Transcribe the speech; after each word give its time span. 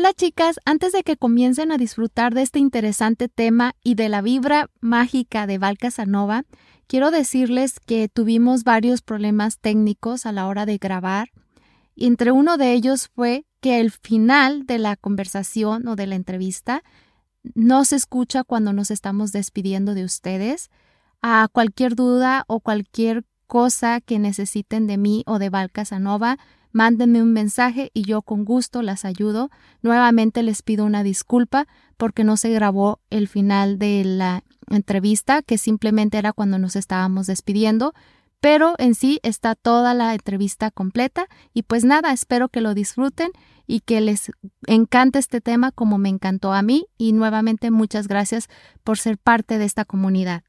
Hola 0.00 0.12
chicas, 0.12 0.60
antes 0.64 0.92
de 0.92 1.02
que 1.02 1.16
comiencen 1.16 1.72
a 1.72 1.76
disfrutar 1.76 2.32
de 2.32 2.42
este 2.42 2.60
interesante 2.60 3.28
tema 3.28 3.72
y 3.82 3.96
de 3.96 4.08
la 4.08 4.22
vibra 4.22 4.70
mágica 4.80 5.48
de 5.48 5.58
Val 5.58 5.76
Casanova, 5.76 6.44
quiero 6.86 7.10
decirles 7.10 7.80
que 7.80 8.08
tuvimos 8.08 8.62
varios 8.62 9.02
problemas 9.02 9.58
técnicos 9.58 10.24
a 10.24 10.30
la 10.30 10.46
hora 10.46 10.66
de 10.66 10.78
grabar. 10.78 11.30
Y 11.96 12.06
entre 12.06 12.30
uno 12.30 12.58
de 12.58 12.74
ellos 12.74 13.10
fue 13.12 13.44
que 13.60 13.80
el 13.80 13.90
final 13.90 14.66
de 14.66 14.78
la 14.78 14.94
conversación 14.94 15.88
o 15.88 15.96
de 15.96 16.06
la 16.06 16.14
entrevista 16.14 16.84
no 17.56 17.84
se 17.84 17.96
escucha 17.96 18.44
cuando 18.44 18.72
nos 18.72 18.92
estamos 18.92 19.32
despidiendo 19.32 19.94
de 19.94 20.04
ustedes. 20.04 20.70
A 21.22 21.48
cualquier 21.50 21.96
duda 21.96 22.44
o 22.46 22.60
cualquier 22.60 23.24
cosa 23.48 24.00
que 24.00 24.20
necesiten 24.20 24.86
de 24.86 24.96
mí 24.96 25.24
o 25.26 25.40
de 25.40 25.50
Val 25.50 25.72
Casanova, 25.72 26.38
mándenme 26.78 27.20
un 27.20 27.32
mensaje 27.32 27.90
y 27.92 28.02
yo 28.02 28.22
con 28.22 28.44
gusto 28.44 28.82
las 28.82 29.04
ayudo. 29.04 29.50
Nuevamente 29.82 30.44
les 30.44 30.62
pido 30.62 30.84
una 30.84 31.02
disculpa 31.02 31.66
porque 31.96 32.22
no 32.22 32.36
se 32.36 32.50
grabó 32.50 33.00
el 33.10 33.26
final 33.26 33.80
de 33.80 34.04
la 34.04 34.44
entrevista, 34.70 35.42
que 35.42 35.58
simplemente 35.58 36.18
era 36.18 36.32
cuando 36.32 36.56
nos 36.56 36.76
estábamos 36.76 37.26
despidiendo, 37.26 37.94
pero 38.38 38.76
en 38.78 38.94
sí 38.94 39.18
está 39.24 39.56
toda 39.56 39.92
la 39.92 40.14
entrevista 40.14 40.70
completa 40.70 41.26
y 41.52 41.64
pues 41.64 41.84
nada, 41.84 42.12
espero 42.12 42.48
que 42.48 42.60
lo 42.60 42.74
disfruten 42.74 43.32
y 43.66 43.80
que 43.80 44.00
les 44.00 44.30
encante 44.68 45.18
este 45.18 45.40
tema 45.40 45.72
como 45.72 45.98
me 45.98 46.10
encantó 46.10 46.52
a 46.52 46.62
mí 46.62 46.86
y 46.96 47.12
nuevamente 47.12 47.72
muchas 47.72 48.06
gracias 48.06 48.46
por 48.84 48.98
ser 48.98 49.18
parte 49.18 49.58
de 49.58 49.64
esta 49.64 49.84
comunidad. 49.84 50.44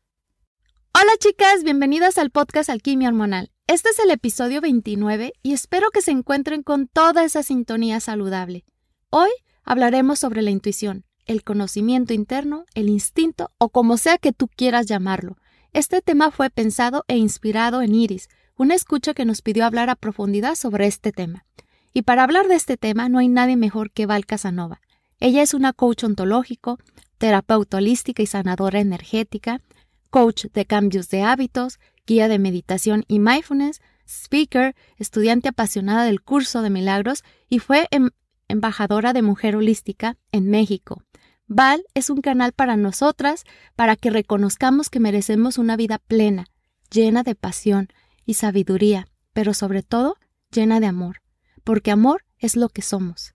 Hola 0.93 1.11
chicas, 1.17 1.63
bienvenidas 1.63 2.20
al 2.20 2.29
podcast 2.29 2.70
Alquimia 2.70 3.07
Hormonal. 3.07 3.49
Este 3.69 3.89
es 3.89 3.99
el 3.99 4.09
episodio 4.09 4.61
29 4.61 5.31
y 5.43 5.53
espero 5.53 5.91
que 5.91 6.01
se 6.01 6.09
encuentren 6.09 6.63
con 6.63 6.87
toda 6.87 7.23
esa 7.23 7.43
sintonía 7.43 7.99
saludable. 7.99 8.65
Hoy 9.11 9.29
hablaremos 9.63 10.17
sobre 10.17 10.41
la 10.41 10.49
intuición, 10.49 11.05
el 11.27 11.43
conocimiento 11.43 12.15
interno, 12.15 12.65
el 12.73 12.89
instinto 12.89 13.51
o 13.59 13.70
como 13.70 13.98
sea 13.98 14.17
que 14.17 14.34
tú 14.34 14.48
quieras 14.48 14.87
llamarlo. 14.87 15.37
Este 15.71 16.01
tema 16.01 16.31
fue 16.31 16.49
pensado 16.49 17.05
e 17.07 17.17
inspirado 17.17 17.84
en 17.84 17.93
Iris, 17.93 18.27
una 18.57 18.73
escucha 18.73 19.13
que 19.13 19.23
nos 19.23 19.43
pidió 19.43 19.67
hablar 19.67 19.91
a 19.91 19.95
profundidad 19.95 20.55
sobre 20.55 20.87
este 20.87 21.11
tema. 21.11 21.45
Y 21.93 22.01
para 22.01 22.23
hablar 22.23 22.48
de 22.48 22.55
este 22.55 22.76
tema 22.76 23.07
no 23.07 23.20
hay 23.20 23.27
nadie 23.27 23.55
mejor 23.55 23.91
que 23.91 24.07
Val 24.07 24.26
Casanova. 24.26 24.81
Ella 25.20 25.43
es 25.43 25.54
una 25.54 25.73
coach 25.73 26.05
ontológico, 26.05 26.79
terapeuta 27.20 27.77
holística 27.77 28.23
y 28.23 28.26
sanadora 28.26 28.79
energética, 28.79 29.61
coach 30.09 30.45
de 30.54 30.65
cambios 30.65 31.09
de 31.09 31.21
hábitos, 31.21 31.77
guía 32.10 32.27
de 32.27 32.40
meditación 32.40 33.05
y 33.07 33.20
mindfulness, 33.20 33.82
speaker, 34.07 34.76
estudiante 34.98 35.49
apasionada 35.49 36.05
del 36.05 36.21
curso 36.21 36.63
de 36.63 36.71
milagros 36.71 37.24
y 37.49 37.60
fue 37.60 37.88
em, 37.91 38.10
embajadora 38.48 39.13
de 39.13 39.21
Mujer 39.21 39.55
Holística 39.55 40.18
en 40.32 40.49
México. 40.49 41.04
Val 41.48 41.84
es 41.93 42.10
un 42.10 42.21
canal 42.21 42.51
para 42.51 42.76
nosotras 42.77 43.43
para 43.76 43.96
que 43.96 44.10
reconozcamos 44.10 44.90
que 44.90 44.99
merecemos 44.99 45.60
una 45.60 45.77
vida 45.77 45.99
plena, 45.99 46.48
llena 46.91 47.21
de 47.21 47.35
pasión 47.35 47.90
y 48.26 48.34
sabiduría, 48.34 49.07
pero 49.34 49.54
sobre 49.54 49.84
todo 49.84 50.18
llena 50.51 50.79
de 50.79 50.88
amor, 50.88 51.21
porque 51.63 51.91
amor 51.91 52.26
es 52.40 52.55
lo 52.55 52.70
que 52.70 52.82
somos. 52.82 53.34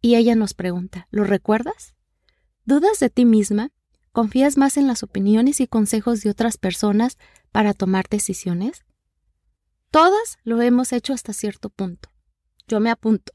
Y 0.00 0.14
ella 0.14 0.34
nos 0.34 0.54
pregunta, 0.54 1.06
¿lo 1.10 1.24
recuerdas? 1.24 1.94
¿Dudas 2.64 2.98
de 2.98 3.10
ti 3.10 3.26
misma? 3.26 3.72
¿Confías 4.12 4.56
más 4.56 4.78
en 4.78 4.86
las 4.86 5.02
opiniones 5.02 5.60
y 5.60 5.66
consejos 5.66 6.22
de 6.22 6.30
otras 6.30 6.56
personas 6.56 7.18
para 7.52 7.74
tomar 7.74 8.08
decisiones? 8.08 8.84
Todas 9.90 10.38
lo 10.44 10.62
hemos 10.62 10.92
hecho 10.92 11.12
hasta 11.12 11.32
cierto 11.32 11.70
punto. 11.70 12.10
Yo 12.68 12.80
me 12.80 12.90
apunto. 12.90 13.32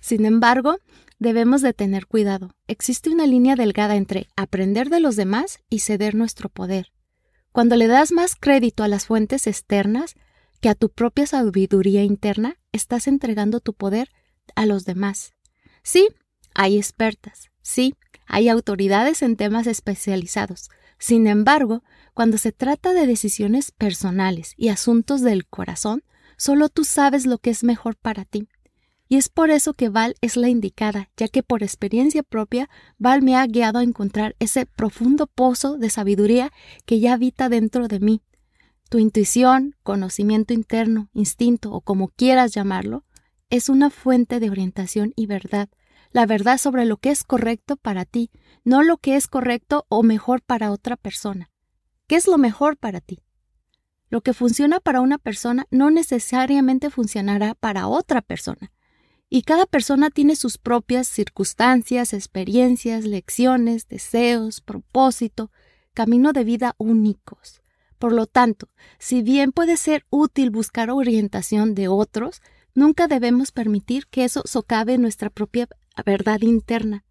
Sin 0.00 0.26
embargo, 0.26 0.78
debemos 1.18 1.62
de 1.62 1.72
tener 1.72 2.06
cuidado. 2.06 2.54
Existe 2.68 3.10
una 3.10 3.26
línea 3.26 3.56
delgada 3.56 3.96
entre 3.96 4.28
aprender 4.36 4.90
de 4.90 5.00
los 5.00 5.16
demás 5.16 5.60
y 5.70 5.80
ceder 5.80 6.14
nuestro 6.14 6.48
poder. 6.48 6.92
Cuando 7.52 7.76
le 7.76 7.86
das 7.86 8.12
más 8.12 8.36
crédito 8.36 8.82
a 8.82 8.88
las 8.88 9.06
fuentes 9.06 9.46
externas 9.46 10.14
que 10.60 10.68
a 10.68 10.74
tu 10.74 10.90
propia 10.90 11.26
sabiduría 11.26 12.02
interna, 12.02 12.56
estás 12.72 13.06
entregando 13.06 13.60
tu 13.60 13.74
poder 13.74 14.10
a 14.54 14.66
los 14.66 14.84
demás. 14.84 15.32
Sí, 15.82 16.08
hay 16.54 16.76
expertas. 16.76 17.50
Sí, 17.62 17.94
hay 18.26 18.48
autoridades 18.48 19.22
en 19.22 19.36
temas 19.36 19.66
especializados. 19.66 20.70
Sin 20.98 21.26
embargo, 21.26 21.82
cuando 22.14 22.38
se 22.38 22.52
trata 22.52 22.92
de 22.92 23.06
decisiones 23.06 23.72
personales 23.72 24.54
y 24.56 24.68
asuntos 24.68 25.20
del 25.20 25.46
corazón, 25.46 26.02
solo 26.36 26.68
tú 26.68 26.84
sabes 26.84 27.26
lo 27.26 27.38
que 27.38 27.50
es 27.50 27.64
mejor 27.64 27.96
para 27.96 28.24
ti. 28.24 28.48
Y 29.06 29.16
es 29.16 29.28
por 29.28 29.50
eso 29.50 29.74
que 29.74 29.90
Val 29.90 30.14
es 30.22 30.36
la 30.36 30.48
indicada, 30.48 31.10
ya 31.16 31.28
que 31.28 31.42
por 31.42 31.62
experiencia 31.62 32.22
propia, 32.22 32.70
Val 32.98 33.20
me 33.20 33.36
ha 33.36 33.46
guiado 33.46 33.80
a 33.80 33.82
encontrar 33.82 34.34
ese 34.38 34.64
profundo 34.64 35.26
pozo 35.26 35.76
de 35.76 35.90
sabiduría 35.90 36.50
que 36.86 37.00
ya 37.00 37.12
habita 37.12 37.48
dentro 37.48 37.86
de 37.88 38.00
mí. 38.00 38.22
Tu 38.88 38.98
intuición, 38.98 39.76
conocimiento 39.82 40.54
interno, 40.54 41.10
instinto 41.12 41.72
o 41.72 41.82
como 41.82 42.08
quieras 42.08 42.52
llamarlo, 42.52 43.04
es 43.50 43.68
una 43.68 43.90
fuente 43.90 44.40
de 44.40 44.50
orientación 44.50 45.12
y 45.16 45.26
verdad 45.26 45.68
la 46.14 46.26
verdad 46.26 46.58
sobre 46.58 46.84
lo 46.84 46.96
que 46.96 47.10
es 47.10 47.24
correcto 47.24 47.76
para 47.76 48.04
ti, 48.04 48.30
no 48.62 48.84
lo 48.84 48.98
que 48.98 49.16
es 49.16 49.26
correcto 49.26 49.84
o 49.88 50.04
mejor 50.04 50.42
para 50.42 50.70
otra 50.70 50.96
persona. 50.96 51.50
¿Qué 52.06 52.16
es 52.16 52.26
lo 52.26 52.36
mejor 52.36 52.76
para 52.76 53.00
ti? 53.00 53.22
Lo 54.10 54.20
que 54.20 54.34
funciona 54.34 54.78
para 54.78 55.00
una 55.00 55.18
persona 55.18 55.66
no 55.70 55.90
necesariamente 55.90 56.90
funcionará 56.90 57.54
para 57.54 57.88
otra 57.88 58.20
persona. 58.20 58.72
Y 59.30 59.42
cada 59.42 59.64
persona 59.64 60.10
tiene 60.10 60.36
sus 60.36 60.58
propias 60.58 61.08
circunstancias, 61.08 62.12
experiencias, 62.12 63.04
lecciones, 63.04 63.88
deseos, 63.88 64.60
propósito, 64.60 65.50
camino 65.94 66.32
de 66.32 66.44
vida 66.44 66.74
únicos. 66.76 67.62
Por 67.98 68.12
lo 68.12 68.26
tanto, 68.26 68.68
si 68.98 69.22
bien 69.22 69.50
puede 69.50 69.78
ser 69.78 70.04
útil 70.10 70.50
buscar 70.50 70.90
orientación 70.90 71.74
de 71.74 71.88
otros, 71.88 72.42
nunca 72.74 73.08
debemos 73.08 73.50
permitir 73.50 74.06
que 74.08 74.24
eso 74.24 74.42
socave 74.44 74.98
nuestra 74.98 75.30
propia 75.30 75.68
verdad 76.04 76.42
interna. 76.42 77.03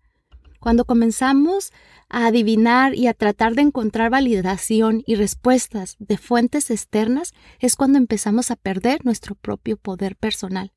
Cuando 0.64 0.86
comenzamos 0.86 1.74
a 2.08 2.28
adivinar 2.28 2.96
y 2.96 3.08
a 3.08 3.14
tratar 3.14 3.54
de 3.54 3.64
encontrar 3.64 4.10
validación 4.10 5.04
y 5.06 5.16
respuestas 5.16 5.98
de 6.00 6.18
fuentes 6.18 6.72
externas, 6.72 7.34
es 7.60 7.76
cuando 7.76 7.98
empezamos 7.98 8.50
a 8.50 8.56
perder 8.56 9.04
nuestro 9.04 9.36
propio 9.36 9.76
poder 9.76 10.16
personal. 10.16 10.72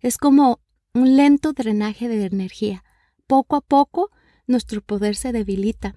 Es 0.00 0.18
como 0.18 0.60
un 0.92 1.16
lento 1.16 1.54
drenaje 1.54 2.06
de 2.10 2.26
energía. 2.26 2.84
Poco 3.26 3.56
a 3.56 3.62
poco, 3.62 4.10
nuestro 4.46 4.82
poder 4.82 5.16
se 5.16 5.32
debilita. 5.32 5.96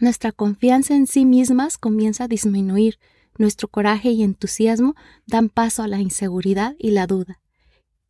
Nuestra 0.00 0.32
confianza 0.32 0.96
en 0.96 1.06
sí 1.06 1.24
mismas 1.24 1.78
comienza 1.78 2.24
a 2.24 2.28
disminuir. 2.28 2.98
Nuestro 3.38 3.68
coraje 3.68 4.10
y 4.10 4.24
entusiasmo 4.24 4.96
dan 5.24 5.50
paso 5.50 5.84
a 5.84 5.86
la 5.86 6.00
inseguridad 6.00 6.74
y 6.80 6.90
la 6.90 7.06
duda. 7.06 7.40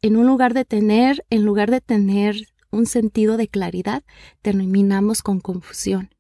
En 0.01 0.17
un 0.17 0.27
lugar 0.27 0.55
de 0.55 0.65
tener, 0.65 1.27
en 1.29 1.45
lugar 1.45 1.71
de 1.71 1.83
tener 1.83 2.37
un 2.71 2.87
sentido 2.87 3.37
de 3.37 3.49
claridad, 3.49 4.05
terminamos 4.43 5.23
con 5.23 5.41
confusión. 5.41 6.11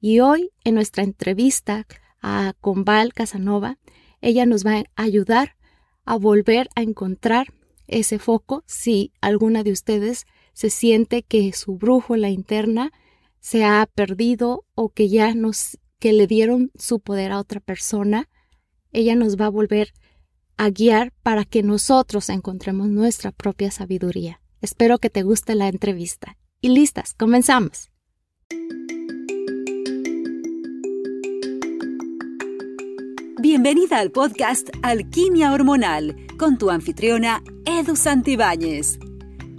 Y 0.00 0.20
hoy, 0.20 0.50
en 0.64 0.74
nuestra 0.74 1.02
entrevista 1.02 1.86
a, 2.20 2.54
con 2.60 2.84
Val 2.84 3.12
Casanova, 3.12 3.78
ella 4.20 4.46
nos 4.46 4.64
va 4.64 4.78
a 4.78 5.02
ayudar 5.02 5.56
a 6.04 6.16
volver 6.16 6.68
a 6.74 6.82
encontrar 6.82 7.48
ese 7.86 8.18
foco 8.18 8.64
si 8.66 9.12
alguna 9.20 9.62
de 9.62 9.72
ustedes 9.72 10.26
se 10.52 10.70
siente 10.70 11.22
que 11.22 11.52
su 11.52 11.76
brújula 11.76 12.30
interna 12.30 12.92
se 13.40 13.64
ha 13.64 13.86
perdido 13.94 14.64
o 14.74 14.90
que 14.90 15.08
ya 15.08 15.34
nos 15.34 15.78
que 15.98 16.12
le 16.12 16.26
dieron 16.26 16.70
su 16.78 17.00
poder 17.00 17.32
a 17.32 17.38
otra 17.38 17.60
persona, 17.60 18.28
ella 18.92 19.14
nos 19.16 19.36
va 19.36 19.46
a 19.46 19.50
volver 19.50 19.92
a 20.56 20.70
guiar 20.70 21.12
para 21.22 21.44
que 21.44 21.62
nosotros 21.62 22.28
encontremos 22.28 22.88
nuestra 22.88 23.32
propia 23.32 23.70
sabiduría. 23.70 24.40
Espero 24.60 24.98
que 24.98 25.08
te 25.08 25.22
guste 25.22 25.54
la 25.54 25.68
entrevista. 25.68 26.36
Y 26.60 26.70
listas, 26.70 27.14
comenzamos. 27.14 27.92
Bienvenida 33.40 33.98
al 33.98 34.10
podcast 34.10 34.68
Alquimia 34.82 35.52
Hormonal 35.52 36.16
con 36.36 36.58
tu 36.58 36.70
anfitriona 36.70 37.44
Edu 37.66 37.94
Santibáñez. 37.94 38.98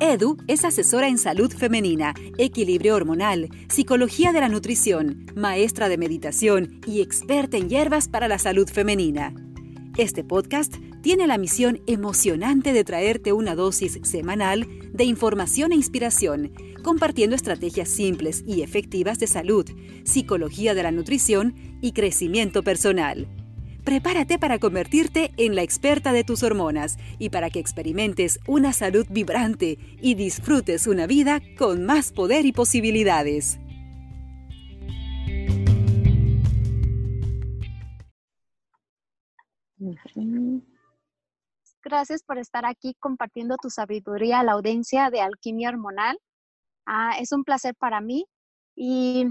Edu 0.02 0.36
es 0.48 0.66
asesora 0.66 1.08
en 1.08 1.18
salud 1.18 1.50
femenina, 1.50 2.14
equilibrio 2.38 2.96
hormonal, 2.96 3.48
psicología 3.70 4.34
de 4.34 4.42
la 4.42 4.50
nutrición, 4.50 5.26
maestra 5.34 5.88
de 5.88 5.98
meditación 5.98 6.82
y 6.86 7.00
experta 7.00 7.56
en 7.56 7.70
hierbas 7.70 8.10
para 8.10 8.28
la 8.28 8.38
salud 8.38 8.68
femenina. 8.68 9.34
Este 9.98 10.26
podcast 10.26 10.76
tiene 11.02 11.28
la 11.28 11.38
misión 11.38 11.82
emocionante 11.88 12.74
de 12.74 12.84
traerte 12.84 13.34
una 13.34 13.56
dosis 13.56 14.00
semanal 14.04 14.68
de 14.92 15.04
información 15.04 15.72
e 15.72 15.76
inspiración, 15.76 16.52
compartiendo 16.84 17.36
estrategias 17.36 17.90
simples 17.90 18.44
y 18.46 18.62
efectivas 18.62 19.20
de 19.20 19.28
salud, 19.28 19.66
psicología 20.04 20.74
de 20.74 20.84
la 20.84 20.92
nutrición 20.92 21.56
y 21.82 21.94
crecimiento 21.94 22.64
personal. 22.64 23.28
prepárate 23.86 24.38
para 24.38 24.60
convertirte 24.60 25.32
en 25.38 25.56
la 25.56 25.64
experta 25.64 26.14
de 26.14 26.24
tus 26.24 26.44
hormonas 26.44 26.98
y 27.18 27.30
para 27.30 27.50
que 27.50 27.60
experimentes 27.60 28.40
una 28.46 28.72
salud 28.72 29.08
vibrante 29.10 29.80
y 30.00 30.14
disfrutes 30.14 30.86
una 30.86 31.08
vida 31.08 31.42
con 31.58 31.86
más 31.86 32.12
poder 32.12 32.46
y 32.46 32.52
posibilidades. 32.52 33.60
Gracias 41.90 42.22
por 42.22 42.38
estar 42.38 42.68
aquí 42.68 42.94
compartiendo 43.00 43.58
tu 43.58 43.72
sabiduría 43.72 44.42
a 44.42 44.44
la 44.44 44.52
audiencia 44.52 45.10
de 45.10 45.22
Alquimia 45.22 45.70
Hormonal. 45.70 46.20
Ah, 46.86 47.14
es 47.20 47.32
un 47.32 47.44
placer 47.44 47.74
para 47.74 48.00
mí 48.00 48.28
y 48.76 49.26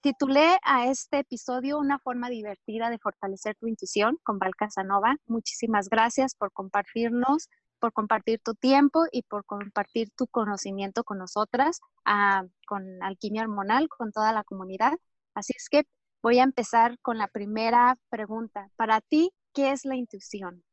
titulé 0.00 0.56
a 0.62 0.86
este 0.86 1.18
episodio 1.18 1.78
Una 1.78 1.98
forma 1.98 2.30
divertida 2.30 2.88
de 2.88 2.98
fortalecer 2.98 3.56
tu 3.56 3.66
intuición 3.66 4.16
con 4.22 4.38
Val 4.38 4.56
Casanova. 4.56 5.16
Muchísimas 5.26 5.90
gracias 5.90 6.34
por 6.34 6.50
compartirnos, 6.50 7.50
por 7.78 7.92
compartir 7.92 8.40
tu 8.42 8.54
tiempo 8.54 9.04
y 9.12 9.24
por 9.24 9.44
compartir 9.44 10.08
tu 10.16 10.28
conocimiento 10.28 11.04
con 11.04 11.18
nosotras, 11.18 11.78
ah, 12.06 12.42
con 12.66 13.02
Alquimia 13.02 13.42
Hormonal, 13.42 13.90
con 13.90 14.12
toda 14.12 14.32
la 14.32 14.44
comunidad. 14.44 14.94
Así 15.34 15.52
es 15.54 15.68
que 15.68 15.84
voy 16.22 16.38
a 16.38 16.44
empezar 16.44 16.98
con 17.02 17.18
la 17.18 17.28
primera 17.28 17.98
pregunta. 18.08 18.70
Para 18.76 19.02
ti, 19.02 19.30
¿qué 19.52 19.72
es 19.72 19.84
la 19.84 19.94
intuición? 19.94 20.64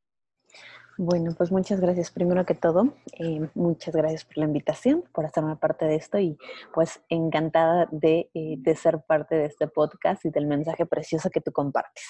Bueno, 0.97 1.33
pues 1.37 1.51
muchas 1.51 1.81
gracias 1.81 2.09
primero 2.09 2.45
que 2.45 2.55
todo. 2.55 2.93
Eh, 3.19 3.49
muchas 3.53 3.93
gracias 3.93 4.23
por 4.23 4.37
la 4.37 4.45
invitación, 4.45 5.03
por 5.13 5.25
hacerme 5.25 5.57
parte 5.57 5.83
de 5.85 5.95
esto 5.95 6.19
y 6.19 6.37
pues 6.73 7.01
encantada 7.09 7.89
de, 7.91 8.29
eh, 8.33 8.55
de, 8.57 8.75
ser 8.77 9.01
parte 9.05 9.35
de 9.35 9.45
este 9.45 9.67
podcast 9.67 10.23
y 10.23 10.29
del 10.29 10.47
mensaje 10.47 10.85
precioso 10.85 11.29
que 11.29 11.41
tú 11.41 11.51
compartes. 11.51 12.05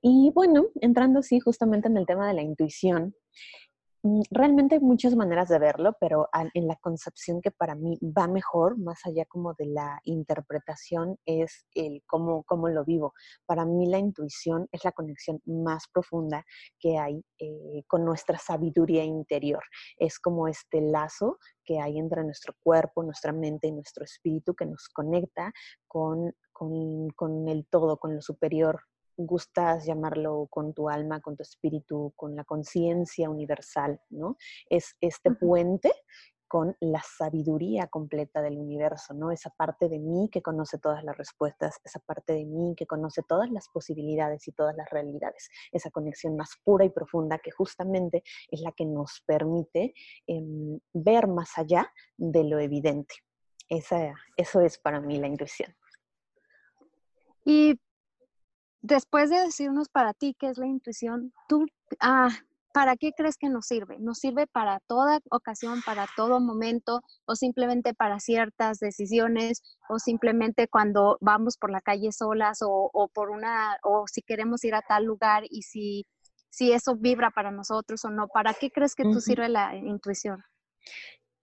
Y 0.00 0.30
bueno, 0.34 0.66
entrando 0.80 1.18
así 1.18 1.40
justamente 1.40 1.88
en 1.88 1.96
el 1.96 2.06
tema 2.06 2.28
de 2.28 2.34
la 2.34 2.42
intuición, 2.42 3.14
realmente 4.30 4.74
hay 4.74 4.80
muchas 4.80 5.14
maneras 5.14 5.48
de 5.48 5.58
verlo, 5.58 5.96
pero 6.00 6.28
en 6.54 6.66
la 6.66 6.76
concepción 6.76 7.40
que 7.40 7.50
para 7.50 7.74
mí 7.74 7.98
va 8.02 8.26
mejor, 8.26 8.76
más 8.78 9.04
allá 9.06 9.24
como 9.26 9.54
de 9.54 9.66
la 9.66 10.00
interpretación, 10.04 11.18
es 11.24 11.66
el 11.74 12.02
cómo, 12.06 12.42
cómo 12.42 12.68
lo 12.68 12.84
vivo. 12.84 13.14
Para 13.46 13.64
mí 13.64 13.86
la 13.86 13.98
intuición 13.98 14.68
es 14.72 14.84
la 14.84 14.92
conexión 14.92 15.40
más 15.44 15.84
profunda 15.92 16.44
que 16.80 16.98
hay 16.98 17.24
eh, 17.38 17.84
con 17.86 18.04
nuestra 18.04 18.38
sabiduría 18.38 19.04
interior. 19.04 19.62
Es 19.98 20.18
como 20.18 20.48
este 20.48 20.80
lazo 20.80 21.38
que 21.64 21.78
hay 21.78 21.98
entre 21.98 22.24
nuestro 22.24 22.54
cuerpo, 22.62 23.04
nuestra 23.04 23.32
mente 23.32 23.68
y 23.68 23.72
nuestro 23.72 24.04
espíritu 24.04 24.54
que 24.54 24.66
nos 24.66 24.88
conecta 24.88 25.52
con, 25.86 26.34
con, 26.52 27.08
con 27.10 27.48
el 27.48 27.66
todo, 27.68 27.98
con 27.98 28.16
lo 28.16 28.22
superior 28.22 28.80
gustas 29.16 29.86
llamarlo 29.86 30.46
con 30.50 30.74
tu 30.74 30.88
alma, 30.88 31.20
con 31.20 31.36
tu 31.36 31.42
espíritu, 31.42 32.12
con 32.16 32.36
la 32.36 32.44
conciencia 32.44 33.28
universal, 33.30 34.00
¿no? 34.10 34.36
Es 34.68 34.96
este 35.00 35.32
puente 35.32 35.92
con 36.52 36.76
la 36.80 37.00
sabiduría 37.00 37.86
completa 37.86 38.42
del 38.42 38.58
universo, 38.58 39.14
¿no? 39.14 39.30
Esa 39.30 39.48
parte 39.48 39.88
de 39.88 39.98
mí 39.98 40.28
que 40.30 40.42
conoce 40.42 40.76
todas 40.76 41.02
las 41.02 41.16
respuestas, 41.16 41.80
esa 41.82 41.98
parte 41.98 42.34
de 42.34 42.44
mí 42.44 42.74
que 42.76 42.86
conoce 42.86 43.22
todas 43.22 43.50
las 43.50 43.70
posibilidades 43.70 44.46
y 44.48 44.52
todas 44.52 44.76
las 44.76 44.90
realidades, 44.90 45.48
esa 45.72 45.90
conexión 45.90 46.36
más 46.36 46.50
pura 46.62 46.84
y 46.84 46.90
profunda 46.90 47.38
que 47.38 47.50
justamente 47.50 48.22
es 48.50 48.60
la 48.60 48.72
que 48.72 48.84
nos 48.84 49.22
permite 49.24 49.94
em, 50.26 50.78
ver 50.92 51.26
más 51.26 51.56
allá 51.56 51.90
de 52.18 52.44
lo 52.44 52.58
evidente. 52.58 53.14
Esa, 53.66 54.14
eso 54.36 54.60
es 54.60 54.76
para 54.76 55.00
mí 55.00 55.18
la 55.18 55.28
intuición. 55.28 55.74
Y 57.46 57.80
después 58.82 59.30
de 59.30 59.40
decirnos 59.40 59.88
para 59.88 60.12
ti 60.12 60.36
qué 60.38 60.48
es 60.48 60.58
la 60.58 60.66
intuición, 60.66 61.32
tú, 61.48 61.66
ah, 62.00 62.28
¿para 62.74 62.96
qué 62.96 63.12
crees 63.16 63.36
que 63.36 63.48
nos 63.48 63.66
sirve? 63.66 63.98
¿Nos 63.98 64.18
sirve 64.18 64.46
para 64.46 64.80
toda 64.80 65.20
ocasión, 65.30 65.80
para 65.86 66.06
todo 66.16 66.40
momento, 66.40 67.00
o 67.24 67.36
simplemente 67.36 67.94
para 67.94 68.18
ciertas 68.18 68.78
decisiones, 68.78 69.62
o 69.88 69.98
simplemente 69.98 70.68
cuando 70.68 71.16
vamos 71.20 71.56
por 71.56 71.70
la 71.70 71.80
calle 71.80 72.12
solas, 72.12 72.58
o, 72.62 73.08
por 73.14 73.30
una, 73.30 73.78
o 73.84 74.04
si 74.06 74.22
queremos 74.22 74.64
ir 74.64 74.74
a 74.74 74.82
tal 74.82 75.04
lugar 75.04 75.44
y 75.48 75.62
si, 75.62 76.06
si 76.50 76.72
eso 76.72 76.96
vibra 76.96 77.30
para 77.30 77.50
nosotros 77.50 78.04
o 78.04 78.10
no? 78.10 78.28
¿Para 78.28 78.54
qué 78.54 78.70
crees 78.70 78.94
que 78.94 79.04
tú 79.04 79.20
sirve 79.20 79.48
la 79.48 79.76
intuición? 79.76 80.42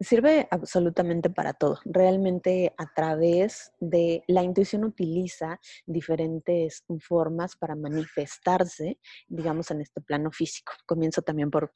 Sirve 0.01 0.47
absolutamente 0.49 1.29
para 1.29 1.51
todo. 1.53 1.79
Realmente 1.83 2.73
a 2.77 2.85
través 2.93 3.73
de 3.81 4.23
la 4.27 4.43
intuición 4.43 4.85
utiliza 4.85 5.59
diferentes 5.85 6.85
formas 7.01 7.57
para 7.57 7.75
manifestarse, 7.75 8.97
digamos, 9.27 9.71
en 9.71 9.81
este 9.81 9.99
plano 9.99 10.31
físico. 10.31 10.71
Comienzo 10.85 11.21
también 11.21 11.51
por, 11.51 11.73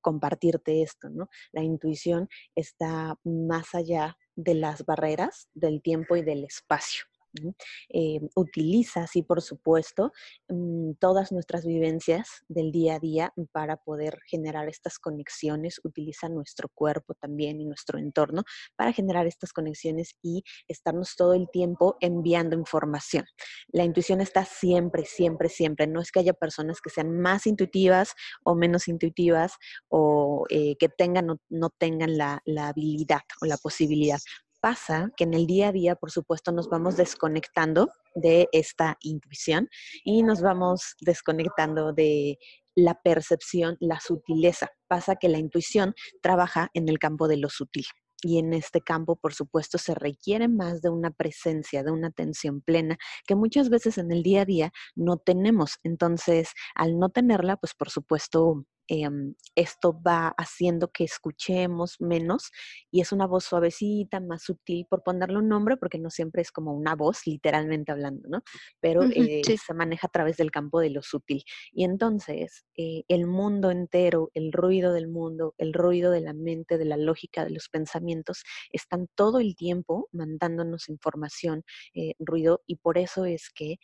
compartirte 0.00 0.82
esto, 0.82 1.08
¿no? 1.10 1.28
La 1.52 1.62
intuición 1.62 2.28
está 2.56 3.16
más 3.22 3.74
allá 3.76 4.16
de 4.34 4.54
las 4.54 4.84
barreras 4.84 5.48
del 5.54 5.80
tiempo 5.80 6.16
y 6.16 6.22
del 6.22 6.42
espacio. 6.44 7.04
Eh, 7.88 8.20
utiliza, 8.34 9.06
sí, 9.06 9.22
por 9.22 9.42
supuesto, 9.42 10.12
mm, 10.48 10.92
todas 11.00 11.32
nuestras 11.32 11.64
vivencias 11.66 12.44
del 12.48 12.72
día 12.72 12.96
a 12.96 12.98
día 13.00 13.32
para 13.52 13.76
poder 13.76 14.20
generar 14.26 14.68
estas 14.68 14.98
conexiones, 14.98 15.80
utiliza 15.84 16.28
nuestro 16.28 16.68
cuerpo 16.68 17.14
también 17.14 17.60
y 17.60 17.66
nuestro 17.66 17.98
entorno 17.98 18.44
para 18.76 18.92
generar 18.92 19.26
estas 19.26 19.52
conexiones 19.52 20.16
y 20.22 20.44
estarnos 20.68 21.16
todo 21.16 21.34
el 21.34 21.48
tiempo 21.50 21.96
enviando 22.00 22.56
información. 22.56 23.24
La 23.68 23.84
intuición 23.84 24.20
está 24.20 24.44
siempre, 24.44 25.04
siempre, 25.04 25.48
siempre. 25.48 25.86
No 25.86 26.00
es 26.00 26.10
que 26.12 26.20
haya 26.20 26.32
personas 26.32 26.80
que 26.80 26.90
sean 26.90 27.18
más 27.20 27.46
intuitivas 27.46 28.14
o 28.44 28.54
menos 28.54 28.88
intuitivas 28.88 29.54
o 29.88 30.44
eh, 30.50 30.76
que 30.78 30.88
tengan 30.88 31.30
o 31.30 31.36
no 31.48 31.70
tengan 31.70 32.16
la, 32.16 32.40
la 32.44 32.68
habilidad 32.68 33.22
o 33.40 33.46
la 33.46 33.56
posibilidad 33.56 34.18
pasa 34.64 35.10
que 35.14 35.24
en 35.24 35.34
el 35.34 35.46
día 35.46 35.68
a 35.68 35.72
día, 35.72 35.94
por 35.94 36.10
supuesto, 36.10 36.50
nos 36.50 36.70
vamos 36.70 36.96
desconectando 36.96 37.90
de 38.14 38.48
esta 38.50 38.96
intuición 39.02 39.68
y 40.04 40.22
nos 40.22 40.40
vamos 40.40 40.94
desconectando 41.02 41.92
de 41.92 42.38
la 42.74 42.94
percepción, 42.94 43.76
la 43.78 44.00
sutileza. 44.00 44.70
Pasa 44.88 45.16
que 45.16 45.28
la 45.28 45.36
intuición 45.36 45.92
trabaja 46.22 46.70
en 46.72 46.88
el 46.88 46.98
campo 46.98 47.28
de 47.28 47.36
lo 47.36 47.50
sutil. 47.50 47.84
Y 48.22 48.38
en 48.38 48.54
este 48.54 48.80
campo, 48.80 49.16
por 49.16 49.34
supuesto, 49.34 49.76
se 49.76 49.94
requiere 49.94 50.48
más 50.48 50.80
de 50.80 50.88
una 50.88 51.10
presencia, 51.10 51.82
de 51.82 51.90
una 51.90 52.08
atención 52.08 52.62
plena, 52.62 52.96
que 53.26 53.34
muchas 53.34 53.68
veces 53.68 53.98
en 53.98 54.10
el 54.12 54.22
día 54.22 54.40
a 54.40 54.46
día 54.46 54.72
no 54.94 55.18
tenemos. 55.18 55.74
Entonces, 55.82 56.52
al 56.74 56.98
no 56.98 57.10
tenerla, 57.10 57.58
pues 57.58 57.74
por 57.74 57.90
supuesto, 57.90 58.64
Em, 58.88 59.34
esto 59.54 59.98
va 60.06 60.34
haciendo 60.36 60.92
que 60.92 61.04
escuchemos 61.04 61.96
menos 62.00 62.50
y 62.90 63.00
es 63.00 63.12
una 63.12 63.26
voz 63.26 63.44
suavecita, 63.44 64.20
más 64.20 64.42
sutil, 64.42 64.86
por 64.88 65.02
ponerle 65.02 65.38
un 65.38 65.48
nombre, 65.48 65.76
porque 65.76 65.98
no 65.98 66.10
siempre 66.10 66.42
es 66.42 66.52
como 66.52 66.74
una 66.74 66.94
voz, 66.94 67.26
literalmente 67.26 67.92
hablando, 67.92 68.28
¿no? 68.28 68.42
Pero 68.80 69.02
eh, 69.04 69.42
se 69.44 69.74
maneja 69.74 70.06
a 70.08 70.10
través 70.10 70.36
del 70.36 70.50
campo 70.50 70.80
de 70.80 70.90
lo 70.90 71.02
sutil. 71.02 71.44
Y 71.72 71.84
entonces 71.84 72.64
eh, 72.76 73.04
el 73.08 73.26
mundo 73.26 73.70
entero, 73.70 74.30
el 74.34 74.52
ruido 74.52 74.92
del 74.92 75.08
mundo, 75.08 75.54
el 75.58 75.72
ruido 75.72 76.10
de 76.10 76.20
la 76.20 76.34
mente, 76.34 76.76
de 76.78 76.84
la 76.84 76.96
lógica, 76.96 77.44
de 77.44 77.50
los 77.50 77.68
pensamientos, 77.68 78.44
están 78.72 79.08
todo 79.14 79.38
el 79.40 79.56
tiempo 79.56 80.08
mandándonos 80.12 80.88
información, 80.88 81.62
eh, 81.94 82.14
ruido, 82.18 82.62
y 82.66 82.76
por 82.76 82.98
eso 82.98 83.24
es 83.24 83.50
que 83.54 83.76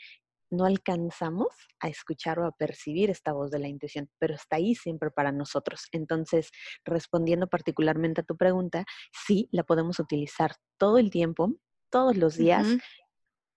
no 0.50 0.64
alcanzamos 0.64 1.48
a 1.80 1.88
escuchar 1.88 2.38
o 2.40 2.46
a 2.46 2.52
percibir 2.52 3.10
esta 3.10 3.32
voz 3.32 3.50
de 3.50 3.58
la 3.58 3.68
intuición, 3.68 4.10
pero 4.18 4.34
está 4.34 4.56
ahí 4.56 4.74
siempre 4.74 5.10
para 5.10 5.32
nosotros. 5.32 5.86
Entonces, 5.92 6.50
respondiendo 6.84 7.46
particularmente 7.46 8.20
a 8.22 8.24
tu 8.24 8.36
pregunta, 8.36 8.84
sí, 9.26 9.48
la 9.52 9.62
podemos 9.62 9.98
utilizar 9.98 10.56
todo 10.78 10.98
el 10.98 11.10
tiempo, 11.10 11.54
todos 11.90 12.16
los 12.16 12.36
días. 12.36 12.66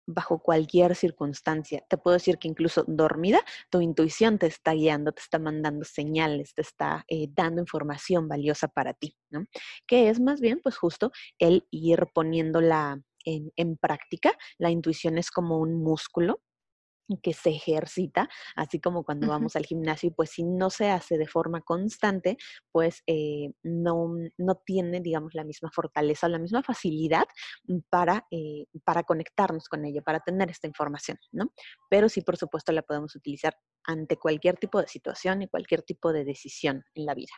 bajo 0.05 0.39
cualquier 0.39 0.97
circunstancia. 0.97 1.81
Te 1.87 1.97
puedo 1.97 2.15
decir 2.15 2.37
que 2.37 2.49
incluso 2.49 2.83
dormida, 2.87 3.39
tu 3.69 3.79
intuición 3.79 4.37
te 4.37 4.47
está 4.47 4.73
guiando, 4.73 5.13
te 5.13 5.21
está 5.21 5.39
mandando 5.39 5.85
señales, 5.85 6.53
te 6.53 6.61
está 6.61 7.05
eh, 7.07 7.27
dando 7.31 7.61
información 7.61 8.27
valiosa 8.27 8.67
para 8.67 8.93
ti, 8.93 9.15
¿no? 9.29 9.45
Que 9.87 10.09
es 10.09 10.19
más 10.19 10.41
bien, 10.41 10.59
pues 10.61 10.75
justo 10.75 11.13
el 11.39 11.65
ir 11.71 12.07
poniéndola 12.13 13.01
en, 13.23 13.53
en 13.55 13.77
práctica. 13.77 14.33
La 14.57 14.71
intuición 14.71 15.17
es 15.17 15.31
como 15.31 15.57
un 15.57 15.81
músculo 15.81 16.41
que 17.21 17.33
se 17.33 17.49
ejercita, 17.49 18.29
así 18.55 18.79
como 18.79 19.03
cuando 19.03 19.27
vamos 19.27 19.55
al 19.55 19.65
gimnasio, 19.65 20.07
y 20.07 20.13
pues 20.13 20.31
si 20.31 20.43
no 20.43 20.69
se 20.69 20.89
hace 20.89 21.17
de 21.17 21.27
forma 21.27 21.61
constante, 21.61 22.37
pues 22.71 23.03
eh, 23.07 23.51
no, 23.63 24.13
no, 24.37 24.55
tiene, 24.65 25.01
digamos, 25.01 25.33
la 25.33 25.43
misma 25.43 25.69
fortaleza 25.71 26.27
o 26.27 26.29
la 26.29 26.39
misma 26.39 26.63
facilidad 26.63 27.25
para, 27.89 28.25
eh, 28.31 28.65
para 28.83 29.03
conectarnos 29.03 29.67
con 29.67 29.85
ella, 29.85 30.01
para 30.01 30.19
tener 30.19 30.49
esta 30.49 30.67
información, 30.67 31.17
¿no? 31.31 31.51
Pero 31.89 32.09
sí, 32.09 32.21
por 32.21 32.37
supuesto, 32.37 32.71
la 32.71 32.81
podemos 32.81 33.15
utilizar 33.15 33.55
ante 33.85 34.17
cualquier 34.17 34.57
tipo 34.57 34.81
de 34.81 34.87
situación 34.87 35.41
y 35.41 35.47
cualquier 35.47 35.81
tipo 35.83 36.13
de 36.13 36.23
decisión 36.23 36.83
en 36.95 37.05
la 37.05 37.13
vida. 37.13 37.33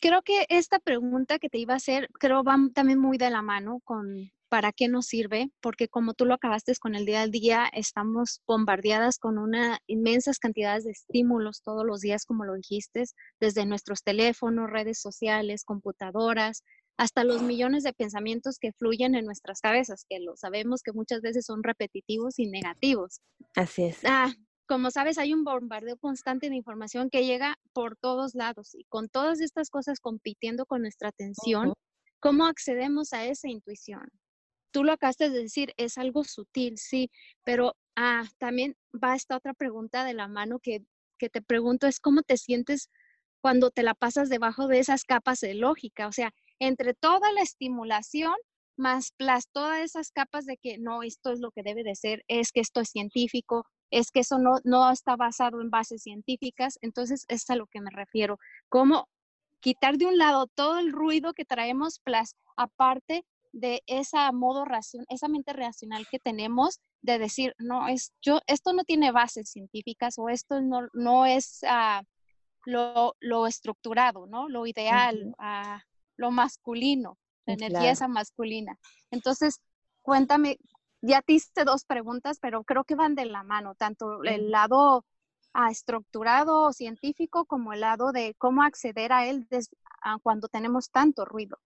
Creo 0.00 0.22
que 0.22 0.46
esta 0.48 0.78
pregunta 0.78 1.38
que 1.38 1.48
te 1.48 1.58
iba 1.58 1.72
a 1.74 1.78
hacer, 1.78 2.08
creo 2.20 2.44
va 2.44 2.56
también 2.74 2.98
muy 2.98 3.16
de 3.16 3.30
la 3.30 3.42
mano 3.42 3.80
con 3.82 4.30
para 4.48 4.72
qué 4.72 4.88
nos 4.88 5.06
sirve, 5.06 5.50
porque 5.60 5.88
como 5.88 6.14
tú 6.14 6.24
lo 6.24 6.34
acabaste 6.34 6.72
con 6.80 6.94
el 6.94 7.04
día 7.04 7.22
al 7.22 7.30
día, 7.30 7.68
estamos 7.72 8.42
bombardeadas 8.46 9.18
con 9.18 9.38
una 9.38 9.80
inmensas 9.86 10.38
cantidades 10.38 10.84
de 10.84 10.92
estímulos 10.92 11.62
todos 11.62 11.84
los 11.84 12.00
días, 12.00 12.24
como 12.24 12.44
lo 12.44 12.54
dijiste, 12.54 13.04
desde 13.40 13.66
nuestros 13.66 14.02
teléfonos, 14.02 14.70
redes 14.70 15.00
sociales, 15.00 15.64
computadoras, 15.64 16.62
hasta 16.96 17.24
los 17.24 17.42
millones 17.42 17.82
de 17.82 17.92
pensamientos 17.92 18.58
que 18.58 18.72
fluyen 18.72 19.14
en 19.14 19.26
nuestras 19.26 19.60
cabezas, 19.60 20.06
que 20.08 20.18
lo 20.20 20.36
sabemos 20.36 20.82
que 20.82 20.92
muchas 20.92 21.20
veces 21.20 21.44
son 21.44 21.62
repetitivos 21.62 22.38
y 22.38 22.46
negativos. 22.46 23.20
Así 23.54 23.84
es. 23.84 24.00
Ah, 24.04 24.32
como 24.66 24.90
sabes, 24.90 25.18
hay 25.18 25.32
un 25.32 25.44
bombardeo 25.44 25.96
constante 25.96 26.48
de 26.48 26.56
información 26.56 27.10
que 27.10 27.24
llega 27.24 27.56
por 27.72 27.96
todos 27.96 28.34
lados 28.34 28.74
y 28.74 28.84
con 28.84 29.08
todas 29.08 29.40
estas 29.40 29.70
cosas 29.70 30.00
compitiendo 30.00 30.66
con 30.66 30.82
nuestra 30.82 31.10
atención, 31.10 31.74
¿cómo 32.18 32.46
accedemos 32.46 33.12
a 33.12 33.26
esa 33.26 33.48
intuición? 33.48 34.08
Tú 34.70 34.84
lo 34.84 34.92
acabaste 34.92 35.30
de 35.30 35.42
decir, 35.42 35.72
es 35.76 35.98
algo 35.98 36.24
sutil, 36.24 36.78
sí, 36.78 37.10
pero 37.44 37.76
ah, 37.96 38.24
también 38.38 38.76
va 38.92 39.14
esta 39.14 39.36
otra 39.36 39.54
pregunta 39.54 40.04
de 40.04 40.14
la 40.14 40.28
mano 40.28 40.58
que, 40.58 40.84
que 41.18 41.28
te 41.28 41.42
pregunto, 41.42 41.86
es 41.86 42.00
cómo 42.00 42.22
te 42.22 42.36
sientes 42.36 42.90
cuando 43.40 43.70
te 43.70 43.82
la 43.82 43.94
pasas 43.94 44.28
debajo 44.28 44.66
de 44.68 44.80
esas 44.80 45.04
capas 45.04 45.40
de 45.40 45.54
lógica, 45.54 46.08
o 46.08 46.12
sea, 46.12 46.32
entre 46.58 46.94
toda 46.94 47.32
la 47.32 47.42
estimulación 47.42 48.34
más 48.76 49.14
todas 49.52 49.80
esas 49.80 50.10
capas 50.10 50.44
de 50.44 50.58
que 50.58 50.78
no, 50.78 51.02
esto 51.02 51.32
es 51.32 51.40
lo 51.40 51.50
que 51.50 51.62
debe 51.62 51.82
de 51.82 51.94
ser, 51.94 52.24
es 52.28 52.52
que 52.52 52.60
esto 52.60 52.80
es 52.80 52.90
científico, 52.90 53.64
es 53.90 54.10
que 54.10 54.20
eso 54.20 54.38
no, 54.38 54.56
no 54.64 54.90
está 54.90 55.16
basado 55.16 55.60
en 55.60 55.70
bases 55.70 56.02
científicas, 56.02 56.78
entonces 56.82 57.24
es 57.28 57.48
a 57.50 57.56
lo 57.56 57.66
que 57.66 57.80
me 57.80 57.90
refiero, 57.90 58.38
cómo 58.68 59.08
quitar 59.60 59.96
de 59.96 60.06
un 60.06 60.18
lado 60.18 60.46
todo 60.54 60.78
el 60.78 60.92
ruido 60.92 61.32
que 61.32 61.44
traemos, 61.44 62.00
plus 62.00 62.34
aparte 62.56 63.24
de 63.52 63.82
esa 63.86 64.30
modo 64.32 64.64
ración, 64.64 65.04
esa 65.08 65.28
mente 65.28 65.52
racional 65.52 66.06
que 66.10 66.18
tenemos 66.18 66.80
de 67.02 67.18
decir, 67.18 67.54
no, 67.58 67.88
es, 67.88 68.12
yo, 68.20 68.40
esto 68.46 68.72
no 68.72 68.84
tiene 68.84 69.12
bases 69.12 69.50
científicas 69.50 70.18
o 70.18 70.28
esto 70.28 70.60
no, 70.60 70.88
no 70.92 71.26
es 71.26 71.60
uh, 71.62 72.04
lo, 72.64 73.14
lo, 73.20 73.46
estructurado, 73.46 74.26
¿no? 74.26 74.48
Lo 74.48 74.66
ideal, 74.66 75.34
uh, 75.38 75.78
lo 76.16 76.30
masculino, 76.30 77.18
la 77.46 77.54
energía 77.54 77.92
esa 77.92 78.08
masculina. 78.08 78.78
Entonces, 79.10 79.60
cuéntame, 80.02 80.58
ya 81.02 81.22
te 81.22 81.34
hice 81.34 81.64
dos 81.64 81.84
preguntas, 81.84 82.38
pero 82.40 82.64
creo 82.64 82.84
que 82.84 82.94
van 82.94 83.14
de 83.14 83.26
la 83.26 83.42
mano, 83.42 83.74
tanto 83.74 84.22
el 84.24 84.50
lado 84.50 85.04
ah, 85.52 85.70
estructurado 85.70 86.72
científico 86.72 87.44
como 87.44 87.72
el 87.72 87.80
lado 87.80 88.12
de 88.12 88.34
cómo 88.38 88.62
acceder 88.62 89.12
a 89.12 89.26
él 89.26 89.46
cuando 90.22 90.48
tenemos 90.48 90.90
tanto 90.90 91.24
ruido. 91.24 91.58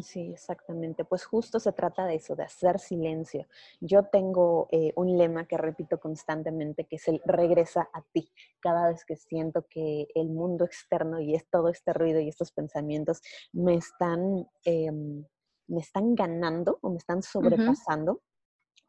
Sí, 0.00 0.30
exactamente. 0.32 1.04
Pues 1.04 1.24
justo 1.26 1.60
se 1.60 1.72
trata 1.72 2.06
de 2.06 2.14
eso, 2.14 2.34
de 2.34 2.44
hacer 2.44 2.78
silencio. 2.78 3.46
Yo 3.78 4.04
tengo 4.04 4.66
eh, 4.70 4.92
un 4.96 5.18
lema 5.18 5.46
que 5.46 5.58
repito 5.58 6.00
constantemente, 6.00 6.86
que 6.86 6.96
es 6.96 7.08
el 7.08 7.20
regresa 7.26 7.90
a 7.92 8.00
ti. 8.00 8.32
Cada 8.58 8.88
vez 8.88 9.04
que 9.04 9.16
siento 9.16 9.66
que 9.68 10.06
el 10.14 10.30
mundo 10.30 10.64
externo 10.64 11.20
y 11.20 11.34
es 11.34 11.46
todo 11.50 11.68
este 11.68 11.92
ruido 11.92 12.20
y 12.20 12.28
estos 12.28 12.52
pensamientos 12.52 13.20
me 13.52 13.74
están, 13.74 14.48
em, 14.64 15.26
me 15.66 15.80
están 15.80 16.14
ganando 16.14 16.78
o 16.80 16.88
me 16.88 16.96
están 16.96 17.22
sobrepasando, 17.22 18.22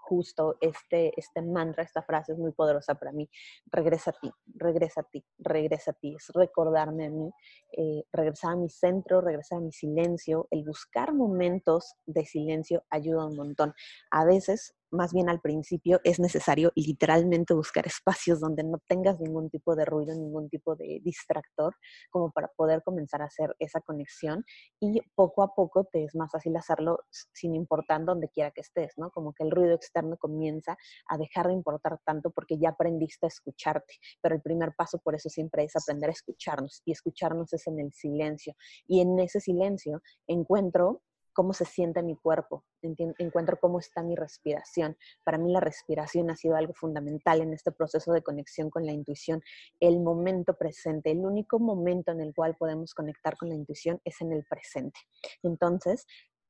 justo 0.04 0.58
este, 0.60 1.18
este 1.18 1.42
mantra, 1.42 1.84
esta 1.84 2.04
frase 2.04 2.34
es 2.34 2.38
muy 2.38 2.52
poderosa 2.52 2.96
para 2.96 3.12
mí. 3.12 3.30
Regresa 3.72 4.12
a 4.12 4.14
ti, 4.14 4.32
regresa 4.56 5.02
a 5.02 5.04
ti, 5.04 5.24
regresa 5.40 5.92
a 5.92 5.94
ti. 5.94 6.16
Es 6.16 6.30
recordarme 6.34 7.06
a 7.06 7.10
mí, 7.10 7.32
eh, 7.78 8.04
regresar 8.12 8.54
a 8.54 8.56
mi 8.58 8.70
centro, 8.70 9.22
regresar 9.22 9.60
a 9.60 9.62
mi 9.62 9.72
silencio. 9.72 10.48
El 10.52 10.64
buscar 10.66 11.14
momentos 11.14 11.96
de 12.06 12.26
silencio 12.26 12.84
ayuda 12.90 13.26
un 13.26 13.36
montón. 13.36 13.74
A 14.12 14.26
veces 14.26 14.76
más 14.94 15.14
bien 15.14 15.30
al 15.30 15.42
principio 15.42 16.00
es 16.04 16.20
necesario 16.20 16.72
literalmente 16.76 17.54
buscar 17.54 17.86
espacios 17.88 18.40
donde 18.40 18.64
no 18.64 18.80
tengas 18.88 19.20
ningún 19.20 19.50
tipo 19.50 19.76
de 19.76 19.86
ruido, 19.86 20.16
ningún 20.16 20.50
tipo 20.50 20.76
de 20.76 21.02
distractor, 21.04 21.76
como 22.10 22.32
para 22.32 22.48
poder 22.56 22.82
comenzar 22.84 23.22
a 23.22 23.26
hacer 23.26 23.56
esa 23.60 23.82
conexión 23.82 24.46
y 24.80 25.02
poco 25.16 25.44
a 25.44 25.54
poco 25.54 25.86
te 25.86 26.06
es 26.06 26.16
más 26.16 26.32
fácil 26.32 26.56
hacerlo 26.56 27.00
sin 27.34 27.56
importar 27.56 28.06
donde 28.06 28.30
quiera 28.30 28.52
que 28.52 28.62
estés, 28.62 28.94
¿no? 28.98 29.10
Como 29.12 29.34
que 29.34 29.44
el 29.44 29.52
ruido 29.52 29.74
externo 29.74 30.18
comienza 30.18 30.78
a 31.08 31.18
dejar 31.18 31.48
de 31.48 31.54
importar 31.54 32.00
tanto 32.06 32.32
porque 32.32 32.58
ya 32.58 32.70
aprendiste 32.70 33.26
a 33.26 33.28
escucharte, 33.28 33.96
pero 34.22 34.36
el 34.36 34.42
primer 34.42 34.74
paso 34.76 35.00
por 35.00 35.16
eso 35.16 35.30
siempre 35.30 35.64
es 35.64 35.76
aprender 35.76 36.10
a 36.10 36.14
escucharnos 36.14 36.82
y 36.86 36.92
escucharnos 36.92 37.52
es 37.54 37.68
en 37.68 37.80
el 37.80 37.92
silencio 37.94 38.54
y 38.88 39.02
en 39.02 39.20
ese 39.20 39.40
silencio 39.40 40.02
encuentro 40.28 41.02
cómo 41.34 41.54
se 41.54 41.66
siente 41.66 42.02
mi 42.04 42.16
cuerpo, 42.16 42.64
encuentro 42.82 43.58
cómo 43.60 43.80
está 43.80 44.04
mi 44.04 44.16
respiración. 44.16 44.96
Para 45.24 45.38
mí 45.38 45.52
la 45.52 45.60
respiración 45.60 46.30
ha 46.30 46.36
sido 46.36 46.56
algo 46.56 46.74
fundamental 46.74 47.42
en 47.42 47.54
este 47.54 47.72
proceso 47.72 48.14
de 48.14 48.22
conexión 48.22 48.70
con 48.70 48.86
la 48.86 48.92
intuición. 48.92 49.42
El 49.80 50.00
momento 50.00 50.56
presente, 50.56 51.12
el 51.12 51.26
único 51.26 51.60
momento 51.60 52.12
en 52.12 52.22
el 52.22 52.34
cual 52.34 52.56
podemos 52.56 52.94
conectar 52.94 53.36
con 53.38 53.50
la 53.50 53.56
intuición 53.56 54.00
es 54.06 54.22
en 54.22 54.32
el 54.32 54.46
presente. 54.46 55.00
Entonces, 55.42 56.06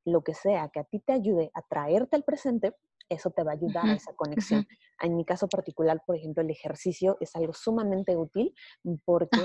lo 0.06 0.22
que 0.24 0.34
sea 0.34 0.70
que 0.70 0.82
a 0.82 0.84
ti 0.84 1.00
te 1.00 1.14
ayude 1.14 1.50
a 1.54 1.62
traerte 1.62 2.16
al 2.16 2.24
presente, 2.24 2.76
eso 3.10 3.32
te 3.32 3.44
va 3.44 3.52
a 3.52 3.56
ayudar 3.56 3.86
a 3.86 3.94
esa 3.94 4.14
conexión. 4.14 4.68
En 5.02 5.16
mi 5.16 5.24
caso 5.24 5.48
particular, 5.48 6.02
por 6.06 6.16
ejemplo, 6.16 6.44
el 6.44 6.50
ejercicio 6.50 7.18
es 7.20 7.36
algo 7.36 7.54
sumamente 7.54 8.16
útil 8.18 8.54
porque 9.06 9.40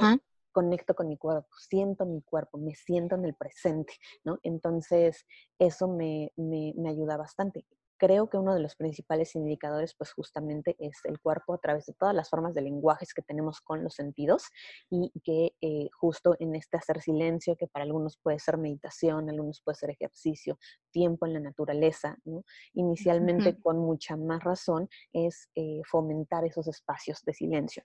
conecto 0.59 0.95
con 0.95 1.07
mi 1.09 1.17
cuerpo, 1.17 1.49
siento 1.57 2.05
mi 2.05 2.21
cuerpo, 2.23 2.59
me 2.59 2.75
siento 2.75 3.15
en 3.15 3.25
el 3.25 3.35
presente, 3.35 3.93
¿no? 4.25 4.39
Entonces, 4.43 5.25
eso 5.57 5.87
me, 5.87 6.33
me, 6.37 6.75
me 6.77 6.91
ayuda 6.91 7.17
bastante 7.17 7.65
creo 7.99 8.31
que 8.31 8.39
uno 8.39 8.55
de 8.55 8.61
los 8.61 8.77
principales 8.77 9.35
indicadores, 9.35 9.95
pues 9.95 10.13
justamente 10.13 10.77
es 10.79 11.01
el 11.05 11.21
cuerpo 11.21 11.53
a 11.53 11.59
través 11.59 11.85
de 11.87 11.93
todas 11.93 12.15
las 12.15 12.31
formas 12.31 12.55
de 12.55 12.63
lenguajes 12.63 13.13
que 13.13 13.23
tenemos 13.23 13.61
con 13.61 13.83
los 13.83 13.95
sentidos 13.95 14.45
y 14.89 15.13
que 15.23 15.53
eh, 15.61 15.89
justo 15.93 16.37
en 16.39 16.55
este 16.55 16.79
hacer 16.79 17.01
silencio, 17.01 17.57
que 17.57 17.67
para 17.67 17.85
algunos 17.85 18.17
puede 18.17 18.39
ser 18.39 18.57
meditación, 18.57 19.29
algunos 19.29 19.61
puede 19.63 19.77
ser 19.77 19.91
ejercicio, 19.91 20.59
tiempo 20.91 21.27
en 21.27 21.35
la 21.35 21.41
naturaleza, 21.41 22.17
¿no? 22.25 22.45
inicialmente 22.73 23.59
con 23.61 23.79
mucha 23.79 24.17
más 24.17 24.43
razón 24.43 24.89
es 25.13 25.51
eh, 25.57 25.83
fomentar 25.85 26.45
esos 26.45 26.69
espacios 26.69 27.23
de 27.25 27.35
silencio. 27.35 27.83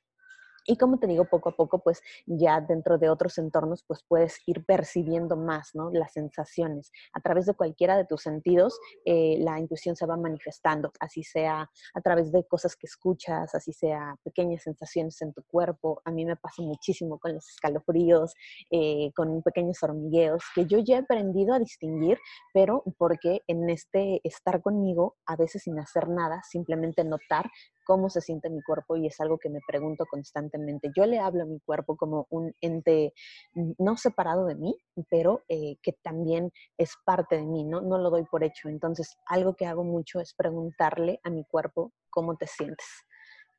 Y 0.65 0.77
como 0.77 0.97
te 0.97 1.07
digo, 1.07 1.25
poco 1.25 1.49
a 1.49 1.55
poco, 1.55 1.79
pues 1.79 2.01
ya 2.25 2.61
dentro 2.61 2.97
de 2.97 3.09
otros 3.09 3.37
entornos, 3.37 3.83
pues 3.85 4.03
puedes 4.07 4.37
ir 4.45 4.65
percibiendo 4.65 5.35
más, 5.35 5.71
¿no? 5.73 5.91
Las 5.91 6.13
sensaciones. 6.13 6.91
A 7.13 7.19
través 7.19 7.45
de 7.45 7.53
cualquiera 7.53 7.97
de 7.97 8.05
tus 8.05 8.21
sentidos, 8.21 8.79
eh, 9.05 9.37
la 9.39 9.59
intuición 9.59 9.95
se 9.95 10.05
va 10.05 10.15
manifestando, 10.15 10.91
así 10.99 11.23
sea 11.23 11.69
a 11.93 12.01
través 12.01 12.31
de 12.31 12.45
cosas 12.47 12.75
que 12.75 12.87
escuchas, 12.87 13.53
así 13.53 13.73
sea 13.73 14.15
pequeñas 14.23 14.63
sensaciones 14.63 15.21
en 15.21 15.33
tu 15.33 15.43
cuerpo. 15.43 16.01
A 16.05 16.11
mí 16.11 16.25
me 16.25 16.37
pasa 16.37 16.61
muchísimo 16.61 17.19
con 17.19 17.33
los 17.33 17.49
escalofríos, 17.49 18.33
eh, 18.71 19.11
con 19.15 19.41
pequeños 19.41 19.81
hormigueos, 19.83 20.43
que 20.55 20.65
yo 20.65 20.79
ya 20.79 20.95
he 20.95 20.99
aprendido 20.99 21.53
a 21.53 21.59
distinguir, 21.59 22.17
pero 22.53 22.83
porque 22.97 23.41
en 23.47 23.69
este 23.69 24.21
estar 24.23 24.61
conmigo, 24.61 25.17
a 25.25 25.35
veces 25.35 25.63
sin 25.63 25.79
hacer 25.79 26.07
nada, 26.07 26.41
simplemente 26.49 27.03
notar 27.03 27.49
cómo 27.85 28.09
se 28.09 28.21
siente 28.21 28.49
mi 28.49 28.61
cuerpo 28.61 28.95
y 28.95 29.07
es 29.07 29.19
algo 29.19 29.37
que 29.37 29.49
me 29.49 29.59
pregunto 29.65 30.05
constantemente. 30.05 30.91
Yo 30.95 31.05
le 31.05 31.19
hablo 31.19 31.43
a 31.43 31.47
mi 31.47 31.59
cuerpo 31.59 31.95
como 31.97 32.27
un 32.29 32.53
ente 32.61 33.13
no 33.53 33.97
separado 33.97 34.45
de 34.45 34.55
mí, 34.55 34.77
pero 35.09 35.43
eh, 35.47 35.77
que 35.81 35.93
también 36.01 36.51
es 36.77 36.93
parte 37.05 37.37
de 37.37 37.45
mí, 37.45 37.63
¿no? 37.63 37.81
No 37.81 37.97
lo 37.97 38.09
doy 38.09 38.25
por 38.25 38.43
hecho. 38.43 38.69
Entonces, 38.69 39.17
algo 39.25 39.55
que 39.55 39.65
hago 39.65 39.83
mucho 39.83 40.19
es 40.19 40.33
preguntarle 40.33 41.19
a 41.23 41.29
mi 41.29 41.43
cuerpo 41.45 41.91
cómo 42.09 42.35
te 42.35 42.47
sientes. 42.47 42.85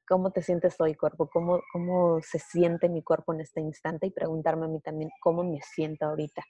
¿Cómo 0.07 0.33
te 0.33 0.43
sientes 0.43 0.79
hoy, 0.81 0.95
cuerpo? 0.95 1.31
¿Cómo, 1.33 1.61
¿Cómo 1.73 2.21
se 2.21 2.39
siente 2.39 2.91
mi 2.91 3.03
cuerpo 3.03 3.33
en 3.33 3.41
este 3.41 3.63
instante? 3.63 4.07
Y 4.07 4.11
preguntarme 4.11 4.67
a 4.67 4.69
mí 4.69 4.79
también 4.81 5.11
cómo 5.23 5.43
me 5.45 5.61
siento 5.63 6.05
ahorita. 6.05 6.43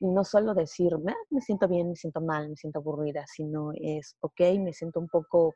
Y 0.00 0.08
no 0.08 0.24
solo 0.24 0.54
decirme, 0.54 1.12
ah, 1.12 1.26
me 1.28 1.42
siento 1.42 1.68
bien, 1.68 1.90
me 1.90 1.96
siento 1.96 2.22
mal, 2.22 2.48
me 2.48 2.56
siento 2.56 2.78
aburrida, 2.78 3.24
sino 3.26 3.72
es, 3.74 4.16
ok, 4.20 4.40
me 4.60 4.72
siento 4.72 4.98
un 4.98 5.08
poco 5.08 5.54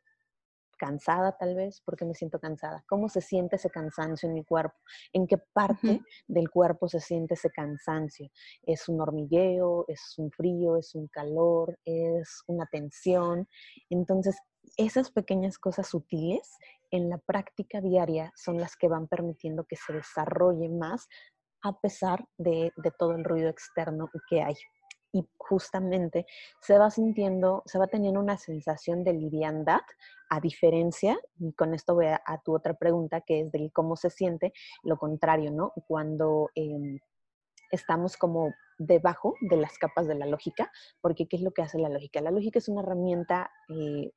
cansada 0.76 1.37
tal 1.37 1.54
vez, 1.54 1.80
porque 1.85 2.04
me 2.04 2.14
siento 2.14 2.38
cansada. 2.38 2.85
¿Cómo 2.88 3.09
se 3.09 3.21
siente 3.21 3.56
ese 3.56 3.71
cansancio 3.71 4.28
en 4.28 4.35
mi 4.35 4.45
cuerpo? 4.45 4.76
¿En 5.12 5.26
qué 5.26 5.38
parte 5.38 6.02
del 6.26 6.50
cuerpo 6.50 6.88
se 6.88 7.00
siente 7.00 7.35
ese 7.35 7.50
cansancio? 7.50 8.30
¿Es 8.62 8.88
un 8.88 9.00
hormigueo? 9.00 9.85
¿Es 9.88 10.14
un 10.18 10.30
frío? 10.30 10.76
¿Es 10.76 10.95
un 10.95 11.09
calor? 11.09 11.78
¿Es 11.85 12.42
una 12.47 12.66
tensión? 12.66 13.49
Entonces, 13.90 14.37
esas 14.76 15.11
pequeñas 15.11 15.59
cosas 15.59 15.88
sutiles 15.88 16.56
en 16.90 17.09
la 17.09 17.18
práctica 17.18 17.80
diaria 17.80 18.33
son 18.37 18.59
las 18.59 18.76
que 18.76 18.88
van 18.88 19.09
permitiendo 19.09 19.64
que 19.64 19.76
se 19.76 19.92
desarrolle 19.92 20.68
más 20.68 21.09
a 21.62 21.80
pesar 21.80 22.26
de, 22.37 22.73
de 22.76 22.90
todo 22.97 23.12
el 23.12 23.25
ruido 23.25 23.49
externo 23.49 24.09
que 24.28 24.42
hay 24.42 24.54
y 25.12 25.26
justamente 25.38 26.26
se 26.60 26.78
va 26.78 26.90
sintiendo, 26.90 27.62
se 27.66 27.78
va 27.78 27.86
teniendo 27.86 28.20
una 28.20 28.38
sensación 28.38 29.04
de 29.04 29.12
liviandad, 29.14 29.80
a 30.28 30.40
diferencia, 30.40 31.18
y 31.38 31.52
con 31.52 31.72
esto 31.75 31.94
voy 31.94 32.06
a, 32.06 32.42
tu 32.44 32.54
otra 32.54 32.75
pregunta, 32.75 33.20
que 33.20 33.40
es 33.42 33.52
del 33.52 33.70
cómo 33.72 33.96
se 33.96 34.10
siente, 34.10 34.52
lo 34.82 34.96
contrario, 34.98 35.52
¿no? 35.52 35.72
Cuando 35.86 36.50
em, 36.54 36.98
estamos 37.70 38.16
como 38.16 38.52
debajo 38.78 39.34
de 39.40 39.56
las 39.56 39.78
capas 39.78 40.06
de 40.06 40.14
la 40.14 40.26
lógica, 40.26 40.70
porque 41.00 41.26
¿qué 41.28 41.36
es 41.36 41.42
lo 41.42 41.52
que 41.52 41.62
hace 41.62 41.78
la 41.78 41.88
lógica? 41.88 42.20
La 42.20 42.30
lógica 42.30 42.58
es 42.58 42.68
una 42.68 42.82
herramienta 42.82 43.50
eh, 43.68 44.12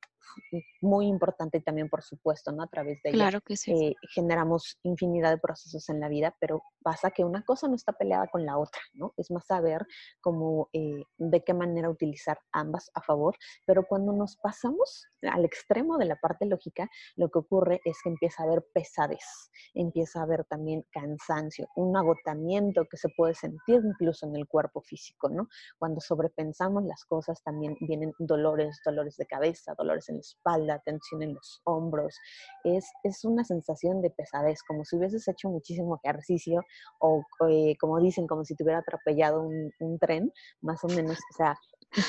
muy 0.80 1.06
importante 1.06 1.60
también, 1.60 1.88
por 1.88 2.02
supuesto, 2.02 2.52
¿no? 2.52 2.62
A 2.62 2.66
través 2.66 3.02
de 3.02 3.10
ella 3.10 3.40
que 3.40 3.54
eh, 3.66 3.94
generamos 4.14 4.78
infinidad 4.82 5.30
de 5.30 5.38
procesos 5.38 5.88
en 5.88 6.00
la 6.00 6.08
vida, 6.08 6.34
pero 6.40 6.62
pasa 6.82 7.10
que 7.10 7.24
una 7.24 7.44
cosa 7.44 7.68
no 7.68 7.74
está 7.74 7.92
peleada 7.92 8.26
con 8.28 8.44
la 8.44 8.58
otra, 8.58 8.80
¿no? 8.94 9.12
Es 9.16 9.30
más 9.30 9.46
saber 9.46 9.86
cómo, 10.20 10.68
eh, 10.72 11.04
de 11.18 11.44
qué 11.44 11.54
manera 11.54 11.90
utilizar 11.90 12.38
ambas 12.52 12.90
a 12.94 13.02
favor, 13.02 13.36
pero 13.66 13.84
cuando 13.86 14.12
nos 14.12 14.36
pasamos 14.36 15.06
al 15.22 15.44
extremo 15.44 15.98
de 15.98 16.06
la 16.06 16.16
parte 16.16 16.46
lógica, 16.46 16.88
lo 17.16 17.28
que 17.30 17.38
ocurre 17.38 17.80
es 17.84 17.98
que 18.02 18.10
empieza 18.10 18.42
a 18.42 18.46
haber 18.46 18.64
pesadez, 18.72 19.50
empieza 19.74 20.20
a 20.20 20.22
haber 20.22 20.44
también 20.44 20.84
cansancio, 20.90 21.68
un 21.76 21.96
agotamiento 21.96 22.86
que 22.90 22.96
se 22.96 23.08
puede 23.16 23.34
sentir 23.34 23.80
incluso 23.84 24.26
en 24.26 24.36
el 24.36 24.46
cuerpo 24.46 24.80
físico, 24.80 25.28
¿no? 25.28 25.48
Cuando 25.78 26.00
sobrepensamos 26.00 26.84
las 26.84 27.04
cosas 27.04 27.42
también 27.42 27.76
vienen 27.80 28.12
dolores, 28.18 28.80
dolores 28.84 29.16
de 29.16 29.26
cabeza, 29.26 29.74
dolores 29.76 30.08
en 30.10 30.16
la 30.16 30.20
espalda, 30.20 30.82
tensión 30.84 31.22
en 31.22 31.34
los 31.34 31.60
hombros. 31.64 32.16
Es, 32.64 32.86
es 33.02 33.24
una 33.24 33.44
sensación 33.44 34.02
de 34.02 34.10
pesadez, 34.10 34.62
como 34.62 34.84
si 34.84 34.96
hubieses 34.96 35.26
hecho 35.28 35.48
muchísimo 35.48 35.98
ejercicio 36.02 36.62
o 37.00 37.22
eh, 37.48 37.76
como 37.80 37.98
dicen, 38.00 38.26
como 38.26 38.44
si 38.44 38.54
te 38.54 38.64
hubiera 38.64 38.80
atropellado 38.80 39.42
un, 39.42 39.72
un 39.80 39.98
tren, 39.98 40.32
más 40.60 40.82
o 40.84 40.88
menos, 40.88 41.18
o 41.18 41.36
sea, 41.36 41.56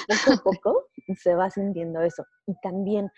poco 0.07 0.33
a 0.33 0.43
poco 0.43 0.85
se 1.17 1.35
va 1.35 1.49
sintiendo 1.49 2.01
eso. 2.01 2.23
Y 2.45 2.53
también 2.61 3.09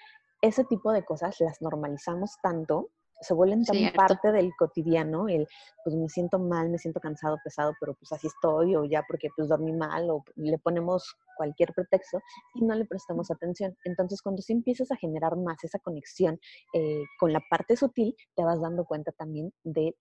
ese 0.41 0.63
tipo 0.65 0.91
de 0.91 1.03
cosas 1.03 1.39
las 1.39 1.61
normalizamos 1.61 2.37
tanto 2.41 2.89
se 3.23 3.33
vuelven 3.33 3.63
tan 3.65 3.77
parte 3.93 4.31
del 4.31 4.51
cotidiano, 4.57 5.27
el 5.27 5.47
pues 5.83 5.95
me 5.95 6.07
siento 6.07 6.39
mal, 6.39 6.69
me 6.69 6.77
siento 6.77 6.99
cansado, 6.99 7.37
pesado, 7.43 7.73
pero 7.79 7.93
pues 7.95 8.11
así 8.13 8.27
estoy, 8.27 8.75
o 8.75 8.85
ya 8.85 9.03
porque 9.07 9.29
pues 9.35 9.49
dormí 9.49 9.73
mal, 9.73 10.09
o 10.09 10.23
le 10.35 10.57
ponemos 10.59 11.15
cualquier 11.35 11.73
pretexto 11.73 12.19
y 12.53 12.63
no 12.63 12.75
le 12.75 12.85
prestamos 12.85 13.31
atención. 13.31 13.75
Entonces, 13.83 14.21
cuando 14.21 14.41
sí 14.41 14.53
empiezas 14.53 14.91
a 14.91 14.95
generar 14.95 15.35
más 15.35 15.63
esa 15.63 15.79
conexión 15.79 16.39
eh, 16.73 17.03
con 17.19 17.33
la 17.33 17.41
parte 17.49 17.75
sutil, 17.75 18.15
te 18.35 18.43
vas 18.43 18.61
dando 18.61 18.85
cuenta 18.85 19.11
también 19.11 19.51
de 19.63 19.95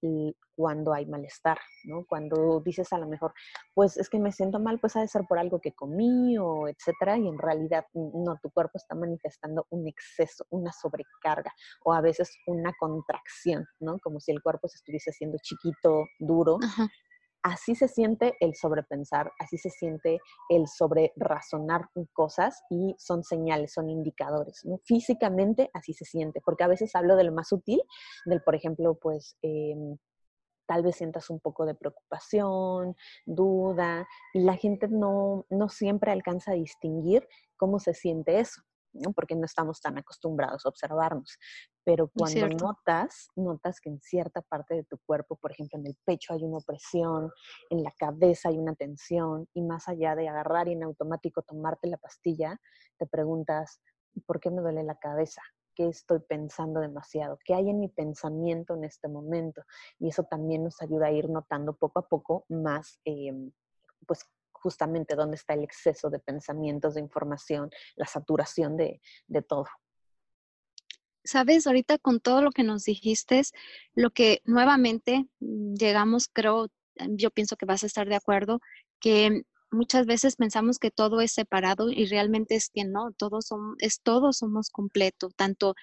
cuando 0.54 0.92
hay 0.92 1.06
malestar, 1.06 1.58
¿no? 1.84 2.04
Cuando 2.06 2.60
dices 2.60 2.92
a 2.92 2.98
lo 2.98 3.06
mejor, 3.06 3.32
pues 3.74 3.96
es 3.96 4.08
que 4.08 4.18
me 4.18 4.32
siento 4.32 4.60
mal, 4.60 4.78
pues 4.78 4.96
ha 4.96 5.00
de 5.00 5.08
ser 5.08 5.22
por 5.28 5.38
algo 5.38 5.60
que 5.60 5.72
comí 5.72 6.36
o 6.38 6.68
etcétera, 6.68 7.18
y 7.18 7.26
en 7.26 7.38
realidad 7.38 7.86
no, 7.94 8.38
tu 8.42 8.50
cuerpo 8.50 8.72
está 8.74 8.94
manifestando 8.94 9.66
un 9.70 9.88
exceso, 9.88 10.44
una 10.50 10.72
sobrecarga 10.72 11.52
o 11.84 11.92
a 11.92 12.00
veces 12.00 12.36
una 12.46 12.72
contracción, 12.78 13.11
¿no? 13.80 13.98
Como 13.98 14.20
si 14.20 14.32
el 14.32 14.42
cuerpo 14.42 14.68
se 14.68 14.76
estuviese 14.76 15.10
haciendo 15.10 15.38
chiquito, 15.42 16.04
duro, 16.18 16.58
así 17.42 17.74
se 17.74 17.88
siente 17.88 18.34
el 18.40 18.54
sobrepensar, 18.54 19.32
así 19.38 19.58
se 19.58 19.70
siente 19.70 20.20
el 20.48 20.68
sobre 20.68 21.12
razonar 21.16 21.88
cosas 22.12 22.62
y 22.70 22.94
son 22.98 23.24
señales, 23.24 23.72
son 23.72 23.90
indicadores. 23.90 24.62
Físicamente 24.84 25.70
así 25.74 25.92
se 25.92 26.04
siente, 26.04 26.40
porque 26.44 26.64
a 26.64 26.68
veces 26.68 26.94
hablo 26.94 27.16
de 27.16 27.24
lo 27.24 27.32
más 27.32 27.48
sutil, 27.48 27.82
del, 28.24 28.42
por 28.42 28.54
ejemplo, 28.54 28.98
pues... 29.00 29.36
Em, 29.42 29.96
tal 30.64 30.84
vez 30.84 30.96
sientas 30.96 31.28
un 31.28 31.40
poco 31.40 31.66
de 31.66 31.74
preocupación, 31.74 32.94
duda, 33.26 34.06
y 34.32 34.40
la 34.40 34.56
gente 34.56 34.86
no, 34.88 35.44
no 35.50 35.68
siempre 35.68 36.12
alcanza 36.12 36.52
a 36.52 36.54
distinguir 36.54 37.28
cómo 37.56 37.78
se 37.78 37.92
siente 37.92 38.38
eso 38.38 38.62
porque 39.14 39.34
no 39.34 39.44
estamos 39.44 39.80
tan 39.80 39.98
acostumbrados 39.98 40.64
a 40.64 40.68
observarnos. 40.68 41.38
Pero 41.84 42.10
cuando 42.16 42.48
notas, 42.48 43.28
notas 43.34 43.80
que 43.80 43.90
en 43.90 44.00
cierta 44.00 44.42
parte 44.42 44.74
de 44.74 44.84
tu 44.84 44.98
cuerpo, 44.98 45.36
por 45.36 45.50
ejemplo 45.50 45.78
en 45.78 45.86
el 45.86 45.96
pecho 46.04 46.32
hay 46.32 46.44
una 46.44 46.58
opresión, 46.58 47.30
en 47.70 47.82
la 47.82 47.92
cabeza 47.98 48.48
hay 48.48 48.58
una 48.58 48.74
tensión, 48.74 49.48
y 49.52 49.62
más 49.62 49.88
allá 49.88 50.14
de 50.14 50.28
agarrar 50.28 50.68
y 50.68 50.72
en 50.72 50.84
automático 50.84 51.42
tomarte 51.42 51.88
la 51.88 51.96
pastilla, 51.96 52.60
te 52.98 53.06
preguntas, 53.06 53.80
¿por 54.26 54.40
qué 54.40 54.50
me 54.50 54.62
duele 54.62 54.84
la 54.84 54.96
cabeza? 54.98 55.42
¿Qué 55.74 55.88
estoy 55.88 56.20
pensando 56.20 56.80
demasiado? 56.80 57.38
¿Qué 57.44 57.54
hay 57.54 57.70
en 57.70 57.80
mi 57.80 57.88
pensamiento 57.88 58.74
en 58.74 58.84
este 58.84 59.08
momento? 59.08 59.62
Y 59.98 60.08
eso 60.08 60.24
también 60.24 60.64
nos 60.64 60.82
ayuda 60.82 61.06
a 61.06 61.12
ir 61.12 61.30
notando 61.30 61.74
poco 61.74 61.98
a 61.98 62.08
poco 62.08 62.44
más, 62.48 63.00
em, 63.04 63.50
pues, 64.06 64.24
justamente 64.62 65.14
dónde 65.14 65.36
está 65.36 65.54
el 65.54 65.64
exceso 65.64 66.08
de 66.08 66.18
pensamientos, 66.18 66.94
de 66.94 67.00
información, 67.00 67.70
la 67.96 68.06
saturación 68.06 68.76
de, 68.76 69.00
todo. 69.48 69.66
Sabes, 71.24 71.66
ahorita 71.66 71.98
con 71.98 72.20
todo 72.20 72.42
lo 72.42 72.50
que 72.50 72.62
nos 72.62 72.84
dijiste, 72.84 73.42
lo 73.94 74.10
que 74.10 74.40
nuevamente 74.44 75.26
mm, 75.40 75.74
llegamos, 75.74 76.28
creo, 76.32 76.68
yo 76.96 77.30
pienso 77.30 77.56
que 77.56 77.66
vas 77.66 77.82
a 77.82 77.86
estar 77.86 78.08
de 78.08 78.16
acuerdo, 78.16 78.60
que 79.00 79.42
muchas 79.70 80.06
veces 80.06 80.36
pensamos 80.36 80.78
que 80.78 80.90
todo 80.90 81.20
es 81.20 81.32
separado 81.32 81.90
y 81.90 82.06
realmente 82.06 82.54
es 82.54 82.70
que 82.70 82.84
no, 82.84 83.12
todos 83.16 83.46
somos, 83.46 83.76
es 83.78 84.00
todos 84.00 84.38
somos 84.38 84.70
completo, 84.70 85.30
tanto 85.36 85.74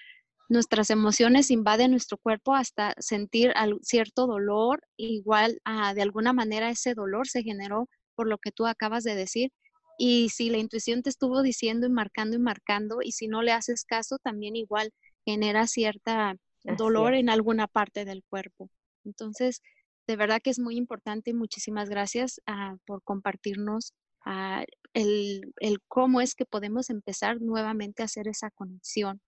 nuestras 0.50 0.90
emociones 0.90 1.50
invaden 1.50 1.92
nuestro 1.92 2.18
cuerpo 2.18 2.54
hasta 2.54 2.94
sentir 2.98 3.54
cierto 3.82 4.26
dolor, 4.26 4.82
igual 4.96 5.60
ah, 5.64 5.94
de 5.94 6.02
alguna 6.02 6.32
manera 6.32 6.70
ese 6.70 6.94
dolor 6.94 7.28
se 7.28 7.42
generó 7.44 7.88
por 8.14 8.28
lo 8.28 8.38
que 8.38 8.52
tú 8.52 8.66
acabas 8.66 9.04
de 9.04 9.14
decir. 9.14 9.52
Y 9.98 10.30
si 10.30 10.50
la 10.50 10.58
intuición 10.58 11.02
te 11.02 11.10
estuvo 11.10 11.42
diciendo 11.42 11.86
y 11.86 11.90
marcando 11.90 12.36
y 12.36 12.38
marcando, 12.38 12.98
y 13.02 13.12
si 13.12 13.28
no 13.28 13.42
le 13.42 13.52
haces 13.52 13.84
caso, 13.84 14.18
también 14.18 14.56
igual 14.56 14.92
genera 15.24 15.66
cierta 15.66 16.36
dolor 16.64 17.14
en 17.14 17.28
alguna 17.28 17.66
parte 17.66 18.04
del 18.04 18.22
cuerpo. 18.28 18.70
Entonces, 19.04 19.62
de 20.06 20.16
verdad 20.16 20.40
que 20.42 20.50
es 20.50 20.58
muy 20.58 20.76
importante 20.76 21.34
muchísimas 21.34 21.88
gracias 21.88 22.40
ah, 22.46 22.76
por 22.86 23.02
compartirnos 23.02 23.92
ah, 24.24 24.64
el, 24.94 25.52
el, 25.60 25.78
cómo 25.86 26.20
es 26.20 26.34
que 26.34 26.46
podemos 26.46 26.90
empezar 26.90 27.40
nuevamente 27.40 28.02
a 28.02 28.06
hacer 28.06 28.28
esa 28.28 28.50
conexión. 28.50 29.20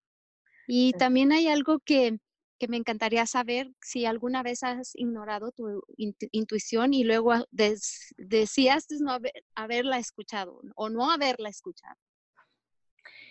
Y 0.67 0.93
también 0.93 1.33
hay 1.33 1.49
algo 1.49 1.79
que, 1.81 2.19
que 2.63 2.69
me 2.69 2.77
encantaría 2.77 3.27
saber 3.27 3.73
si 3.81 4.07
alguna 4.07 4.45
vez 4.45 4.63
has 4.63 4.93
ignorado 4.95 5.51
tu 5.51 5.83
intuición 6.31 6.95
y 6.95 7.03
luego 7.03 7.33
decías 7.51 8.87
no 9.01 9.19
haberla 9.57 9.99
escuchado 9.99 10.61
o 10.77 10.89
no 10.89 11.11
haberla 11.11 11.49
escuchado. 11.49 11.97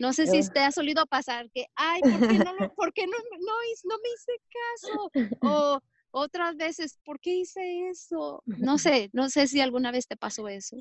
No 0.02 0.12
sé 0.12 0.28
si 0.28 0.42
te 0.50 0.60
ha 0.60 0.72
solido 0.74 1.06
pasar 1.06 1.50
que, 1.52 1.68
ay, 1.76 2.02
¿por 2.02 2.28
qué 2.28 2.40
no, 2.40 2.52
por 2.76 2.92
qué 2.92 3.08
no, 3.08 3.16
no, 3.40 3.54
no 3.86 3.96
me 4.04 4.10
hice 4.10 4.34
caso? 4.52 5.12
O 5.40 5.80
otras 6.12 6.58
veces, 6.58 7.00
¿por 7.06 7.18
qué 7.22 7.36
hice 7.36 7.88
eso? 7.88 8.44
No 8.46 8.78
sé, 8.78 9.10
no 9.14 9.30
sé 9.30 9.48
si 9.48 9.62
alguna 9.62 9.94
vez 9.94 10.08
te 10.08 10.18
pasó 10.18 10.50
eso. 10.50 10.76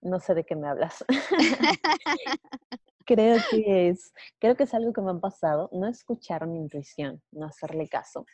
No 0.00 0.20
sé 0.20 0.34
de 0.34 0.44
qué 0.44 0.54
me 0.54 0.68
hablas. 0.68 1.04
creo 3.04 3.36
que 3.50 3.88
es, 3.88 4.12
creo 4.38 4.56
que 4.56 4.64
es 4.64 4.74
algo 4.74 4.92
que 4.92 5.00
me 5.00 5.10
ha 5.10 5.18
pasado, 5.18 5.68
no 5.72 5.86
escuchar 5.86 6.46
mi 6.46 6.58
intuición, 6.58 7.22
no 7.32 7.46
hacerle 7.46 7.88
caso. 7.88 8.26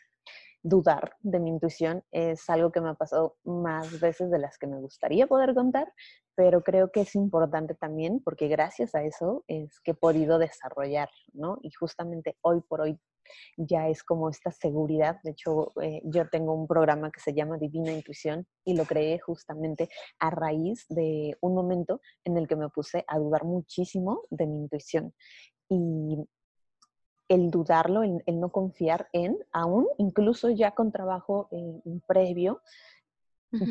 Dudar 0.63 1.15
de 1.21 1.39
mi 1.39 1.49
intuición 1.51 2.03
es 2.11 2.49
algo 2.49 2.71
que 2.71 2.81
me 2.81 2.89
ha 2.89 2.93
pasado 2.95 3.37
más 3.43 3.99
veces 3.99 4.29
de 4.31 4.39
las 4.39 4.57
que 4.57 4.67
me 4.67 4.79
gustaría 4.79 5.27
poder 5.27 5.53
contar, 5.53 5.93
pero 6.37 6.61
creo 6.61 6.91
que 6.91 7.01
es 7.01 7.15
importante 7.15 7.73
también 7.73 8.21
porque 8.23 8.47
gracias 8.47 8.93
a 8.93 9.03
eso 9.03 9.43
es 9.47 9.79
que 9.79 9.91
he 9.91 9.95
podido 9.95 10.37
desarrollar, 10.37 11.09
¿no? 11.33 11.57
Y 11.63 11.71
justamente 11.71 12.37
hoy 12.41 12.61
por 12.61 12.81
hoy 12.81 12.99
ya 13.57 13.87
es 13.87 14.03
como 14.03 14.29
esta 14.29 14.51
seguridad. 14.51 15.17
De 15.23 15.31
hecho, 15.31 15.73
eh, 15.81 15.99
yo 16.05 16.29
tengo 16.29 16.53
un 16.53 16.67
programa 16.67 17.09
que 17.09 17.19
se 17.19 17.33
llama 17.33 17.57
Divina 17.57 17.91
Intuición 17.91 18.45
y 18.63 18.75
lo 18.75 18.85
creé 18.85 19.17
justamente 19.17 19.89
a 20.19 20.29
raíz 20.29 20.85
de 20.89 21.35
un 21.41 21.55
momento 21.55 22.01
en 22.23 22.37
el 22.37 22.47
que 22.47 22.55
me 22.55 22.69
puse 22.69 23.03
a 23.07 23.17
dudar 23.17 23.43
muchísimo 23.43 24.21
de 24.29 24.45
mi 24.45 24.59
intuición. 24.59 25.15
Y 25.69 26.19
el 27.29 27.49
dudarlo, 27.49 28.03
el, 28.03 28.39
no 28.39 28.51
confiar 28.51 29.09
en, 29.11 29.39
aún 29.51 29.87
incluso 29.97 30.51
ya 30.51 30.71
con 30.75 30.91
trabajo 30.91 31.49
eh, 31.51 31.99
previo, 32.07 32.61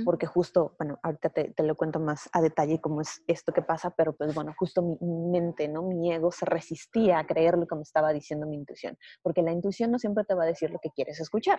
porque 0.04 0.26
justo, 0.26 0.74
bueno, 0.78 0.98
ahorita 1.02 1.28
te, 1.30 1.52
te, 1.52 1.62
lo 1.62 1.76
cuento 1.76 2.00
más 2.00 2.28
a 2.32 2.40
detalle 2.40 2.80
cómo 2.80 3.00
es 3.00 3.22
esto 3.26 3.52
que 3.52 3.62
pasa, 3.62 3.90
pero 3.90 4.16
pues 4.16 4.34
bueno, 4.34 4.54
justo 4.58 4.98
mi 5.00 5.30
mente, 5.40 5.68
¿no? 5.68 5.82
Mi 5.82 6.12
ego 6.12 6.32
se 6.32 6.46
resistía 6.46 7.18
a 7.18 7.26
creer 7.26 7.58
lo 7.58 7.66
que 7.66 7.76
me 7.76 7.82
estaba 7.82 8.12
diciendo 8.12 8.46
mi 8.46 8.56
intuición, 8.56 8.96
porque 9.22 9.42
la 9.42 9.52
intuición 9.52 9.90
no 9.90 9.98
siempre 9.98 10.24
te 10.24 10.34
va 10.34 10.44
a 10.44 10.46
decir 10.46 10.70
lo 10.70 10.78
que 10.78 10.90
quieres 10.90 11.20
escuchar. 11.20 11.58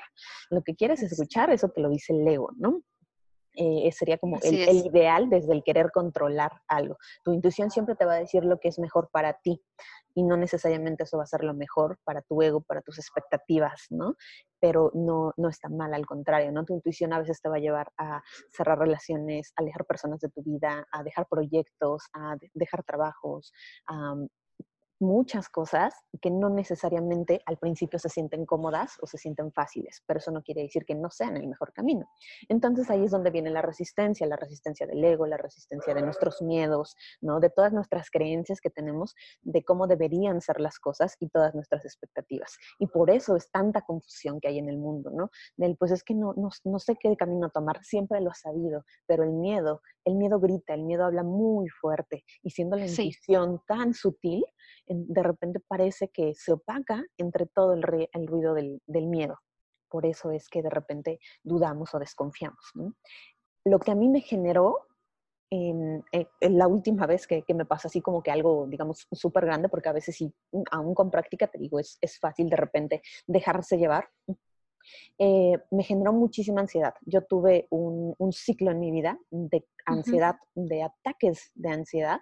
Lo 0.50 0.62
que 0.64 0.76
quieres 0.76 1.02
escuchar, 1.04 1.52
eso 1.52 1.70
te 1.70 1.82
lo 1.82 1.90
dice 1.90 2.14
el 2.14 2.28
ego, 2.28 2.50
¿no? 2.58 2.82
Eh, 3.60 3.92
sería 3.92 4.20
como 4.20 4.38
el, 4.44 4.70
el, 4.70 4.86
ideal 4.86 5.32
desde 5.32 5.52
el 5.52 5.64
querer 5.64 5.92
controlar 5.92 6.52
algo. 6.68 6.98
Tu 7.24 7.34
intuición 7.34 7.72
siempre 7.72 7.96
te 7.96 8.06
va 8.06 8.14
a 8.14 8.20
decir 8.20 8.46
lo 8.46 8.60
que 8.60 8.68
es 8.68 8.78
mejor 8.78 9.10
para 9.12 9.34
ti 9.34 9.60
y 10.18 10.24
no 10.24 10.36
necesariamente 10.36 11.04
eso 11.04 11.18
va 11.18 11.24
a 11.24 11.28
ser 11.28 11.44
lo 11.44 11.54
mejor 11.54 12.00
para 12.04 12.24
tu 12.24 12.42
ego, 12.42 12.62
para 12.62 12.82
tus 12.82 12.98
expectativas, 12.98 13.86
¿no? 13.92 14.16
Pero 14.60 14.90
no, 14.96 15.32
no 15.38 15.48
está 15.48 15.70
mal, 15.70 15.94
al 15.94 16.08
contrario, 16.08 16.52
¿no? 16.52 16.66
Tu 16.66 16.74
intuición 16.74 17.14
a 17.14 17.20
veces 17.20 17.40
te 17.40 17.50
va 17.50 17.58
a 17.58 17.60
llevar 17.60 17.92
a 17.98 18.24
cerrar 18.52 18.80
relaciones, 18.80 19.54
a 19.56 19.62
alejar 19.62 19.86
personas 19.86 20.20
de 20.20 20.30
tu 20.30 20.42
vida, 20.42 20.88
a 20.92 21.04
dejar 21.04 21.28
proyectos, 21.28 22.10
a 22.14 22.36
dejar 22.56 22.84
trabajos, 22.84 23.54
a 23.88 24.16
muchas 25.00 25.50
cosas 25.50 25.94
que 26.22 26.32
no 26.32 26.50
necesariamente 26.50 27.42
al 27.46 27.58
principio 27.58 28.00
se 28.00 28.10
sienten 28.10 28.46
cómodas 28.46 28.98
o 29.02 29.08
se 29.08 29.18
sienten 29.18 29.52
fáciles, 29.52 30.04
pero 30.06 30.20
eso 30.20 30.32
no 30.32 30.44
quiere 30.44 30.64
decir 30.64 30.86
que 30.86 30.96
no 30.96 31.10
sean 31.10 31.38
el 31.38 31.48
mejor 31.48 31.74
camino. 31.74 32.10
Entonces 32.50 32.90
ahí 32.90 33.04
es 33.04 33.12
donde 33.12 33.32
viene 33.32 33.50
la 33.50 33.62
resistencia, 33.62 34.26
la 34.28 34.36
resistencia 34.36 34.88
del 34.88 35.04
ego, 35.04 35.26
la 35.26 35.38
resistencia 35.38 35.94
de 35.94 36.02
nuestros 36.02 36.42
miedos, 36.42 36.96
¿no? 37.22 37.40
De 37.40 37.50
todas 37.50 37.74
nuestras 37.74 38.10
creencias 38.10 38.62
que 38.62 38.70
tenemos 38.70 39.16
de 39.42 39.64
cómo 39.64 39.88
deberían 39.88 40.42
ser 40.42 40.60
las 40.60 40.80
cosas 40.80 41.16
y 41.20 41.30
todas 41.30 41.54
nuestras 41.54 41.86
expectativas. 41.86 42.58
Y 42.80 42.88
por 42.88 43.10
eso 43.10 43.36
es 43.36 43.52
tanta 43.52 43.82
confusión 43.82 44.40
que 44.40 44.48
hay 44.48 44.60
en 44.60 44.70
el 44.70 44.78
mundo, 44.78 45.12
¿no? 45.12 45.30
Del 45.56 45.78
pues 45.78 45.92
es 45.92 46.04
que 46.04 46.14
no, 46.14 46.34
no, 46.36 46.50
no 46.64 46.80
sé 46.80 46.96
qué 47.00 47.16
camino 47.16 47.50
tomar, 47.50 47.84
siempre 47.84 48.22
lo 48.22 48.32
ha 48.32 48.36
sabido, 48.36 48.84
pero 49.06 49.24
el 49.24 49.34
miedo, 49.34 49.82
el 50.06 50.16
miedo 50.16 50.40
grita, 50.40 50.74
el 50.74 50.84
miedo 50.84 51.06
habla 51.06 51.24
muy 51.24 51.68
fuerte 51.70 52.24
y 52.42 52.52
siendo 52.52 52.76
la 52.76 52.88
intuición 52.88 53.62
tan 53.68 53.94
sutil, 53.94 54.46
de 54.88 55.24
repente 55.24 55.60
parece 55.60 56.10
que 56.10 56.34
se 56.36 56.54
opaca 56.54 57.04
entre 57.18 57.46
todo 57.46 57.74
el, 57.74 57.82
ruido 57.82 58.54
del, 58.54 59.08
miedo. 59.08 59.40
Por 59.90 60.06
eso 60.06 60.32
es 60.32 60.50
que 60.50 60.62
de 60.62 60.70
repente 60.70 61.20
dudamos 61.44 61.94
o 61.94 62.00
desconfiamos. 62.00 62.72
Lo 63.66 63.80
que 63.80 63.92
a 63.92 63.96
mí 63.96 64.10
me 64.10 64.22
generó 64.22 64.88
en, 65.50 66.04
eh, 66.12 66.28
la 66.42 66.68
última 66.68 67.06
vez 67.06 67.26
que, 67.28 67.44
me 67.54 67.66
pasa 67.66 67.88
así 67.88 68.02
como 68.02 68.22
que 68.22 68.32
algo, 68.32 68.68
digamos, 68.68 69.08
súper 69.12 69.46
grande, 69.46 69.70
porque 69.70 69.90
a 69.90 69.94
veces 69.94 70.16
sí, 70.16 70.34
mm, 70.52 70.64
aún 70.72 70.94
con 70.94 71.10
práctica, 71.10 71.48
te 71.48 71.58
digo, 71.58 71.80
es, 71.80 71.98
fácil 72.20 72.50
de 72.50 72.58
repente 72.58 73.02
dejarse 73.26 73.78
llevar, 73.78 74.10
eh, 75.18 75.58
me 75.72 75.84
generó 75.84 76.14
muchísima 76.14 76.62
ansiedad. 76.62 76.94
Yo 77.06 77.24
tuve 77.24 77.68
un, 77.70 78.16
ciclo 78.32 78.72
en 78.72 78.80
mi 78.80 78.92
vida 78.92 79.20
de 79.30 79.66
ansiedad, 79.86 80.36
de 80.56 80.84
ataques 80.84 81.52
de 81.56 81.70
ansiedad, 81.70 82.20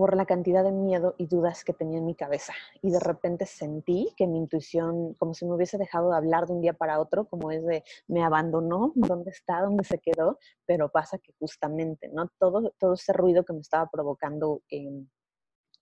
por 0.00 0.16
la 0.16 0.24
cantidad 0.24 0.64
de 0.64 0.72
miedo 0.72 1.14
y 1.18 1.26
dudas 1.26 1.62
que 1.62 1.74
tenía 1.74 1.98
en 1.98 2.06
mi 2.06 2.14
cabeza. 2.14 2.54
Y 2.80 2.90
de 2.90 3.00
repente 3.00 3.44
sentí 3.44 4.08
que 4.16 4.26
mi 4.26 4.38
intuición, 4.38 5.12
como 5.18 5.34
si 5.34 5.44
me 5.44 5.52
hubiese 5.52 5.76
dejado 5.76 6.08
de 6.08 6.16
hablar 6.16 6.46
de 6.46 6.54
un 6.54 6.62
día 6.62 6.72
para 6.72 6.98
otro, 6.98 7.26
como 7.26 7.50
es 7.50 7.62
de, 7.66 7.84
me 8.08 8.24
abandonó, 8.24 8.92
¿dónde 8.94 9.30
está? 9.30 9.60
¿Dónde 9.60 9.84
se 9.84 9.98
quedó? 9.98 10.38
Pero 10.64 10.88
pasa 10.90 11.18
que 11.18 11.34
justamente, 11.38 12.08
¿no? 12.08 12.30
Todo, 12.38 12.72
todo 12.78 12.94
ese 12.94 13.12
ruido 13.12 13.44
que 13.44 13.52
me 13.52 13.60
estaba 13.60 13.90
provocando 13.90 14.62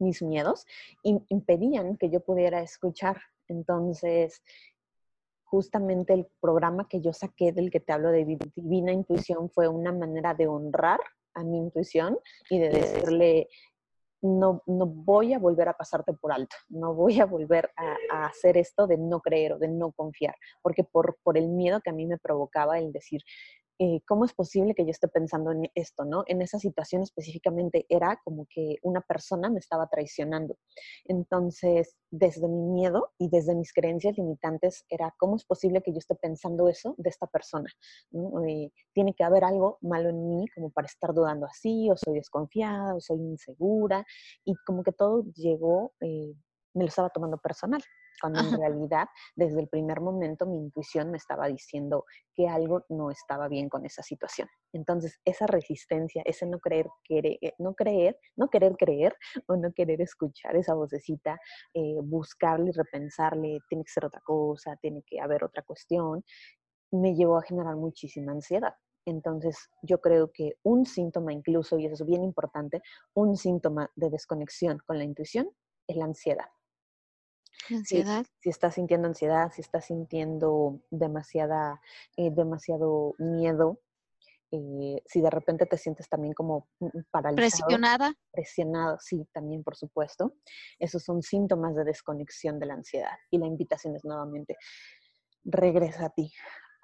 mis 0.00 0.20
miedos 0.20 0.66
impedían 1.04 1.96
que 1.96 2.10
yo 2.10 2.18
pudiera 2.18 2.60
escuchar. 2.60 3.18
Entonces, 3.46 4.42
justamente 5.44 6.12
el 6.12 6.26
programa 6.40 6.88
que 6.88 7.00
yo 7.00 7.12
saqué 7.12 7.52
del 7.52 7.70
que 7.70 7.78
te 7.78 7.92
hablo 7.92 8.10
de 8.10 8.24
Divina 8.56 8.90
Intuición 8.90 9.48
fue 9.48 9.68
una 9.68 9.92
manera 9.92 10.34
de 10.34 10.48
honrar 10.48 10.98
a 11.34 11.44
mi 11.44 11.58
intuición 11.58 12.18
y 12.50 12.58
de 12.58 12.70
decirle, 12.70 13.48
no, 14.20 14.62
no 14.66 14.86
voy 14.86 15.32
a 15.32 15.38
volver 15.38 15.68
a 15.68 15.76
pasarte 15.76 16.12
por 16.12 16.32
alto, 16.32 16.56
no 16.68 16.94
voy 16.94 17.20
a 17.20 17.26
volver 17.26 17.70
a, 17.76 18.26
hacer 18.26 18.56
esto 18.56 18.86
de 18.86 18.96
no 18.98 19.20
creer 19.20 19.52
o 19.54 19.58
de 19.58 19.68
no 19.68 19.92
confiar, 19.92 20.34
porque 20.62 20.84
por, 20.84 21.18
por 21.22 21.38
el 21.38 21.48
miedo 21.48 21.80
que 21.80 21.90
a 21.90 21.92
mí 21.92 22.06
me 22.06 22.18
provocaba 22.18 22.78
el 22.78 22.92
decir, 22.92 23.22
eh, 23.78 24.00
¿cómo 24.06 24.24
es 24.24 24.34
posible 24.34 24.74
que 24.74 24.84
yo 24.84 24.90
esté 24.90 25.08
pensando 25.08 25.52
en 25.52 25.70
esto, 25.74 26.04
no? 26.04 26.24
En 26.26 26.42
esa 26.42 26.58
situación 26.58 27.02
específicamente 27.02 27.86
era 27.88 28.20
como 28.24 28.46
que 28.50 28.76
una 28.82 29.00
persona 29.00 29.50
me 29.50 29.58
estaba 29.58 29.88
traicionando. 29.88 30.56
Entonces, 31.04 31.96
desde 32.10 32.48
mi 32.48 32.66
miedo 32.66 33.12
y 33.18 33.28
desde 33.28 33.54
mis 33.54 33.72
creencias 33.72 34.16
limitantes 34.16 34.84
era, 34.88 35.14
¿cómo 35.18 35.36
es 35.36 35.44
posible 35.44 35.82
que 35.82 35.92
yo 35.92 35.98
esté 35.98 36.14
pensando 36.14 36.68
eso 36.68 36.94
de 36.98 37.10
esta 37.10 37.26
persona? 37.26 37.68
Eh, 38.48 38.70
tiene 38.92 39.14
que 39.14 39.24
haber 39.24 39.44
algo 39.44 39.78
malo 39.80 40.08
en 40.08 40.28
mí 40.28 40.46
como 40.54 40.70
para 40.70 40.86
estar 40.86 41.14
dudando 41.14 41.46
así, 41.46 41.90
o 41.90 41.96
soy 41.96 42.14
desconfiada, 42.14 42.94
o 42.94 43.00
soy 43.00 43.18
insegura, 43.18 44.04
y 44.44 44.54
como 44.66 44.82
que 44.82 44.92
todo 44.92 45.24
llegó, 45.34 45.92
eh, 46.00 46.34
me 46.74 46.84
lo 46.84 46.88
estaba 46.88 47.10
tomando 47.10 47.38
personal 47.38 47.82
cuando 48.20 48.40
en 48.40 48.58
realidad 48.58 49.06
desde 49.36 49.60
el 49.60 49.68
primer 49.68 50.00
momento 50.00 50.46
mi 50.46 50.58
intuición 50.58 51.10
me 51.10 51.18
estaba 51.18 51.46
diciendo 51.46 52.04
que 52.34 52.48
algo 52.48 52.84
no 52.88 53.10
estaba 53.10 53.48
bien 53.48 53.68
con 53.68 53.86
esa 53.86 54.02
situación. 54.02 54.48
Entonces, 54.72 55.20
esa 55.24 55.46
resistencia, 55.46 56.22
ese 56.24 56.46
no 56.46 56.58
creer, 56.58 56.88
querer, 57.04 57.38
eh, 57.40 57.54
no 57.58 57.74
creer, 57.74 58.18
no 58.36 58.48
querer 58.48 58.76
creer 58.76 59.16
o 59.46 59.56
no 59.56 59.72
querer 59.72 60.00
escuchar 60.00 60.56
esa 60.56 60.74
vocecita, 60.74 61.38
eh, 61.74 61.96
buscarle, 62.02 62.72
repensarle, 62.72 63.60
tiene 63.68 63.84
que 63.84 63.92
ser 63.92 64.04
otra 64.04 64.20
cosa, 64.20 64.76
tiene 64.76 65.02
que 65.06 65.20
haber 65.20 65.44
otra 65.44 65.62
cuestión, 65.62 66.24
me 66.90 67.14
llevó 67.14 67.38
a 67.38 67.42
generar 67.42 67.76
muchísima 67.76 68.32
ansiedad. 68.32 68.74
Entonces, 69.04 69.70
yo 69.82 70.00
creo 70.00 70.30
que 70.32 70.56
un 70.62 70.84
síntoma 70.84 71.32
incluso, 71.32 71.78
y 71.78 71.86
eso 71.86 71.94
es 71.94 72.06
bien 72.06 72.22
importante, 72.22 72.82
un 73.14 73.36
síntoma 73.36 73.90
de 73.96 74.10
desconexión 74.10 74.78
con 74.86 74.98
la 74.98 75.04
intuición 75.04 75.48
es 75.86 75.96
la 75.96 76.04
ansiedad. 76.04 76.46
Ansiedad. 77.70 78.26
Si, 78.40 78.48
estás 78.48 78.74
sintiendo 78.74 79.08
ansiedad, 79.08 79.52
si 79.52 79.60
estás 79.60 79.86
sintiendo 79.86 80.80
demasiada, 80.90 81.80
eh, 82.16 82.30
demasiado 82.30 83.14
miedo, 83.18 83.80
eh, 84.50 85.02
si 85.04 85.20
de 85.20 85.30
repente 85.30 85.66
te 85.66 85.76
sientes 85.76 86.08
también 86.08 86.32
como 86.32 86.68
mm, 86.80 86.86
mm, 86.86 87.04
paralizado. 87.10 87.66
Presionada. 87.66 88.14
Presionado, 88.32 88.96
sí, 89.00 89.26
también 89.32 89.62
por 89.62 89.76
supuesto. 89.76 90.34
Esos 90.78 91.02
son 91.02 91.22
síntomas 91.22 91.74
de 91.74 91.84
desconexión 91.84 92.58
de 92.58 92.66
la 92.66 92.74
ansiedad. 92.74 93.18
Y 93.30 93.38
la 93.38 93.46
invitación 93.46 93.96
es 93.96 94.04
nuevamente, 94.04 94.56
regresa 95.44 96.06
a 96.06 96.10
ti, 96.10 96.32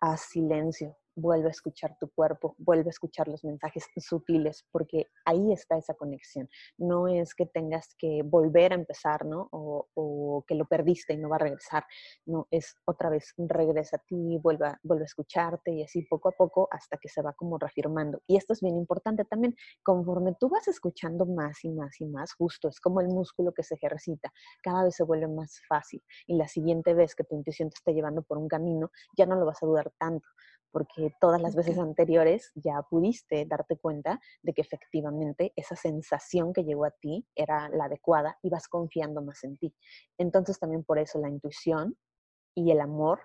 a 0.00 0.16
silencio, 0.16 0.98
vuelve 1.16 1.48
a 1.48 1.50
escuchar 1.50 1.96
tu 1.98 2.10
cuerpo, 2.10 2.54
vuelve 2.58 2.88
a 2.88 2.90
escuchar 2.90 3.28
los 3.28 3.44
mensajes 3.44 3.86
sutiles, 3.96 4.66
porque 4.70 5.08
ahí 5.24 5.52
está 5.52 5.76
esa 5.76 5.94
conexión. 5.94 6.48
No 6.78 7.08
es 7.08 7.34
que 7.34 7.46
tengas 7.46 7.94
que 7.98 8.22
volver 8.24 8.72
a 8.72 8.76
empezar, 8.76 9.24
¿no? 9.24 9.48
O, 9.50 10.44
que 10.46 10.54
lo 10.54 10.66
perdiste 10.66 11.14
y 11.14 11.16
no 11.16 11.28
va 11.28 11.36
a 11.36 11.40
regresar. 11.40 11.84
No, 12.26 12.46
es 12.50 12.76
otra 12.84 13.08
vez, 13.08 13.32
regresa 13.38 13.96
a 13.96 14.00
ti, 14.00 14.38
vuelve 14.42 14.66
a, 14.66 14.80
vuelve 14.82 15.04
a 15.04 15.06
escucharte 15.06 15.72
y 15.72 15.82
así 15.82 16.02
poco 16.02 16.28
a 16.28 16.32
poco 16.32 16.68
hasta 16.70 16.98
que 16.98 17.08
se 17.08 17.22
va 17.22 17.32
como 17.32 17.58
reafirmando. 17.58 18.20
Y 18.26 18.36
esto 18.36 18.52
es 18.52 18.60
bien 18.60 18.76
importante 18.76 19.24
también, 19.24 19.54
conforme 19.82 20.34
tú 20.38 20.48
vas 20.48 20.66
escuchando 20.68 21.24
más 21.26 21.64
y 21.64 21.70
más 21.70 22.00
y 22.00 22.06
más, 22.06 22.34
justo 22.34 22.68
es 22.68 22.80
como 22.80 23.00
el 23.00 23.08
músculo 23.08 23.52
que 23.52 23.62
se 23.62 23.74
ejercita, 23.74 24.32
cada 24.62 24.84
vez 24.84 24.96
se 24.96 25.04
vuelve 25.04 25.28
más 25.28 25.60
fácil. 25.68 26.02
Y 26.26 26.36
la 26.36 26.48
siguiente 26.48 26.94
vez 26.94 27.14
que 27.14 27.24
tu 27.24 27.36
intuición 27.36 27.70
te 27.70 27.74
esté 27.76 27.94
llevando 27.94 28.22
por 28.22 28.38
un 28.38 28.48
camino, 28.48 28.90
ya 29.16 29.26
no 29.26 29.36
lo 29.36 29.46
vas 29.46 29.62
a 29.62 29.66
dudar 29.66 29.92
tanto 29.98 30.26
porque 30.74 31.14
todas 31.20 31.40
las 31.40 31.54
veces 31.54 31.78
anteriores 31.78 32.50
ya 32.56 32.82
pudiste 32.82 33.46
darte 33.46 33.76
cuenta 33.76 34.20
de 34.42 34.52
que 34.52 34.60
efectivamente 34.60 35.52
esa 35.54 35.76
sensación 35.76 36.52
que 36.52 36.64
llegó 36.64 36.84
a 36.84 36.90
ti 36.90 37.24
era 37.36 37.68
la 37.68 37.84
adecuada 37.84 38.40
y 38.42 38.50
vas 38.50 38.66
confiando 38.66 39.22
más 39.22 39.44
en 39.44 39.56
ti. 39.56 39.72
Entonces 40.18 40.58
también 40.58 40.82
por 40.82 40.98
eso 40.98 41.20
la 41.20 41.28
intuición 41.28 41.96
y 42.56 42.72
el 42.72 42.80
amor, 42.80 43.20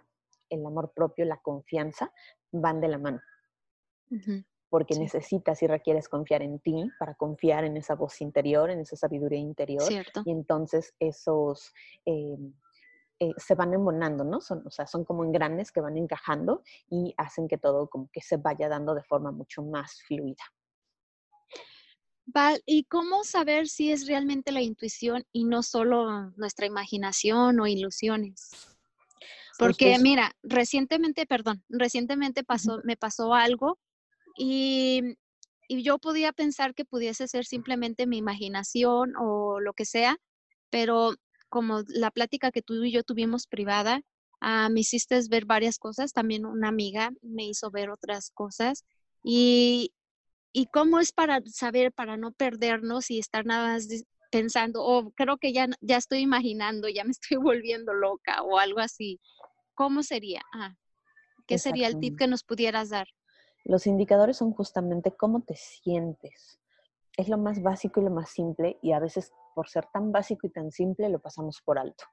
el 0.52 0.64
amor 0.64 0.92
propio, 0.94 1.26
la 1.26 1.40
confianza, 1.42 2.14
van 2.52 2.82
de 2.82 2.88
la 2.88 3.00
mano. 3.00 3.20
Porque 4.70 5.00
necesitas 5.00 5.64
y 5.64 5.66
requieres 5.66 6.08
confiar 6.08 6.44
en 6.44 6.60
ti 6.60 6.92
para 7.00 7.16
confiar 7.16 7.64
en 7.64 7.78
esa 7.78 7.96
voz 7.96 8.22
interior, 8.22 8.70
en 8.70 8.82
esa 8.82 8.96
sabiduría 8.96 9.40
interior. 9.40 9.92
Y 10.24 10.30
entonces 10.30 10.94
esos... 11.00 11.74
Em, 12.06 12.54
eh, 13.20 13.34
se 13.38 13.54
van 13.54 13.74
embonando, 13.74 14.24
¿no? 14.24 14.40
Son, 14.40 14.66
o 14.66 14.72
sea, 14.72 14.88
son 14.88 15.04
como 15.04 15.26
engranes 15.26 15.72
que 15.72 15.82
van 15.82 15.98
encajando 15.98 16.64
y 16.90 17.14
hacen 17.18 17.48
que 17.48 17.58
todo 17.58 17.90
como 17.90 18.10
que 18.14 18.22
se 18.22 18.38
vaya 18.38 18.70
dando 18.70 18.96
de 18.96 19.04
forma 19.04 19.32
mucho 19.32 19.62
más 19.62 20.02
fluida. 20.04 20.44
Val, 22.26 22.62
¿y 22.66 22.84
cómo 22.84 23.24
saber 23.24 23.68
si 23.68 23.92
es 23.92 24.08
realmente 24.08 24.52
la 24.52 24.62
intuición 24.62 25.26
y 25.34 25.46
no 25.46 25.64
solo 25.64 26.32
nuestra 26.38 26.66
imaginación 26.66 27.60
o 27.60 27.68
ilusiones? 27.68 28.52
Pues 29.58 29.58
Porque 29.58 29.98
mira, 30.00 30.32
recientemente, 30.44 31.26
perdón, 31.26 31.64
recientemente 31.68 32.44
pasó, 32.44 32.80
me 32.84 32.96
pasó 32.96 33.34
algo 33.34 33.80
y, 34.38 35.02
y 35.68 35.84
yo 35.84 35.98
podía 35.98 36.32
pensar 36.32 36.74
que 36.74 36.86
pudiese 36.86 37.28
ser 37.28 37.46
simplemente 37.46 38.08
mi 38.08 38.18
imaginación 38.18 39.14
o 39.20 39.60
lo 39.60 39.74
que 39.74 39.84
sea, 39.84 40.18
pero 40.70 41.16
como 41.50 41.82
la 41.88 42.12
plática 42.12 42.52
que 42.52 42.62
tú 42.62 42.84
y 42.84 42.92
yo 42.92 43.04
tuvimos 43.04 43.48
privada, 43.48 44.02
ah, 44.42 44.70
me 44.70 44.82
hiciste 44.82 45.20
ver 45.30 45.46
varias 45.46 45.78
cosas, 45.78 46.14
también 46.14 46.46
una 46.46 46.70
amiga 46.70 47.12
me 47.22 47.46
hizo 47.46 47.72
ver 47.72 47.90
otras 47.90 48.32
cosas 48.32 48.86
y, 49.24 49.94
y 50.54 50.68
cómo 50.68 51.00
es 51.00 51.12
para 51.12 51.42
saber, 51.46 51.92
para 51.92 52.18
no 52.18 52.32
perdernos 52.32 53.12
y 53.12 53.20
estar 53.20 53.46
nada 53.46 53.74
más 53.74 53.88
pensando, 54.32 54.84
o 54.84 55.00
oh, 55.00 55.12
creo 55.16 55.38
que 55.38 55.54
ya, 55.54 55.68
ya 55.82 55.98
estoy 55.98 56.20
imaginando, 56.20 56.88
ya 56.88 57.04
me 57.04 57.12
estoy 57.20 57.38
volviendo 57.38 57.94
loca 57.94 58.44
o 58.44 58.58
algo 58.58 58.80
así. 58.80 59.20
¿Cómo 59.74 60.04
sería? 60.04 60.42
Ah, 60.54 60.76
¿Qué 61.48 61.58
sería 61.58 61.88
el 61.88 62.00
tip 62.00 62.18
que 62.18 62.28
nos 62.28 62.44
pudieras 62.44 62.90
dar? 62.90 63.08
Los 63.64 63.88
indicadores 63.88 64.38
son 64.38 64.54
justamente 64.54 65.12
cómo 65.12 65.42
te 65.42 65.56
sientes. 65.56 66.60
Es 67.18 67.28
lo 67.28 67.38
más 67.38 67.62
básico 67.62 68.00
y 68.00 68.04
lo 68.04 68.12
más 68.12 68.30
simple 68.30 68.78
y 68.82 68.92
a 68.92 69.00
veces 69.00 69.32
por 69.60 69.68
ser 69.68 69.88
tan 69.92 70.14
básico 70.14 70.48
y 70.48 70.52
tan 70.52 70.72
simple, 70.72 71.10
lo 71.10 71.20
pasamos 71.20 71.62
por 71.62 71.78
alto. 71.78 72.06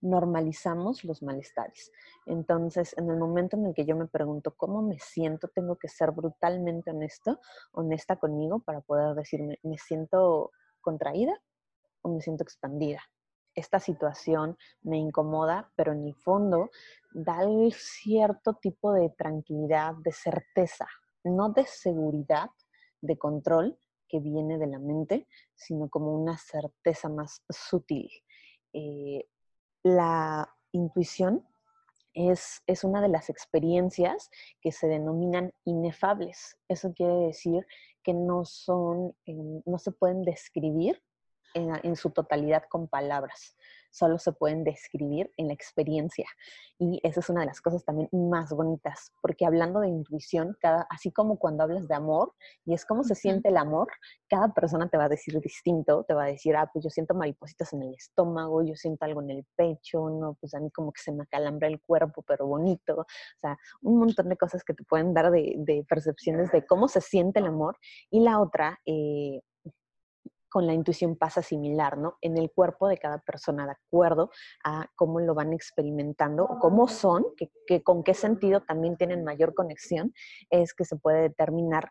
Normalizamos 0.00 1.04
los 1.04 1.22
malestares. 1.22 1.92
Entonces, 2.26 2.92
en 2.98 3.08
el 3.08 3.18
momento 3.18 3.56
en 3.56 3.66
el 3.66 3.72
que 3.72 3.86
yo 3.86 3.94
me 3.94 4.08
pregunto 4.08 4.52
cómo 4.56 4.82
me 4.82 4.98
siento, 4.98 5.46
tengo 5.46 5.76
que 5.76 5.86
ser 5.86 6.10
brutalmente 6.10 6.90
honesto, 6.90 7.38
honesta 7.70 8.16
conmigo 8.16 8.58
para 8.64 8.80
poder 8.80 9.14
decirme, 9.14 9.60
me 9.62 9.78
siento 9.78 10.50
contraída, 10.80 11.40
o 12.02 12.08
me 12.08 12.20
siento 12.20 12.42
expandida. 12.42 13.00
Esta 13.54 13.78
situación 13.78 14.58
me 14.82 14.96
incomoda, 14.98 15.70
pero 15.76 15.92
en 15.92 16.04
el 16.04 16.16
fondo 16.16 16.70
da 17.12 17.42
cierto 17.70 18.54
tipo 18.54 18.92
de 18.92 19.10
tranquilidad, 19.10 19.94
de 20.02 20.10
certeza, 20.10 20.88
no 21.22 21.50
de 21.50 21.64
seguridad, 21.64 22.50
de 23.02 23.16
control 23.18 23.78
que 24.14 24.20
viene 24.20 24.58
de 24.58 24.68
la 24.68 24.78
mente, 24.78 25.26
sino 25.56 25.88
como 25.88 26.14
una 26.14 26.38
certeza 26.38 27.08
más 27.08 27.42
sutil. 27.48 28.08
Eh, 28.72 29.26
la 29.82 30.48
intuición 30.70 31.44
es, 32.12 32.62
es, 32.68 32.84
una 32.84 33.02
de 33.02 33.08
las 33.08 33.28
experiencias 33.28 34.30
que 34.60 34.70
se 34.70 34.86
denominan 34.86 35.52
inefables. 35.64 36.56
Eso 36.68 36.92
quiere 36.94 37.26
decir 37.26 37.66
que 38.04 38.14
no 38.14 38.44
son, 38.44 39.16
eh, 39.26 39.62
no 39.66 39.78
se 39.78 39.90
pueden 39.90 40.22
describir 40.22 41.02
en, 41.54 41.96
su 41.96 42.10
totalidad 42.10 42.62
con 42.68 42.86
palabras, 42.86 43.56
solo 43.94 44.18
se 44.18 44.32
pueden 44.32 44.64
describir 44.64 45.30
en 45.36 45.46
la 45.48 45.54
experiencia. 45.54 46.26
Y 46.78 47.00
esa 47.04 47.20
es 47.20 47.30
una 47.30 47.40
de 47.40 47.46
las 47.46 47.60
cosas 47.60 47.84
también 47.84 48.08
más 48.12 48.50
bonitas, 48.50 49.12
porque 49.22 49.46
hablando 49.46 49.80
de 49.80 49.88
intuición, 49.88 50.56
cada, 50.60 50.86
así 50.90 51.12
como 51.12 51.38
cuando 51.38 51.62
hablas 51.62 51.86
de 51.86 51.94
amor, 51.94 52.32
y 52.64 52.74
es 52.74 52.84
cómo 52.84 53.04
se 53.04 53.14
siente 53.14 53.50
el 53.50 53.56
amor, 53.56 53.88
cada 54.28 54.52
persona 54.52 54.88
te 54.88 54.96
va 54.96 55.04
a 55.04 55.08
decir 55.08 55.38
distinto, 55.40 56.04
te 56.08 56.14
va 56.14 56.24
a 56.24 56.26
decir, 56.26 56.56
ah, 56.56 56.68
pues 56.72 56.84
yo 56.84 56.90
siento 56.90 57.14
maripositas 57.14 57.72
en 57.72 57.82
el 57.82 57.94
estómago, 57.94 58.64
yo 58.64 58.74
siento 58.74 59.04
algo 59.04 59.22
en 59.22 59.30
el 59.30 59.46
pecho, 59.54 60.10
no, 60.10 60.34
pues 60.40 60.54
a 60.54 60.60
mí 60.60 60.70
como 60.72 60.92
que 60.92 61.00
se 61.00 61.12
me 61.12 61.22
acalambra 61.22 61.68
el 61.68 61.80
cuerpo, 61.80 62.22
pero 62.26 62.46
bonito, 62.46 62.96
o 63.00 63.06
sea, 63.40 63.56
un 63.82 63.98
montón 63.98 64.28
de 64.28 64.36
cosas 64.36 64.64
que 64.64 64.74
te 64.74 64.82
pueden 64.82 65.14
dar 65.14 65.30
de, 65.30 65.54
de 65.58 65.84
percepciones 65.88 66.50
de 66.50 66.66
cómo 66.66 66.88
se 66.88 67.00
siente 67.00 67.38
el 67.38 67.46
amor. 67.46 67.76
Y 68.10 68.20
la 68.20 68.40
otra, 68.40 68.80
eh, 68.86 69.40
con 70.54 70.68
la 70.68 70.72
intuición 70.72 71.16
pasa 71.16 71.42
similar, 71.42 71.98
¿no? 71.98 72.16
En 72.20 72.38
el 72.38 72.48
cuerpo 72.48 72.86
de 72.86 72.96
cada 72.96 73.18
persona, 73.18 73.66
de 73.66 73.72
acuerdo 73.72 74.30
a 74.62 74.86
cómo 74.94 75.18
lo 75.18 75.34
van 75.34 75.52
experimentando 75.52 76.44
o 76.44 76.60
cómo 76.60 76.86
son, 76.86 77.24
que, 77.36 77.82
con 77.82 78.04
qué 78.04 78.14
sentido 78.14 78.60
también 78.60 78.96
tienen 78.96 79.24
mayor 79.24 79.52
conexión, 79.52 80.14
es 80.50 80.72
que 80.72 80.84
se 80.84 80.94
puede 80.94 81.22
determinar 81.22 81.90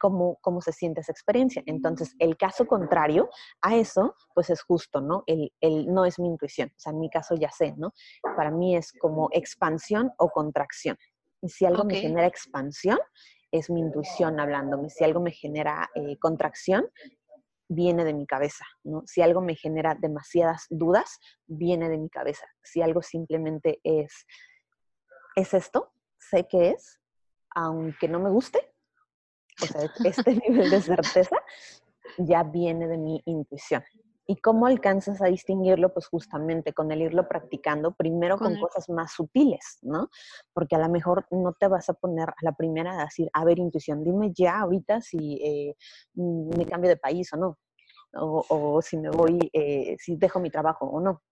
cómo, 0.00 0.38
cómo 0.40 0.62
se 0.62 0.72
siente 0.72 1.02
esa 1.02 1.12
experiencia. 1.12 1.62
Entonces, 1.66 2.16
el 2.18 2.38
caso 2.38 2.66
contrario 2.66 3.28
a 3.60 3.76
eso, 3.76 4.14
pues 4.34 4.48
es 4.48 4.62
justo, 4.62 5.02
¿no? 5.02 5.24
El, 5.26 5.52
no 5.92 6.06
es 6.06 6.18
mi 6.18 6.28
intuición, 6.28 6.70
o 6.74 6.80
sea, 6.80 6.94
en 6.94 6.98
mi 6.98 7.10
caso 7.10 7.34
ya 7.34 7.50
sé, 7.50 7.74
¿no? 7.76 7.92
Para 8.22 8.50
mí 8.50 8.74
es 8.74 8.90
como 8.94 9.28
expansión 9.32 10.12
o 10.16 10.30
contracción. 10.30 10.96
Y 11.42 11.50
si 11.50 11.66
algo 11.66 11.84
me 11.84 11.96
genera 11.96 12.26
expansión, 12.26 12.96
es 13.52 13.68
mi 13.68 13.80
intuición 13.80 14.40
hablándome. 14.40 14.88
Si 14.88 15.04
algo 15.04 15.20
me 15.20 15.30
genera 15.30 15.90
eh, 15.94 16.16
contracción, 16.18 16.86
viene 17.74 18.04
de 18.04 18.14
mi 18.14 18.26
cabeza, 18.26 18.64
¿no? 18.84 19.02
Si 19.06 19.22
algo 19.22 19.40
me 19.40 19.56
genera 19.56 19.96
demasiadas 19.98 20.66
dudas, 20.70 21.18
viene 21.46 21.88
de 21.88 21.98
mi 21.98 22.08
cabeza. 22.08 22.46
Si 22.62 22.82
algo 22.82 23.02
simplemente 23.02 23.80
es, 23.82 24.26
es 25.36 25.54
esto, 25.54 25.92
sé 26.18 26.46
que 26.48 26.70
es, 26.70 27.00
aunque 27.54 28.08
no 28.08 28.20
me 28.20 28.30
guste, 28.30 28.72
o 29.62 29.66
sea, 29.66 29.82
este 30.04 30.34
nivel 30.34 30.70
de 30.70 30.82
certeza 30.82 31.36
ya 32.18 32.42
viene 32.42 32.86
de 32.88 32.98
mi 32.98 33.22
intuición. 33.26 33.82
¿Y 34.26 34.36
cómo 34.36 34.66
alcanzas 34.66 35.20
a 35.20 35.26
distinguirlo? 35.26 35.92
Pues 35.92 36.06
justamente 36.06 36.72
con 36.72 36.92
el 36.92 37.02
irlo 37.02 37.26
practicando, 37.28 37.92
primero 37.92 38.38
con, 38.38 38.58
cosas 38.58 38.88
más 38.88 39.12
sutiles, 39.12 39.78
¿no? 39.82 40.10
Porque 40.52 40.76
a 40.76 40.78
lo 40.78 40.88
mejor 40.88 41.26
no 41.30 41.52
te 41.54 41.66
vas 41.66 41.88
a 41.88 41.94
poner 41.94 42.28
a 42.28 42.36
la 42.42 42.52
primera 42.52 43.00
a 43.00 43.04
decir, 43.04 43.28
a 43.32 43.44
ver, 43.44 43.58
intuición, 43.58 44.04
dime 44.04 44.32
ya 44.32 44.60
ahorita 44.60 45.00
si 45.00 45.40
eh, 45.42 45.76
me 46.14 46.66
cambio 46.66 46.88
de 46.88 46.96
país 46.96 47.32
o 47.32 47.36
no, 47.36 47.58
o, 48.14 48.80
si 48.80 48.96
me 48.96 49.10
voy, 49.10 49.38
eh, 49.52 49.96
si 49.98 50.16
dejo 50.16 50.38
mi 50.38 50.50
trabajo 50.50 50.86
o 50.86 51.00
no. 51.00 51.22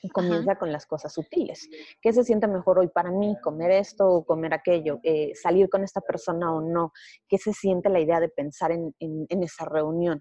Y 0.00 0.10
comienza 0.10 0.56
con 0.56 0.70
las 0.70 0.86
cosas 0.86 1.12
sutiles. 1.12 1.68
¿Qué 2.00 2.12
se 2.12 2.22
siente 2.22 2.46
mejor 2.46 2.78
hoy 2.78 2.86
para 2.86 3.10
mí? 3.10 3.36
¿Comer 3.42 3.72
esto 3.72 4.06
o 4.06 4.24
comer 4.24 4.54
aquello? 4.54 5.00
Eh, 5.02 5.32
¿Salir 5.34 5.68
con 5.68 5.82
esta 5.82 6.00
persona 6.00 6.54
o 6.54 6.60
no? 6.60 6.92
¿Qué 7.26 7.36
se 7.36 7.52
siente 7.52 7.88
la 7.88 7.98
idea 7.98 8.20
de 8.20 8.28
pensar 8.28 8.70
en, 8.70 8.94
en 9.00 9.42
esa 9.42 9.64
reunión? 9.64 10.20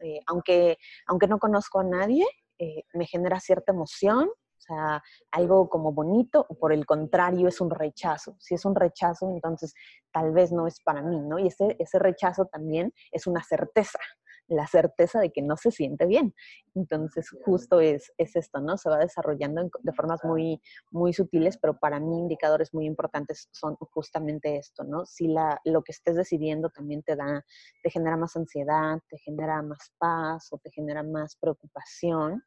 Eh, 0.00 0.20
aunque, 0.26 0.78
aunque 1.06 1.26
no 1.26 1.38
conozco 1.38 1.80
a 1.80 1.84
nadie, 1.84 2.26
eh, 2.58 2.84
me 2.94 3.06
genera 3.06 3.40
cierta 3.40 3.72
emoción, 3.72 4.28
o 4.28 4.60
sea, 4.64 5.02
algo 5.32 5.68
como 5.68 5.92
bonito, 5.92 6.46
o 6.48 6.54
por 6.54 6.72
el 6.72 6.86
contrario 6.86 7.48
es 7.48 7.60
un 7.60 7.70
rechazo. 7.70 8.36
Si 8.38 8.54
es 8.54 8.64
un 8.64 8.76
rechazo, 8.76 9.28
entonces 9.30 9.74
tal 10.12 10.32
vez 10.32 10.52
no 10.52 10.66
es 10.68 10.80
para 10.80 11.02
mí, 11.02 11.20
¿no? 11.20 11.38
Y 11.38 11.48
ese, 11.48 11.76
ese 11.80 11.98
rechazo 11.98 12.46
también 12.46 12.92
es 13.10 13.26
una 13.26 13.42
certeza, 13.42 13.98
la 14.48 14.66
certeza 14.66 15.20
de 15.20 15.30
que 15.30 15.42
no 15.42 15.56
se 15.56 15.70
siente 15.70 16.06
bien. 16.06 16.34
Entonces, 16.74 17.28
justo 17.44 17.80
es, 17.80 18.12
es 18.18 18.36
esto, 18.36 18.60
¿no? 18.60 18.76
Se 18.76 18.88
va 18.88 18.98
desarrollando 18.98 19.68
de 19.80 19.92
formas 19.92 20.20
muy, 20.24 20.60
muy 20.90 21.12
sutiles, 21.12 21.58
pero 21.58 21.78
para 21.78 22.00
mí 22.00 22.18
indicadores 22.18 22.74
muy 22.74 22.86
importantes 22.86 23.48
son 23.52 23.76
justamente 23.76 24.56
esto, 24.56 24.84
¿no? 24.84 25.04
Si 25.06 25.28
la, 25.28 25.60
lo 25.64 25.82
que 25.82 25.92
estés 25.92 26.16
decidiendo 26.16 26.70
también 26.70 27.02
te 27.02 27.16
da, 27.16 27.44
te 27.82 27.90
genera 27.90 28.16
más 28.16 28.36
ansiedad, 28.36 28.98
te 29.08 29.18
genera 29.18 29.62
más 29.62 29.92
paz 29.98 30.48
o 30.52 30.58
te 30.58 30.70
genera 30.70 31.02
más 31.02 31.36
preocupación, 31.36 32.42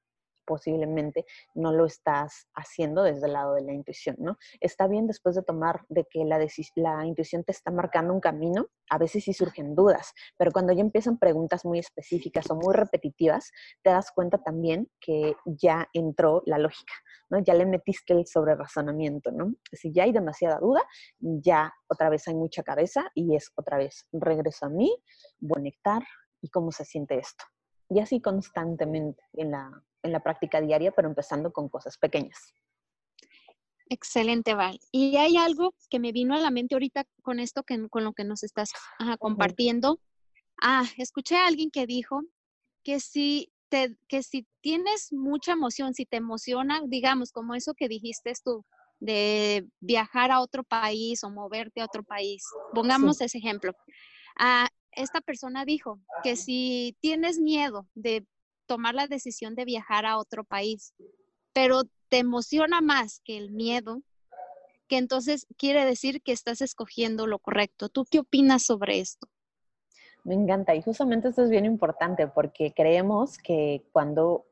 posiblemente 0.46 1.26
no 1.54 1.72
lo 1.72 1.86
estás 1.86 2.48
haciendo 2.54 3.04
desde 3.04 3.28
el 3.28 3.34
lado 3.34 3.56
de 3.56 3.64
la 3.64 3.74
intuición, 3.74 4.16
¿no? 4.20 4.38
Está 4.60 4.88
bien 4.88 5.08
después 5.08 5.36
de 5.36 5.44
tomar, 5.44 5.86
de 5.90 6.06
que 6.10 6.24
la, 6.26 6.40
la 6.76 7.06
intuición 7.06 7.44
te 7.44 7.52
está 7.52 7.72
marcando 7.72 8.14
un 8.14 8.20
camino, 8.20 8.68
a 8.90 8.98
veces 8.98 9.24
sí 9.24 9.34
surgen 9.34 9.76
dudas, 9.76 10.14
pero 10.38 10.52
cuando 10.52 10.74
ya 10.74 10.82
empiezan 10.82 11.18
preguntas 11.18 11.66
muy 11.66 11.80
específicas 11.80 12.50
o 12.50 12.56
muy 12.56 12.74
repetitivas, 12.74 13.52
te 13.84 13.90
das 13.90 14.12
cuenta 14.12 14.38
también 14.38 14.90
que 15.00 15.36
ya 15.46 15.88
entró 15.94 16.44
la 16.46 16.58
lógica, 16.58 16.94
¿no? 17.30 17.40
Ya 17.40 17.54
le 17.54 17.66
metiste 17.66 18.14
el 18.14 18.26
sobre 18.28 18.56
razonamiento, 18.56 19.32
¿no? 19.32 19.54
Si 19.72 19.92
ya 19.92 20.04
hay 20.04 20.12
demasiada 20.12 20.60
duda, 20.60 20.84
ya 21.20 21.74
otra 21.88 22.10
vez 22.10 22.28
hay 22.28 22.36
mucha 22.36 22.64
cabeza 22.64 23.10
y 23.14 23.36
es 23.36 23.52
otra 23.56 23.78
vez 23.78 24.08
regreso 24.12 24.66
a 24.68 24.70
mí, 24.70 24.96
conectar 25.48 26.04
y 26.42 26.50
cómo 26.50 26.72
se 26.72 26.86
siente 26.86 27.18
esto. 27.18 27.46
Y 27.90 28.00
así 28.00 28.22
constantemente 28.22 29.24
en 29.34 29.52
la, 29.52 29.70
en 30.06 30.12
la 30.12 30.22
práctica 30.22 30.62
diaria, 30.62 30.92
pero 30.92 31.08
empezando 31.08 31.52
con 31.52 31.68
cosas 31.68 31.98
pequeñas. 31.98 32.54
Excelente, 33.90 34.56
Val. 34.56 34.80
Y 34.92 35.18
hay 35.18 35.38
algo 35.38 35.76
que 35.90 36.00
me 36.00 36.12
vino 36.12 36.34
a 36.34 36.40
la 36.40 36.50
mente 36.50 36.76
ahorita 36.76 37.06
con 37.22 37.40
esto, 37.40 37.64
que, 37.64 37.88
con 37.90 38.04
lo 38.04 38.14
que 38.14 38.24
nos 38.24 38.44
estás 38.44 38.72
compartiendo. 39.20 40.00
Ah, 40.62 40.86
escuché 40.98 41.36
a 41.36 41.48
alguien 41.48 41.70
que 41.70 41.86
dijo 41.86 42.22
que 42.84 43.00
si, 43.00 43.52
te, 43.70 43.96
que 44.08 44.24
si 44.24 44.48
tienes 44.62 45.12
mucha 45.12 45.52
emoción, 45.52 45.94
si 45.94 46.06
te 46.06 46.18
emociona, 46.18 46.82
digamos, 46.86 47.32
como 47.32 47.54
eso 47.54 47.74
que 47.74 47.88
dijiste 47.88 48.34
tú, 48.44 48.66
de 49.00 49.68
viajar 49.82 50.32
a 50.32 50.42
otro 50.42 50.64
país 50.64 51.24
o 51.24 51.30
moverte 51.30 51.82
a 51.82 51.86
otro 51.86 52.04
país. 52.04 52.44
Pongamos 52.74 53.22
ese 53.22 53.38
ejemplo. 53.38 53.74
Ah, 54.40 54.68
esta 54.92 55.22
persona 55.22 55.66
dijo 55.66 56.00
que 56.24 56.36
si 56.36 56.98
tienes 57.02 57.38
miedo 57.40 57.88
de 57.94 58.26
tomar 58.66 58.96
la 58.96 59.08
decisión 59.08 59.56
de 59.56 59.66
viajar 59.66 60.06
a 60.06 60.18
otro 60.18 60.44
país, 60.44 60.94
pero 61.54 61.84
te 62.10 62.20
emociona 62.20 62.82
más 62.82 63.22
que 63.24 63.38
el 63.38 63.52
miedo, 63.52 64.02
que 64.88 64.98
entonces 64.98 65.48
quiere 65.58 65.86
decir 65.86 66.22
que 66.22 66.32
estás 66.32 66.62
escogiendo 66.62 67.28
lo 67.28 67.40
correcto. 67.40 67.90
¿Tú 67.90 68.06
qué 68.10 68.20
opinas 68.20 68.64
sobre 68.64 69.00
esto? 69.00 69.28
Me 70.24 70.34
encanta 70.34 70.76
y 70.76 70.82
justamente 70.82 71.30
esto 71.30 71.44
es 71.44 71.50
bien 71.50 71.66
importante 71.66 72.28
porque 72.28 72.74
creemos 72.76 73.38
que 73.38 73.84
cuando 73.92 74.46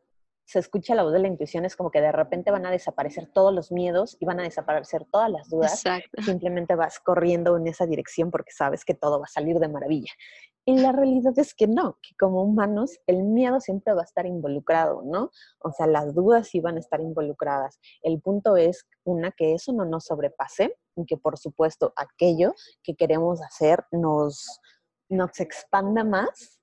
se 0.46 0.60
escucha 0.60 0.96
la 0.96 1.04
voz 1.04 1.14
de 1.14 1.20
la 1.20 1.28
intuición, 1.28 1.66
es 1.66 1.76
como 1.76 1.90
que 1.90 2.02
de 2.02 2.12
repente 2.12 2.52
van 2.52 2.66
a 2.66 2.72
desaparecer 2.72 3.28
todos 3.28 3.54
los 3.54 3.72
miedos 3.72 4.18
y 4.20 4.26
van 4.26 4.40
a 4.40 4.44
desaparecer 4.44 5.06
todas 5.12 5.30
las 5.30 5.50
dudas. 5.50 5.84
Simplemente 6.24 6.76
vas 6.76 7.00
corriendo 7.00 7.58
en 7.58 7.68
esa 7.68 7.86
dirección 7.86 8.30
porque 8.30 8.52
sabes 8.52 8.84
que 8.86 8.94
todo 8.94 9.20
va 9.20 9.26
a 9.26 9.30
salir 9.30 9.60
de 9.60 9.68
maravilla. 9.68 10.12
Y 10.66 10.80
la 10.80 10.94
realidad 10.94 11.34
es 11.38 11.54
que 11.54 11.68
no, 11.68 11.98
que 12.02 12.16
como 12.18 12.42
humanos 12.42 12.98
el 13.06 13.24
miedo 13.24 13.60
siempre 13.60 13.94
va 13.94 14.02
a 14.02 14.06
estar 14.06 14.26
involucrado, 14.26 15.02
¿no? 15.04 15.30
O 15.60 15.72
sea, 15.72 15.88
las 15.88 16.14
dudas 16.14 16.48
sí 16.48 16.62
van 16.62 16.78
a 16.78 16.80
estar 16.80 17.02
involucradas. 17.02 17.80
El 18.02 18.22
punto 18.22 18.56
es, 18.56 18.86
una, 19.04 19.32
que 19.32 19.54
eso 19.54 19.74
no 19.74 19.84
nos 19.84 20.06
sobrepase 20.06 20.78
y 20.96 21.06
que 21.06 21.18
por 21.18 21.38
supuesto 21.38 21.94
aquello 21.98 22.54
que 22.82 22.96
queremos 22.96 23.42
hacer 23.42 23.84
nos, 23.92 24.62
nos 25.10 25.38
expanda 25.42 26.06
más 26.06 26.62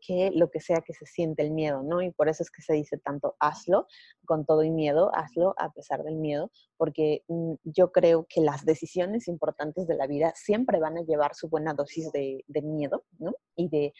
que 0.00 0.30
lo 0.34 0.50
que 0.50 0.60
sea 0.60 0.80
que 0.80 0.94
se 0.94 1.06
siente 1.06 1.42
el 1.42 1.50
miedo, 1.50 1.82
¿no? 1.82 2.02
Y 2.02 2.10
por 2.10 2.28
eso 2.28 2.42
es 2.42 2.50
que 2.50 2.62
se 2.62 2.74
dice 2.74 2.98
tanto 2.98 3.36
hazlo 3.40 3.86
con 4.24 4.44
todo 4.44 4.62
y 4.62 4.70
miedo, 4.70 5.10
hazlo 5.14 5.54
a 5.58 5.72
pesar 5.72 6.02
del 6.02 6.16
miedo, 6.16 6.50
porque 6.76 7.24
mm, 7.28 7.54
yo 7.64 7.92
creo 7.92 8.26
que 8.28 8.40
las 8.40 8.64
decisiones 8.64 9.28
importantes 9.28 9.86
de 9.86 9.94
la 9.94 10.06
vida 10.06 10.32
siempre 10.34 10.80
van 10.80 10.98
a 10.98 11.02
llevar 11.02 11.34
su 11.34 11.48
buena 11.48 11.74
dosis 11.74 12.10
de, 12.12 12.44
miedo, 12.62 13.04
¿no? 13.18 13.34
Y 13.54 13.68
de 13.68 13.92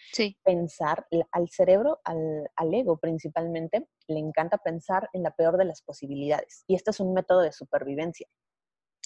pensar 0.43 1.07
al 1.31 1.49
cerebro, 1.51 2.01
al, 2.05 2.51
al 2.57 2.75
ego 2.75 2.99
principalmente, 2.99 3.87
le 4.09 4.19
encanta 4.19 4.59
pensar 4.59 5.09
en 5.13 5.23
la 5.23 5.31
peor 5.31 5.57
de 5.57 5.67
las 5.67 5.83
posibilidades. 5.83 6.65
Y 6.67 6.75
esto 6.75 6.91
es 6.91 7.01
un 7.01 7.13
método 7.13 7.43
de 7.43 7.53
supervivencia. 7.53 8.27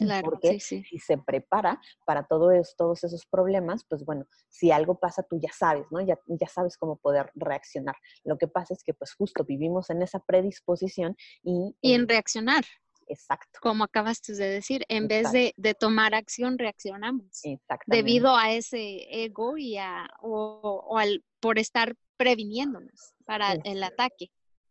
Claro, 0.05 0.31
porque 0.31 0.61
sí, 0.61 0.83
si 0.85 0.99
se 0.99 1.19
prepara 1.19 1.81
para 2.05 2.25
todo 2.25 2.51
todos 2.77 3.05
esos 3.05 3.27
problemas, 3.27 3.85
pues 3.89 4.05
bueno, 4.05 4.27
si 4.49 4.71
algo 4.71 4.99
pasa, 4.99 5.23
tú 5.23 5.39
ya 5.41 5.53
sabes, 5.53 5.87
¿no? 5.91 6.01
Ya, 6.01 6.19
ya 6.27 6.49
sabes 6.49 6.77
cómo 6.77 6.97
poder 6.97 7.31
reaccionar. 7.35 7.97
Lo 8.25 8.39
que 8.39 8.49
pasa 8.49 8.75
es 8.75 8.83
que 8.85 8.95
pues 8.95 9.15
justo 9.15 9.45
vivimos 9.45 9.91
en 9.91 10.03
esa 10.03 10.21
predisposición 10.21 11.17
y... 11.43 11.77
Y 11.81 11.95
en 11.95 12.09
reaccionar. 12.09 12.65
Exacto. 13.07 13.59
Como 13.61 13.85
acabas 13.85 14.23
de 14.23 14.35
decir, 14.35 14.85
en 14.89 15.09
vez 15.09 15.33
de, 15.33 15.53
de, 15.57 15.75
tomar 15.75 16.15
acción, 16.15 16.59
reaccionamos. 16.59 17.27
Exactamente. 17.43 17.97
Debido 17.97 18.37
a 18.37 18.53
ese 18.53 19.25
ego 19.25 19.59
y 19.59 19.77
a, 19.79 20.09
o, 20.21 20.85
o 20.89 20.97
al, 20.97 21.25
por 21.41 21.59
estar 21.59 21.97
previniéndonos 22.17 23.15
para 23.25 23.55
el 23.65 23.83
ataque. 23.83 24.31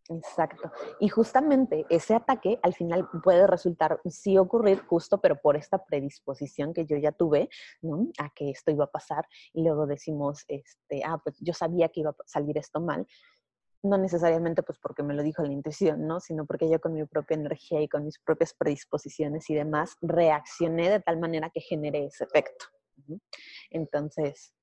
Exacto. 0.10 0.72
Y 1.00 1.08
justamente 1.08 1.86
ese 1.90 2.16
ataque 2.16 2.60
al 2.64 2.74
final 2.74 3.08
puede 3.24 3.46
resultar, 3.46 4.02
sí 4.10 4.40
ocurrir 4.40 4.80
justo, 4.80 5.22
pero 5.22 5.40
por 5.40 5.56
esta 5.56 5.86
predisposición 5.86 6.74
que 6.74 6.88
yo 6.88 6.98
ya 6.98 7.12
tuve, 7.12 7.50
¿no? 7.82 8.08
A 8.18 8.32
que 8.34 8.50
esto 8.50 8.72
iba 8.72 8.86
a 8.86 8.92
pasar 8.92 9.28
y 9.54 9.62
luego 9.64 9.86
decimos, 9.86 10.46
este, 10.48 11.04
ah, 11.06 11.20
pues 11.24 11.36
yo 11.40 11.54
sabía 11.54 11.90
que 11.90 12.00
iba 12.00 12.10
a 12.10 12.16
salir 12.26 12.58
esto 12.58 12.82
mal. 12.82 13.06
No 13.84 13.98
necesariamente 13.98 14.64
pues 14.64 14.80
porque 14.80 15.04
me 15.04 15.14
lo 15.14 15.22
dijo 15.22 15.44
la 15.44 15.54
intuición, 15.54 16.08
¿no? 16.08 16.20
Sino 16.20 16.46
porque 16.48 16.70
yo 16.70 16.82
con 16.82 16.94
mi 16.94 17.06
propia 17.06 17.36
energía 17.36 17.80
y 17.82 17.88
con 17.88 18.04
mis 18.04 18.18
propias 18.20 18.56
predisposiciones 18.56 19.48
y 19.50 19.54
demás 19.54 19.96
reaccioné 20.02 20.90
de 20.90 21.00
tal 21.02 21.20
manera 21.20 21.52
que 21.54 21.62
generé 21.62 22.06
ese 22.06 22.24
efecto. 22.24 22.66
Entonces, 23.70 24.54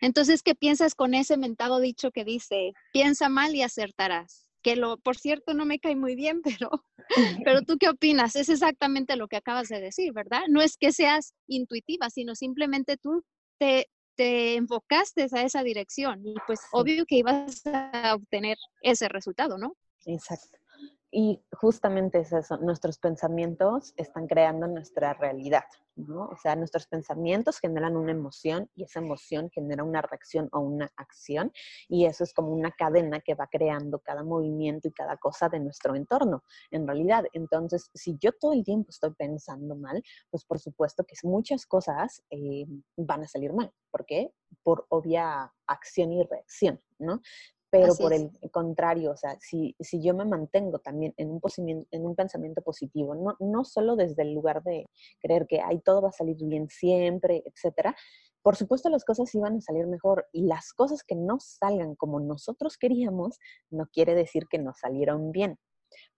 entonces, 0.00 0.42
¿qué 0.42 0.54
piensas 0.54 0.94
con 0.94 1.14
ese 1.14 1.38
mentado 1.38 1.80
dicho 1.80 2.10
que 2.10 2.24
dice, 2.24 2.74
piensa 2.92 3.30
mal 3.30 3.54
y 3.54 3.62
acertarás? 3.62 4.45
Que 4.66 4.74
lo, 4.74 4.96
por 4.96 5.16
cierto, 5.16 5.54
no 5.54 5.64
me 5.64 5.78
cae 5.78 5.94
muy 5.94 6.16
bien, 6.16 6.42
pero, 6.58 6.70
pero 7.44 7.60
tú 7.66 7.78
qué 7.78 7.88
opinas? 7.88 8.34
Es 8.34 8.48
exactamente 8.48 9.14
lo 9.14 9.28
que 9.28 9.36
acabas 9.36 9.68
de 9.68 9.80
decir, 9.80 10.12
¿verdad? 10.12 10.42
No 10.48 10.60
es 10.60 10.76
que 10.76 10.90
seas 10.90 11.34
intuitiva, 11.46 12.10
sino 12.10 12.34
simplemente 12.34 12.96
tú 12.96 13.22
te, 13.58 13.88
te 14.16 14.56
enfocaste 14.56 15.28
a 15.30 15.42
esa 15.42 15.62
dirección 15.62 16.26
y 16.26 16.34
pues 16.48 16.58
obvio 16.72 17.06
que 17.06 17.18
ibas 17.18 17.64
a 17.64 18.16
obtener 18.16 18.58
ese 18.82 19.08
resultado, 19.08 19.56
¿no? 19.56 19.76
Exacto. 20.04 20.58
Y 21.10 21.40
justamente 21.52 22.18
es 22.18 22.32
eso, 22.32 22.56
nuestros 22.58 22.98
pensamientos 22.98 23.94
están 23.96 24.26
creando 24.26 24.66
nuestra 24.66 25.14
realidad, 25.14 25.64
¿no? 25.94 26.26
O 26.26 26.36
sea, 26.36 26.56
nuestros 26.56 26.88
pensamientos 26.88 27.60
generan 27.60 27.96
una 27.96 28.10
emoción 28.10 28.68
y 28.74 28.82
esa 28.82 28.98
emoción 28.98 29.48
genera 29.50 29.84
una 29.84 30.02
reacción 30.02 30.48
o 30.52 30.58
una 30.58 30.90
acción 30.96 31.52
y 31.88 32.06
eso 32.06 32.24
es 32.24 32.34
como 32.34 32.48
una 32.48 32.72
cadena 32.72 33.20
que 33.20 33.36
va 33.36 33.46
creando 33.46 34.00
cada 34.00 34.24
movimiento 34.24 34.88
y 34.88 34.92
cada 34.92 35.16
cosa 35.16 35.48
de 35.48 35.60
nuestro 35.60 35.94
entorno, 35.94 36.42
en 36.72 36.86
realidad. 36.86 37.24
Entonces, 37.32 37.88
si 37.94 38.16
yo 38.18 38.32
todo 38.32 38.52
el 38.52 38.64
tiempo 38.64 38.90
estoy 38.90 39.14
pensando 39.14 39.76
mal, 39.76 40.02
pues 40.30 40.44
por 40.44 40.58
supuesto 40.58 41.04
que 41.04 41.14
muchas 41.22 41.66
cosas 41.66 42.22
eh, 42.30 42.66
van 42.96 43.22
a 43.22 43.28
salir 43.28 43.52
mal. 43.52 43.72
¿Por 43.90 44.04
qué? 44.06 44.32
Por 44.62 44.86
obvia 44.88 45.52
acción 45.66 46.12
y 46.12 46.22
reacción, 46.24 46.80
¿no? 46.98 47.20
Pero 47.80 47.94
por 47.96 48.12
el 48.12 48.30
contrario, 48.50 49.12
o 49.12 49.16
sea, 49.16 49.36
si, 49.40 49.74
si, 49.80 50.02
yo 50.02 50.14
me 50.14 50.24
mantengo 50.24 50.78
también 50.78 51.14
en 51.16 51.30
un, 51.30 51.40
en 51.90 52.06
un 52.06 52.14
pensamiento 52.14 52.62
positivo, 52.62 53.14
no, 53.14 53.36
no 53.40 53.64
solo 53.64 53.96
desde 53.96 54.22
el 54.22 54.34
lugar 54.34 54.62
de 54.62 54.88
creer 55.20 55.46
que 55.46 55.60
ay, 55.60 55.80
todo 55.80 56.02
va 56.02 56.08
a 56.10 56.12
salir 56.12 56.36
bien 56.36 56.68
siempre, 56.68 57.42
etcétera, 57.44 57.94
por 58.46 58.54
supuesto 58.54 58.88
las 58.90 59.04
cosas 59.04 59.34
iban 59.34 59.56
a 59.56 59.60
salir 59.60 59.88
mejor 59.88 60.28
y 60.32 60.46
las 60.46 60.72
cosas 60.72 61.02
que 61.02 61.16
no 61.16 61.38
salgan 61.40 61.96
como 61.96 62.20
nosotros 62.20 62.78
queríamos 62.78 63.40
no 63.70 63.86
quiere 63.92 64.14
decir 64.14 64.46
que 64.48 64.58
no 64.58 64.72
salieron 64.72 65.32
bien 65.32 65.58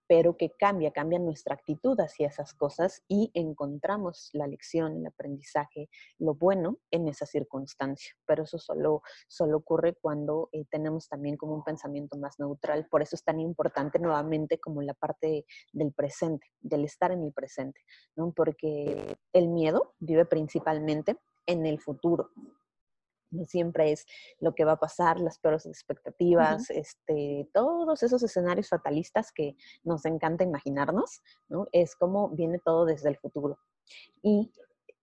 pero 0.08 0.36
que 0.36 0.50
cambia, 0.58 0.90
cambia 0.90 1.18
nuestra 1.18 1.54
actitud 1.54 2.00
hacia 2.00 2.28
esas 2.28 2.54
cosas 2.54 3.04
y 3.08 3.30
encontramos 3.34 4.30
la 4.32 4.46
lección, 4.46 4.96
el 4.96 5.06
aprendizaje, 5.06 5.90
lo 6.18 6.34
bueno 6.34 6.78
en 6.90 7.08
esa 7.08 7.26
circunstancia. 7.26 8.14
Pero 8.26 8.44
eso 8.44 8.58
solo, 8.58 9.02
solo 9.28 9.58
ocurre 9.58 9.94
cuando 10.00 10.48
eh, 10.52 10.64
tenemos 10.70 11.08
también 11.08 11.36
como 11.36 11.54
un 11.54 11.62
pensamiento 11.62 12.16
más 12.16 12.38
neutral. 12.38 12.86
Por 12.90 13.02
eso 13.02 13.16
es 13.16 13.22
tan 13.22 13.38
importante 13.38 13.98
nuevamente 13.98 14.58
como 14.58 14.80
la 14.80 14.94
parte 14.94 15.44
del 15.72 15.92
presente, 15.92 16.46
del 16.60 16.86
estar 16.86 17.12
en 17.12 17.22
el 17.22 17.32
presente, 17.32 17.80
¿no? 18.16 18.32
Porque 18.32 19.16
el 19.34 19.48
miedo 19.48 19.94
vive 19.98 20.24
principalmente 20.24 21.18
en 21.44 21.66
el 21.66 21.80
futuro, 21.80 22.30
no 23.30 23.44
siempre 23.44 23.92
es 23.92 24.06
lo 24.40 24.54
que 24.54 24.64
va 24.64 24.72
a 24.72 24.80
pasar, 24.80 25.20
las 25.20 25.38
peores 25.38 25.66
expectativas, 25.66 26.70
este, 26.70 27.48
todos 27.52 28.02
esos 28.02 28.22
escenarios 28.22 28.68
fatalistas 28.68 29.32
que 29.32 29.56
nos 29.84 30.04
encanta 30.04 30.44
imaginarnos, 30.44 31.22
¿no? 31.48 31.68
Es 31.72 31.96
como 31.96 32.30
viene 32.30 32.58
todo 32.64 32.84
desde 32.84 33.08
el 33.08 33.16
futuro. 33.18 33.58
Y 34.22 34.52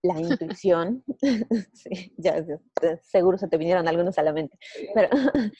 la 0.05 0.19
intuición, 0.19 1.03
sí, 1.73 2.13
ya, 2.17 2.45
seguro 3.01 3.37
se 3.37 3.47
te 3.47 3.57
vinieron 3.57 3.87
algunos 3.87 4.17
a 4.17 4.23
la 4.23 4.33
mente, 4.33 4.57
pero 4.93 5.09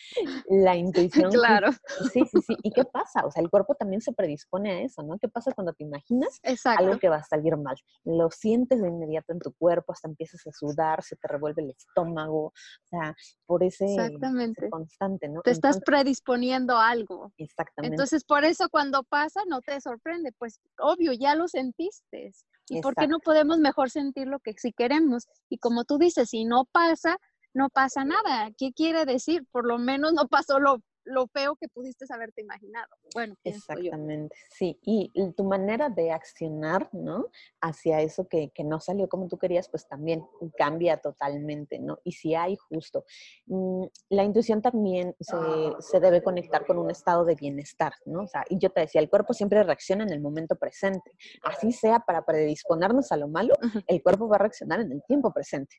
la 0.49 0.75
intuición. 0.75 1.31
Claro. 1.31 1.71
Sí, 2.13 2.23
sí, 2.31 2.41
sí. 2.45 2.55
¿Y 2.62 2.71
qué 2.71 2.86
pasa? 2.86 3.25
O 3.25 3.31
sea, 3.31 3.41
el 3.41 3.49
cuerpo 3.49 3.75
también 3.75 4.01
se 4.01 4.13
predispone 4.13 4.71
a 4.71 4.81
eso, 4.81 5.01
¿no? 5.03 5.17
¿Qué 5.17 5.27
pasa 5.27 5.51
cuando 5.53 5.73
te 5.73 5.84
imaginas 5.84 6.39
algo 6.77 6.99
que 6.99 7.10
va 7.10 7.17
a 7.17 7.23
salir 7.23 7.58
mal? 7.58 7.75
Lo 8.03 8.29
sientes 8.29 8.81
de 8.81 8.88
inmediato 8.88 9.34
en 9.34 9.39
tu 9.39 9.53
cuerpo, 9.53 9.93
hasta 9.93 10.08
empiezas 10.08 10.45
a 10.45 10.51
sudar, 10.51 11.01
se 11.03 11.15
te 11.15 11.27
revuelve 11.27 11.63
el 11.63 11.71
estómago, 11.71 12.45
o 12.47 12.53
sea, 12.84 13.15
por 13.45 13.63
ese, 13.63 13.86
Exactamente. 13.86 14.69
constante, 14.69 15.27
¿no? 15.27 15.41
Te 15.41 15.51
estás 15.51 15.79
predisponiendo 15.79 16.77
a 16.77 16.89
algo. 16.89 17.31
Exactamente. 17.38 17.95
Entonces, 17.95 18.23
por 18.23 18.45
eso 18.45 18.69
cuando 18.69 19.03
pasa, 19.03 19.41
no 19.47 19.62
te 19.62 19.81
sorprende, 19.81 20.31
pues 20.38 20.60
obvio, 20.77 21.13
ya 21.13 21.36
lo 21.36 21.47
sentiste. 21.47 22.31
¿Y 22.67 22.82
por 22.82 22.95
qué 22.95 23.08
no 23.08 23.19
podemos 23.19 23.60
mejor 23.60 23.89
sentir 23.89 24.28
lo 24.28 24.39
que 24.39 24.54
si 24.54 24.73
queremos? 24.73 25.28
Y 25.49 25.58
como 25.60 25.86
tú 25.86 25.97
dices, 25.97 26.30
si 26.30 26.45
no 26.45 26.65
pasa, 26.65 27.17
no 27.54 27.69
pasa 27.69 28.04
nada. 28.04 28.51
¿Qué 28.58 28.73
quiere 28.73 29.06
decir? 29.06 29.45
Por 29.51 29.67
lo 29.67 29.78
menos 29.78 30.13
no 30.13 30.28
pasó 30.28 30.60
lo, 30.60 30.82
lo 31.05 31.27
feo 31.27 31.55
que 31.55 31.67
pudiste 31.67 32.05
haberte 32.13 32.41
imaginado. 32.41 32.87
Bueno, 33.13 33.35
exactamente, 33.43 34.35
sí. 34.51 34.79
Y 34.83 35.11
tu 35.33 35.43
manera 35.43 35.89
de 35.89 36.11
accionar, 36.11 36.89
¿no? 36.93 37.29
Hacia 37.61 38.01
eso 38.01 38.27
que, 38.27 38.49
que, 38.49 38.63
no 38.63 38.79
salió 38.79 39.07
como 39.07 39.27
tú 39.27 39.37
querías, 39.37 39.69
pues 39.69 39.87
también 39.87 40.25
cambia 40.57 40.97
totalmente, 40.97 41.79
¿no? 41.79 41.99
Y 42.03 42.13
si 42.13 42.35
hay 42.35 42.55
justo, 42.55 43.05
mm, 43.45 43.85
la 44.09 44.23
intuición 44.23 44.61
también 44.61 45.15
se, 45.19 45.35
se, 45.79 45.99
debe 45.99 46.21
conectar 46.21 46.65
con 46.65 46.77
un 46.77 46.89
estado 46.89 47.23
de 47.25 47.35
bienestar, 47.35 47.93
¿no? 48.05 48.23
O 48.23 48.27
sea, 48.27 48.43
y 48.49 48.57
yo 48.57 48.69
te 48.71 48.81
decía, 48.81 49.01
el 49.01 49.09
cuerpo 49.09 49.33
siempre 49.33 49.63
reacciona 49.63 50.03
en 50.03 50.11
el 50.11 50.21
momento 50.21 50.55
presente. 50.55 51.11
Así 51.43 51.71
sea 51.71 51.99
para 51.99 52.25
predisponernos 52.25 53.11
a 53.11 53.17
lo 53.17 53.27
malo, 53.27 53.55
el 53.87 54.01
cuerpo 54.01 54.27
va 54.27 54.37
a 54.37 54.39
reaccionar 54.39 54.79
en 54.79 54.91
el 54.91 55.03
tiempo 55.03 55.31
presente. 55.31 55.77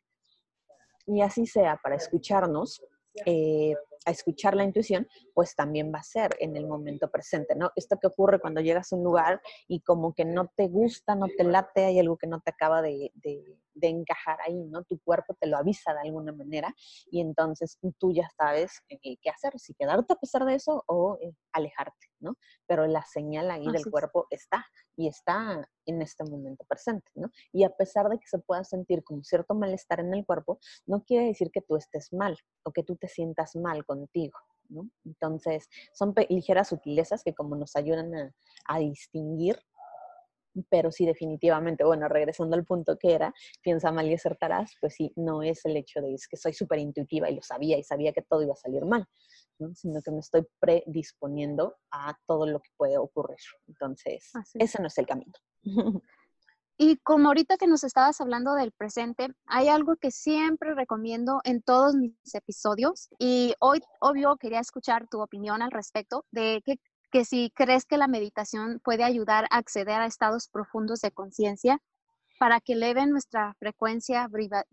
Y 1.06 1.20
así 1.20 1.46
sea 1.46 1.78
para 1.82 1.96
escucharnos, 1.96 2.82
eh, 3.24 3.74
a 4.07 4.11
escuchar 4.11 4.55
la 4.55 4.64
intuición, 4.64 5.07
pues 5.35 5.55
también 5.55 5.92
va 5.92 5.99
a 5.99 6.05
ser 6.05 6.37
en 6.40 6.57
el 6.57 6.66
momento 6.66 7.11
presente, 7.11 7.55
¿no? 7.55 7.73
Esto 7.77 7.99
que 8.01 8.07
ocurre 8.07 8.40
cuando 8.40 8.61
llegas 8.61 8.92
a 8.92 8.97
un 8.97 9.05
lugar 9.05 9.42
y 9.69 9.81
como 9.81 10.14
que 10.14 10.25
no 10.25 10.51
te 10.57 10.69
gusta, 10.69 11.14
no 11.14 11.27
te 11.37 11.45
late, 11.45 11.85
hay 11.85 11.99
algo 11.99 12.16
que 12.16 12.27
no 12.27 12.40
te 12.40 12.51
acaba 12.51 12.81
de, 12.81 13.11
de 13.14 13.59
encajar 13.82 14.38
ahí, 14.46 14.64
¿no? 14.64 14.84
Tu 14.84 14.98
cuerpo 15.00 15.34
te 15.38 15.46
lo 15.46 15.56
avisa 15.56 15.92
de 15.94 16.00
alguna 16.00 16.32
manera 16.32 16.74
y 17.10 17.20
entonces 17.20 17.78
tú 17.98 18.12
ya 18.12 18.28
sabes 18.36 18.82
eh, 18.88 19.16
qué 19.20 19.30
hacer, 19.30 19.58
si 19.58 19.74
quedarte 19.74 20.12
a 20.12 20.16
pesar 20.16 20.44
de 20.44 20.54
eso 20.54 20.82
o 20.86 21.18
eh, 21.20 21.32
alejarte, 21.52 22.06
¿no? 22.20 22.36
Pero 22.66 22.86
la 22.86 23.02
señal 23.02 23.50
ahí 23.50 23.66
del 23.70 23.90
cuerpo 23.90 24.26
está 24.30 24.64
y 24.96 25.08
está 25.08 25.68
en 25.84 26.02
este 26.02 26.24
momento 26.24 26.64
presente, 26.68 27.10
¿no? 27.14 27.30
Y 27.52 27.64
a 27.64 27.70
pesar 27.70 28.08
de 28.08 28.18
que 28.18 28.26
se 28.26 28.38
pueda 28.38 28.64
sentir 28.64 29.04
como 29.04 29.22
cierto 29.24 29.54
malestar 29.54 30.00
en 30.00 30.14
el 30.14 30.24
cuerpo, 30.24 30.58
no 30.86 31.04
quiere 31.04 31.26
decir 31.26 31.50
que 31.50 31.62
tú 31.62 31.76
estés 31.76 32.12
mal 32.12 32.36
o 32.64 32.72
que 32.72 32.82
tú 32.82 32.96
te 32.96 33.08
sientas 33.08 33.56
mal 33.56 33.84
contigo, 33.84 34.38
¿no? 34.68 34.88
Entonces, 35.04 35.68
son 35.92 36.14
ligeras 36.28 36.68
sutilezas 36.68 37.22
que 37.22 37.34
como 37.34 37.56
nos 37.56 37.76
ayudan 37.76 38.14
a, 38.14 38.34
a 38.66 38.78
distinguir 38.78 39.58
pero 40.69 40.90
sí 40.90 41.07
definitivamente, 41.07 41.85
bueno, 41.85 42.09
regresando 42.09 42.57
al 42.57 42.64
punto 42.64 42.99
que 42.99 43.12
era, 43.12 43.35
piensa 43.62 43.92
mal 43.92 44.07
y 44.09 44.14
acertarás, 44.14 44.75
pues 44.81 44.95
sí, 44.95 45.12
no 45.16 45.42
es 45.42 45.64
el 45.64 45.77
hecho 45.77 46.01
de 46.01 46.14
es 46.14 46.29
que 46.29 46.37
soy 46.37 46.53
súper 46.53 46.79
intuitiva 46.79 47.31
y 47.31 47.37
lo 47.37 47.42
sabía 47.42 47.79
y 47.79 47.83
sabía 47.83 48.12
que 48.12 48.23
todo 48.23 48.42
iba 48.42 48.53
a 48.53 48.57
salir 48.57 48.85
mal, 48.85 49.07
sino 49.75 50.03
que 50.03 50.11
me 50.11 50.21
estoy 50.21 50.47
predisponiendo 50.61 51.77
a 51.90 52.16
todo 52.27 52.47
lo 52.47 52.61
que 52.61 52.71
puede 52.77 52.99
ocurrir. 52.99 53.38
Entonces, 53.69 54.31
ese 54.55 54.81
no 54.81 54.88
es 54.88 54.99
el 54.99 55.07
camino. 55.07 55.33
Y 56.79 56.99
como 56.99 57.29
ahorita 57.29 57.57
que 57.57 57.66
nos 57.66 57.85
estabas 57.85 58.21
hablando 58.21 58.53
del 58.53 58.71
presente, 58.71 59.29
hay 59.47 59.69
algo 59.69 59.97
que 59.97 60.11
siempre 60.11 60.75
recomiendo 60.75 61.40
en 61.45 61.62
todos 61.62 61.95
mis 61.95 62.12
episodios 62.35 63.09
y 63.19 63.55
hoy, 63.61 63.81
obvio, 63.99 64.37
quería 64.37 64.61
escuchar 64.61 65.09
tu 65.09 65.23
opinión 65.23 65.62
al 65.62 65.71
respecto 65.71 66.27
de 66.33 66.61
qué, 66.66 66.79
que 67.16 67.24
si 67.24 67.50
crees 67.57 67.87
que 67.87 67.96
la 67.96 68.09
meditación 68.09 68.79
puede 68.85 69.02
ayudar 69.02 69.46
a 69.50 69.57
acceder 69.57 70.02
a 70.02 70.05
estados 70.05 70.48
profundos 70.48 71.00
de 71.00 71.12
conciencia 71.12 71.81
para 72.38 72.61
que 72.61 72.74
eleven 72.74 73.11
nuestra 73.11 73.55
frecuencia 73.59 74.29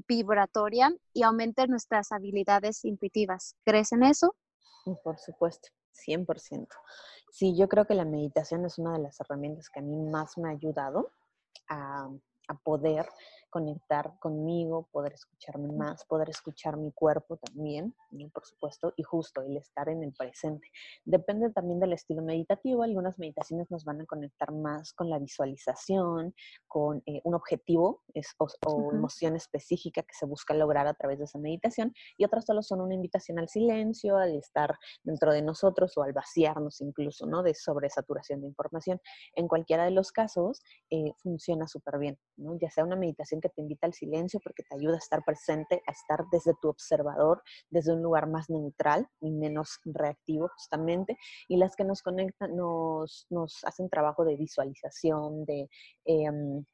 vibratoria 0.10 0.94
y 1.14 1.24
aumenten 1.24 1.70
nuestras 1.70 2.12
habilidades 2.12 2.84
intuitivas. 2.84 3.56
¿Crees 3.64 3.94
en 3.94 4.04
eso? 4.04 4.36
Por 5.06 5.18
supuesto, 5.20 5.70
100%. 6.06 6.68
Sí, 7.32 7.56
yo 7.56 7.70
creo 7.70 7.86
que 7.86 7.96
la 7.96 8.04
meditación 8.04 8.66
es 8.66 8.78
una 8.78 8.92
de 8.92 9.04
las 9.04 9.22
herramientas 9.22 9.70
que 9.70 9.80
a 9.80 9.84
mí 9.84 10.04
más 10.04 10.38
me 10.38 10.50
ha 10.50 10.52
ayudado 10.52 11.14
a 11.70 12.10
poder 12.66 13.08
conectar 13.54 14.18
conmigo, 14.18 14.88
poder 14.92 15.14
escucharme 15.14 15.72
más, 15.72 16.06
poder 16.06 16.28
escuchar 16.28 16.76
mi 16.76 16.92
cuerpo 16.92 17.38
también, 17.38 17.94
por 18.34 18.44
supuesto, 18.44 18.96
y 18.98 19.04
justo 19.04 19.44
el 19.44 19.58
estar 19.58 19.90
en 19.90 20.02
el 20.02 20.12
presente. 20.12 20.72
Depende 21.06 21.52
también 21.52 21.80
del 21.80 21.94
estilo 21.94 22.24
meditativo. 22.24 22.82
Algunas 22.82 23.20
meditaciones 23.20 23.70
nos 23.70 23.86
van 23.86 24.02
a 24.02 24.06
conectar 24.08 24.52
más 24.52 24.92
con 24.94 25.08
la 25.08 25.20
visualización, 25.20 26.34
con 26.68 27.04
eh, 27.06 27.22
un 27.26 27.36
objetivo 27.36 28.02
o, 28.40 28.92
emoción 28.92 29.36
específica 29.36 30.02
que 30.02 30.16
se 30.16 30.26
busca 30.26 30.56
lograr 30.56 30.88
a 30.88 30.96
través 30.96 31.20
de 31.20 31.26
esa 31.26 31.38
meditación, 31.38 31.94
y 32.18 32.26
otras 32.26 32.46
solo 32.46 32.64
son 32.64 32.82
una 32.82 32.96
invitación 32.96 33.38
al 33.38 33.50
silencio, 33.50 34.18
al 34.18 34.36
estar 34.36 34.80
dentro 35.04 35.32
de 35.32 35.44
nosotros 35.44 35.96
o 35.98 36.02
al 36.02 36.14
vaciarnos 36.14 36.82
incluso, 36.82 37.28
¿no? 37.28 37.44
De 37.44 37.54
sobresaturación 37.54 38.42
de 38.42 38.48
información. 38.48 39.00
En 39.36 39.48
cualquiera 39.48 39.86
de 39.86 39.92
los 39.92 40.12
casos, 40.12 40.64
eh, 40.90 41.14
funciona 41.18 41.68
súper 41.68 42.00
bien, 42.00 42.18
¿no? 42.36 42.58
Ya 42.58 42.72
sea 42.72 42.84
una 42.84 42.96
meditación 42.96 43.43
que 43.44 43.50
te 43.50 43.62
invita 43.62 43.86
al 43.86 43.94
silencio 43.94 44.40
porque 44.42 44.64
te 44.64 44.76
ayuda 44.76 44.96
a 44.96 45.00
estar 45.00 45.24
presente, 45.24 45.84
a 45.86 45.92
estar 45.92 46.26
desde 46.32 46.54
tu 46.62 46.70
observador, 46.70 47.44
desde 47.70 47.94
un 47.94 48.02
lugar 48.02 48.28
más 48.28 48.50
neutral 48.50 49.06
y 49.20 49.32
menos 49.32 49.80
reactivo 49.84 50.48
justamente, 50.56 51.18
y 51.50 51.58
las 51.58 51.76
que 51.76 51.84
nos 51.84 52.02
conectan, 52.02 52.56
nos, 52.56 53.28
hacen 53.64 53.90
trabajo 53.90 54.24
de 54.24 54.38
visualización, 54.38 55.46
de... 55.46 55.70
Em, 56.06 56.66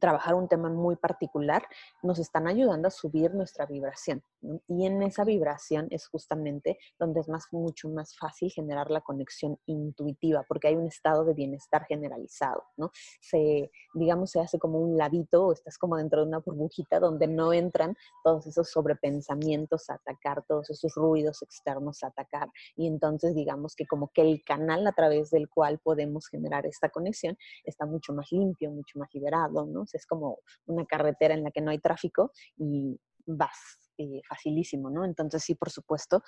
trabajar 0.00 0.34
un 0.34 0.48
tema 0.48 0.68
muy 0.70 0.96
particular, 0.96 1.62
nos 2.02 2.18
están 2.18 2.46
ayudando 2.46 2.88
a 2.88 2.90
subir 2.90 3.34
nuestra 3.34 3.66
vibración. 3.66 4.22
Y 4.66 4.86
en 4.86 5.02
esa 5.02 5.24
vibración 5.24 5.86
es 5.90 6.08
justamente 6.08 6.78
donde 6.98 7.20
es 7.20 7.28
más, 7.28 7.46
mucho 7.52 7.88
más 7.88 8.16
fácil 8.16 8.50
generar 8.50 8.90
la 8.90 9.00
conexión 9.00 9.58
intuitiva, 9.66 10.44
porque 10.48 10.68
hay 10.68 10.76
un 10.76 10.86
estado 10.86 11.24
de 11.24 11.34
bienestar 11.34 11.84
generalizado, 11.86 12.64
¿no? 12.76 12.90
Se, 13.20 13.70
digamos, 13.94 14.30
se 14.30 14.40
hace 14.40 14.58
como 14.58 14.78
un 14.78 14.96
ladito 14.96 15.46
o 15.46 15.52
estás 15.52 15.78
como 15.78 15.96
dentro 15.96 16.22
de 16.22 16.28
una 16.28 16.38
burbujita 16.38 16.98
donde 16.98 17.26
no 17.26 17.52
entran 17.52 17.96
todos 18.24 18.46
esos 18.46 18.70
sobrepensamientos 18.70 19.90
a 19.90 19.94
atacar, 19.94 20.44
todos 20.46 20.70
esos 20.70 20.94
ruidos 20.94 21.42
externos 21.42 22.02
a 22.02 22.08
atacar. 22.08 22.48
Y 22.76 22.86
entonces, 22.86 23.34
digamos 23.34 23.76
que 23.76 23.86
como 23.86 24.08
que 24.08 24.22
el 24.22 24.42
canal 24.44 24.86
a 24.86 24.92
través 24.92 25.30
del 25.30 25.48
cual 25.48 25.78
podemos 25.78 26.28
generar 26.28 26.66
esta 26.66 26.88
conexión 26.88 27.36
está 27.64 27.86
mucho 27.86 28.12
más 28.12 28.32
limpio, 28.32 28.70
mucho 28.70 28.98
más 28.98 29.08
liberado, 29.12 29.66
¿no? 29.66 29.81
Es 29.92 30.06
como 30.06 30.38
una 30.66 30.84
carretera 30.86 31.34
en 31.34 31.44
la 31.44 31.50
que 31.50 31.60
no 31.60 31.70
hay 31.70 31.78
tráfico 31.78 32.32
y 32.56 32.98
vas 33.26 33.78
eh, 33.98 34.20
facilísimo, 34.28 34.90
¿no? 34.90 35.04
Entonces 35.04 35.42
sí, 35.44 35.54
por 35.54 35.70
supuesto, 35.70 36.22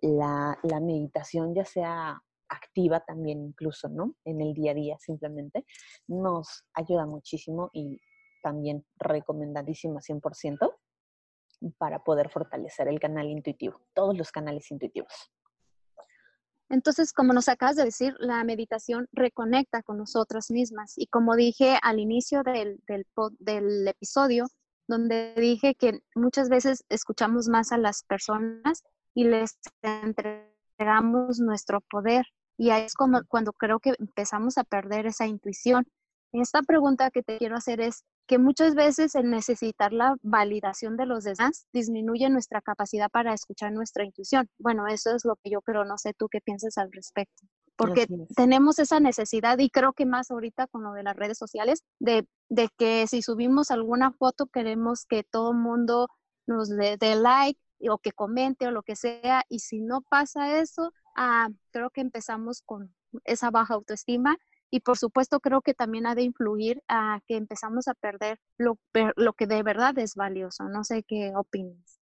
la, 0.00 0.58
la 0.62 0.80
meditación 0.80 1.54
ya 1.54 1.64
sea 1.64 2.20
activa 2.48 3.00
también 3.00 3.42
incluso, 3.42 3.88
¿no? 3.88 4.14
En 4.24 4.40
el 4.40 4.54
día 4.54 4.72
a 4.72 4.74
día 4.74 4.96
simplemente, 4.98 5.64
nos 6.06 6.64
ayuda 6.74 7.06
muchísimo 7.06 7.70
y 7.72 8.00
también 8.42 8.86
recomendadísima 8.96 10.00
100% 10.00 10.72
para 11.78 12.04
poder 12.04 12.30
fortalecer 12.30 12.88
el 12.88 13.00
canal 13.00 13.26
intuitivo, 13.26 13.80
todos 13.94 14.16
los 14.16 14.30
canales 14.30 14.70
intuitivos. 14.70 15.32
Entonces, 16.68 17.12
como 17.12 17.32
nos 17.32 17.48
acabas 17.48 17.76
de 17.76 17.84
decir, 17.84 18.14
la 18.18 18.42
meditación 18.42 19.08
reconecta 19.12 19.82
con 19.82 19.98
nosotras 19.98 20.50
mismas. 20.50 20.94
Y 20.96 21.06
como 21.06 21.36
dije 21.36 21.78
al 21.82 22.00
inicio 22.00 22.42
del, 22.42 22.80
del, 22.86 23.88
episodio, 23.88 24.46
donde 24.88 25.34
dije 25.36 25.74
que 25.74 26.00
muchas 26.14 26.48
veces 26.48 26.84
escuchamos 26.88 27.48
más 27.48 27.72
a 27.72 27.78
las 27.78 28.02
personas 28.02 28.82
y 29.14 29.24
les 29.24 29.58
entregamos 29.82 31.38
nuestro 31.38 31.80
poder. 31.82 32.26
Y 32.58 32.70
ahí 32.70 32.84
es 32.84 32.94
como 32.94 33.20
cuando 33.28 33.52
creo 33.52 33.78
que 33.78 33.94
empezamos 33.98 34.58
a 34.58 34.64
perder 34.64 35.06
esa 35.06 35.26
intuición. 35.26 35.86
Esta 36.32 36.62
pregunta 36.62 37.10
que 37.10 37.22
te 37.22 37.38
quiero 37.38 37.56
hacer 37.56 37.80
es 37.80 38.04
que 38.26 38.38
muchas 38.38 38.74
veces 38.74 39.14
el 39.14 39.30
necesitar 39.30 39.92
la 39.92 40.16
validación 40.22 40.96
de 40.96 41.06
los 41.06 41.24
demás 41.24 41.66
disminuye 41.72 42.28
nuestra 42.28 42.60
capacidad 42.60 43.10
para 43.10 43.32
escuchar 43.32 43.72
nuestra 43.72 44.04
intuición. 44.04 44.48
Bueno, 44.58 44.86
eso 44.86 45.14
es 45.14 45.24
lo 45.24 45.36
que 45.36 45.50
yo 45.50 45.62
creo, 45.62 45.84
no 45.84 45.98
sé 45.98 46.12
tú 46.14 46.28
qué 46.28 46.40
piensas 46.40 46.78
al 46.78 46.90
respecto. 46.92 47.46
Porque 47.76 48.06
tenemos 48.34 48.78
esa 48.78 49.00
necesidad 49.00 49.58
y 49.58 49.68
creo 49.68 49.92
que 49.92 50.06
más 50.06 50.30
ahorita 50.30 50.66
con 50.66 50.82
lo 50.82 50.92
de 50.92 51.02
las 51.02 51.14
redes 51.14 51.36
sociales, 51.36 51.84
de, 51.98 52.26
de 52.48 52.70
que 52.78 53.06
si 53.06 53.20
subimos 53.20 53.70
alguna 53.70 54.12
foto 54.12 54.46
queremos 54.46 55.04
que 55.04 55.24
todo 55.24 55.52
el 55.52 55.58
mundo 55.58 56.08
nos 56.46 56.70
dé 56.70 57.16
like 57.16 57.60
o 57.90 57.98
que 57.98 58.12
comente 58.12 58.66
o 58.66 58.70
lo 58.70 58.82
que 58.82 58.96
sea. 58.96 59.44
Y 59.50 59.58
si 59.58 59.80
no 59.80 60.00
pasa 60.00 60.58
eso, 60.58 60.92
ah, 61.16 61.48
creo 61.70 61.90
que 61.90 62.00
empezamos 62.00 62.62
con 62.62 62.94
esa 63.24 63.50
baja 63.50 63.74
autoestima 63.74 64.38
y 64.76 64.80
por 64.80 64.98
supuesto 64.98 65.40
creo 65.40 65.62
que 65.62 65.72
también 65.72 66.06
ha 66.06 66.14
de 66.14 66.22
influir 66.22 66.82
a 66.86 67.20
que 67.26 67.36
empezamos 67.36 67.88
a 67.88 67.94
perder 67.94 68.38
lo, 68.58 68.78
lo 69.16 69.32
que 69.32 69.46
de 69.46 69.62
verdad 69.62 69.98
es 69.98 70.14
valioso. 70.14 70.64
No 70.64 70.84
sé 70.84 71.02
qué 71.02 71.32
opinas. 71.34 71.98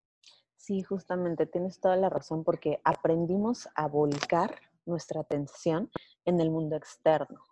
Sí, 0.56 0.82
justamente 0.82 1.46
tienes 1.46 1.78
toda 1.78 1.94
la 1.94 2.08
razón 2.08 2.42
porque 2.42 2.80
aprendimos 2.82 3.68
a 3.76 3.86
volcar 3.86 4.58
nuestra 4.86 5.20
atención 5.20 5.88
en 6.24 6.40
el 6.40 6.50
mundo 6.50 6.74
externo. 6.74 7.44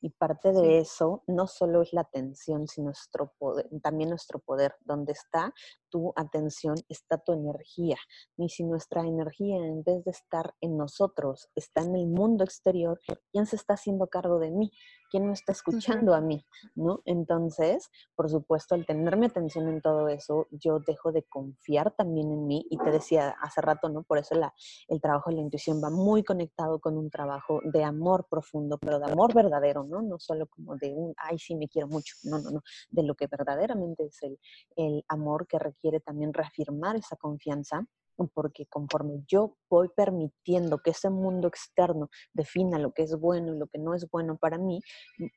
Y 0.00 0.10
parte 0.10 0.52
de 0.52 0.78
eso 0.78 1.22
no 1.26 1.46
solo 1.46 1.82
es 1.82 1.92
la 1.92 2.02
atención, 2.02 2.68
sino 2.68 2.90
nuestro 2.90 3.32
poder, 3.38 3.68
también 3.82 4.10
nuestro 4.10 4.38
poder. 4.38 4.74
Donde 4.80 5.12
está 5.12 5.52
tu 5.88 6.12
atención, 6.16 6.76
está 6.88 7.18
tu 7.18 7.32
energía. 7.32 7.96
Y 8.36 8.48
si 8.48 8.64
nuestra 8.64 9.02
energía, 9.02 9.56
en 9.56 9.82
vez 9.82 10.04
de 10.04 10.10
estar 10.10 10.54
en 10.60 10.76
nosotros, 10.76 11.50
está 11.54 11.82
en 11.82 11.94
el 11.96 12.06
mundo 12.06 12.44
exterior, 12.44 13.00
¿quién 13.32 13.46
se 13.46 13.56
está 13.56 13.74
haciendo 13.74 14.08
cargo 14.08 14.38
de 14.38 14.50
mí? 14.50 14.72
¿Quién 15.10 15.26
me 15.26 15.32
está 15.32 15.52
escuchando 15.52 16.14
a 16.14 16.20
mí? 16.20 16.44
¿No? 16.74 17.02
Entonces, 17.04 17.90
por 18.14 18.30
supuesto, 18.30 18.74
al 18.74 18.86
tener 18.86 19.16
mi 19.16 19.26
atención 19.26 19.68
en 19.68 19.80
todo 19.80 20.08
eso, 20.08 20.46
yo 20.50 20.78
dejo 20.78 21.12
de 21.12 21.24
confiar 21.24 21.90
también 21.90 22.30
en 22.30 22.46
mí. 22.46 22.66
Y 22.70 22.78
te 22.78 22.90
decía 22.90 23.34
hace 23.40 23.60
rato, 23.60 23.88
¿no? 23.88 24.02
Por 24.02 24.18
eso 24.18 24.34
la, 24.34 24.54
el 24.88 25.00
trabajo 25.00 25.30
de 25.30 25.36
la 25.36 25.42
intuición 25.42 25.82
va 25.82 25.90
muy 25.90 26.22
conectado 26.22 26.78
con 26.78 26.96
un 26.96 27.10
trabajo 27.10 27.60
de 27.64 27.84
amor 27.84 28.26
profundo, 28.30 28.78
pero 28.78 28.98
de 28.98 29.10
amor 29.10 29.34
verdadero, 29.34 29.84
¿no? 29.84 30.00
No 30.00 30.18
solo 30.18 30.46
como 30.46 30.76
de 30.76 30.94
un, 30.94 31.14
ay, 31.16 31.38
sí, 31.38 31.56
me 31.56 31.68
quiero 31.68 31.88
mucho. 31.88 32.14
No, 32.24 32.38
no, 32.38 32.50
no. 32.50 32.62
De 32.90 33.02
lo 33.02 33.14
que 33.14 33.26
verdaderamente 33.26 34.04
es 34.04 34.22
el, 34.22 34.38
el 34.76 35.04
amor 35.08 35.46
que 35.46 35.58
requiere 35.58 36.00
también 36.00 36.32
reafirmar 36.32 36.96
esa 36.96 37.16
confianza 37.16 37.84
porque 38.28 38.66
conforme 38.66 39.22
yo 39.26 39.56
voy 39.68 39.88
permitiendo 39.88 40.78
que 40.78 40.90
ese 40.90 41.10
mundo 41.10 41.48
externo 41.48 42.08
defina 42.32 42.78
lo 42.78 42.92
que 42.92 43.02
es 43.02 43.18
bueno 43.18 43.54
y 43.54 43.58
lo 43.58 43.66
que 43.66 43.78
no 43.78 43.94
es 43.94 44.08
bueno 44.10 44.36
para 44.36 44.58
mí, 44.58 44.80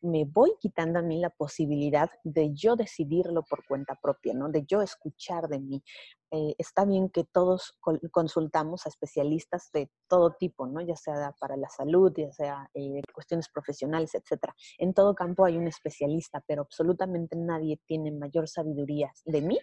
me 0.01 0.25
voy 0.25 0.53
quitando 0.59 0.99
a 0.99 1.01
mí 1.01 1.19
la 1.19 1.29
posibilidad 1.29 2.09
de 2.23 2.53
yo 2.53 2.75
decidirlo 2.75 3.43
por 3.43 3.65
cuenta 3.65 3.97
propia, 4.01 4.33
¿no? 4.33 4.49
De 4.49 4.65
yo 4.65 4.81
escuchar 4.81 5.47
de 5.47 5.59
mí. 5.59 5.83
Eh, 6.31 6.55
está 6.57 6.83
bien 6.83 7.09
que 7.09 7.25
todos 7.25 7.77
consultamos 8.11 8.85
a 8.85 8.89
especialistas 8.89 9.69
de 9.71 9.91
todo 10.07 10.31
tipo, 10.31 10.65
¿no? 10.65 10.81
Ya 10.81 10.95
sea 10.95 11.31
para 11.39 11.55
la 11.57 11.69
salud, 11.69 12.11
ya 12.15 12.31
sea 12.31 12.69
eh, 12.73 13.01
cuestiones 13.13 13.49
profesionales, 13.49 14.15
etcétera. 14.15 14.55
En 14.79 14.95
todo 14.95 15.13
campo 15.13 15.45
hay 15.45 15.57
un 15.57 15.67
especialista, 15.67 16.43
pero 16.47 16.63
absolutamente 16.63 17.35
nadie 17.35 17.79
tiene 17.85 18.11
mayor 18.11 18.47
sabiduría 18.47 19.11
de 19.25 19.41
mí 19.41 19.59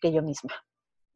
que 0.00 0.12
yo 0.12 0.22
misma. 0.22 0.52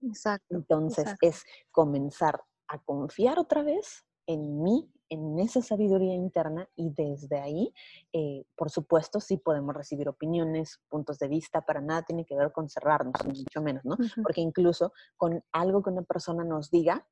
Exacto. 0.02 0.54
Entonces 0.54 1.14
es 1.20 1.44
comenzar 1.70 2.42
a 2.68 2.78
confiar 2.78 3.38
otra 3.38 3.62
vez 3.62 4.04
en 4.26 4.62
mí, 4.62 4.90
en 5.08 5.38
esa 5.38 5.60
sabiduría 5.60 6.14
interna 6.14 6.68
y 6.74 6.90
desde 6.90 7.38
ahí, 7.38 7.74
eh, 8.12 8.44
por 8.56 8.70
supuesto, 8.70 9.20
sí 9.20 9.36
podemos 9.36 9.74
recibir 9.74 10.08
opiniones, 10.08 10.80
puntos 10.88 11.18
de 11.18 11.28
vista, 11.28 11.60
para 11.62 11.80
nada 11.80 12.02
tiene 12.02 12.24
que 12.24 12.36
ver 12.36 12.50
con 12.52 12.70
cerrarnos, 12.70 13.14
mucho 13.26 13.60
menos, 13.60 13.84
¿no? 13.84 13.96
Porque 14.22 14.40
incluso 14.40 14.92
con 15.16 15.44
algo 15.52 15.82
que 15.82 15.90
una 15.90 16.02
persona 16.02 16.44
nos 16.44 16.70
diga, 16.70 17.06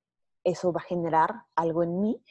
eso 0.44 0.72
va 0.72 0.80
a 0.80 0.84
generar 0.84 1.42
algo 1.54 1.82
en 1.82 2.00
mí 2.00 2.22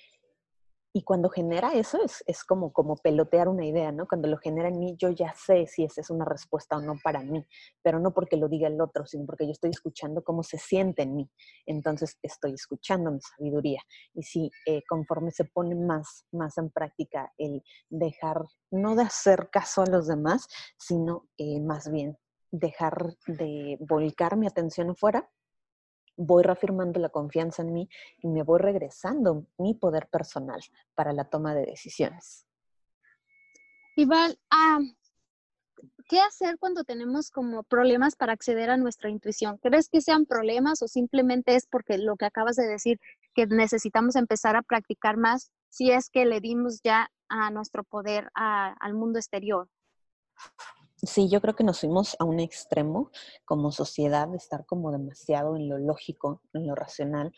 y 0.91 1.03
cuando 1.03 1.29
genera 1.29 1.73
eso 1.73 2.03
es, 2.03 2.23
es, 2.25 2.43
como, 2.43 2.73
como 2.73 2.95
pelotear 2.95 3.47
una 3.47 3.65
idea, 3.65 3.91
¿no? 3.91 4.07
Cuando 4.07 4.27
lo 4.27 4.37
genera 4.37 4.69
en 4.69 4.79
mí, 4.79 4.95
yo 4.97 5.09
ya 5.09 5.33
sé 5.35 5.67
si 5.67 5.83
esa 5.83 6.01
es 6.01 6.09
una 6.09 6.25
respuesta 6.25 6.77
o 6.77 6.81
no 6.81 6.95
para 7.03 7.21
mí, 7.21 7.45
pero 7.83 7.99
no 7.99 8.11
porque 8.13 8.37
lo 8.37 8.47
diga 8.47 8.67
el 8.67 8.81
otro, 8.81 9.05
sino 9.05 9.25
porque 9.25 9.45
yo 9.45 9.51
estoy 9.51 9.69
escuchando 9.69 10.23
cómo 10.23 10.41
se 10.41 10.57
siente 10.57 11.03
en 11.03 11.15
mí. 11.15 11.29
Entonces 11.67 12.17
estoy 12.23 12.53
escuchando 12.53 13.11
mi 13.11 13.21
sabiduría. 13.21 13.81
Y 14.15 14.23
si 14.23 14.49
eh, 14.65 14.81
conforme 14.87 15.31
se 15.31 15.45
pone 15.45 15.75
más, 15.75 16.25
más 16.31 16.57
en 16.57 16.71
práctica 16.71 17.31
el 17.37 17.63
dejar, 17.89 18.43
no 18.71 18.95
de 18.95 19.03
hacer 19.03 19.49
caso 19.51 19.83
a 19.83 19.87
los 19.87 20.07
demás, 20.07 20.47
sino 20.77 21.27
eh, 21.37 21.59
más 21.59 21.91
bien 21.91 22.17
dejar 22.51 23.15
de 23.27 23.77
volcar 23.79 24.37
mi 24.37 24.47
atención 24.47 24.89
afuera 24.89 25.29
voy 26.19 26.43
reafirmando 26.43 26.99
la 26.99 27.09
confianza 27.09 27.61
en 27.61 27.73
mí 27.73 27.89
y 28.21 28.27
me 28.27 28.43
voy 28.43 28.59
regresando 28.59 29.45
mi 29.57 29.73
poder 29.73 30.07
personal 30.07 30.61
para 30.93 31.13
la 31.13 31.23
toma 31.23 31.55
de 31.55 31.65
decisiones. 31.65 32.45
Iván, 33.95 34.35
¿qué 36.09 36.19
hacer 36.19 36.57
cuando 36.59 36.83
tenemos 36.83 37.31
como 37.31 37.63
problemas 37.63 38.15
para 38.15 38.33
acceder 38.33 38.69
a 38.69 38.77
nuestra 38.77 39.09
intuición? 39.09 39.57
¿Crees 39.59 39.89
que 39.89 40.01
sean 40.01 40.25
problemas 40.25 40.81
o 40.81 40.87
simplemente 40.87 41.55
es 41.55 41.67
porque 41.67 41.97
lo 41.97 42.17
que 42.17 42.25
acabas 42.25 42.57
de 42.57 42.67
decir, 42.67 42.99
que 43.33 43.47
necesitamos 43.47 44.15
empezar 44.15 44.57
a 44.57 44.61
practicar 44.61 45.15
más 45.15 45.51
si 45.69 45.91
es 45.91 46.09
que 46.09 46.25
le 46.25 46.41
dimos 46.41 46.81
ya 46.83 47.09
a 47.29 47.49
nuestro 47.51 47.83
poder 47.83 48.29
al 48.33 48.93
mundo 48.93 49.19
exterior? 49.19 49.69
Sí, 51.01 51.29
yo 51.29 51.39
creo 51.39 51.55
que 51.55 51.63
nos 51.63 51.79
fuimos 51.79 52.17
a 52.19 52.25
un 52.25 52.41
extremo 52.41 53.09
como 53.45 53.71
sociedad 53.71 54.27
de 54.27 54.35
estar 54.35 54.65
como 54.65 54.91
demasiado 54.91 55.55
en 55.55 55.69
lo 55.69 55.77
lógico, 55.77 56.41
en 56.53 56.67
lo 56.67 56.75
racional, 56.75 57.31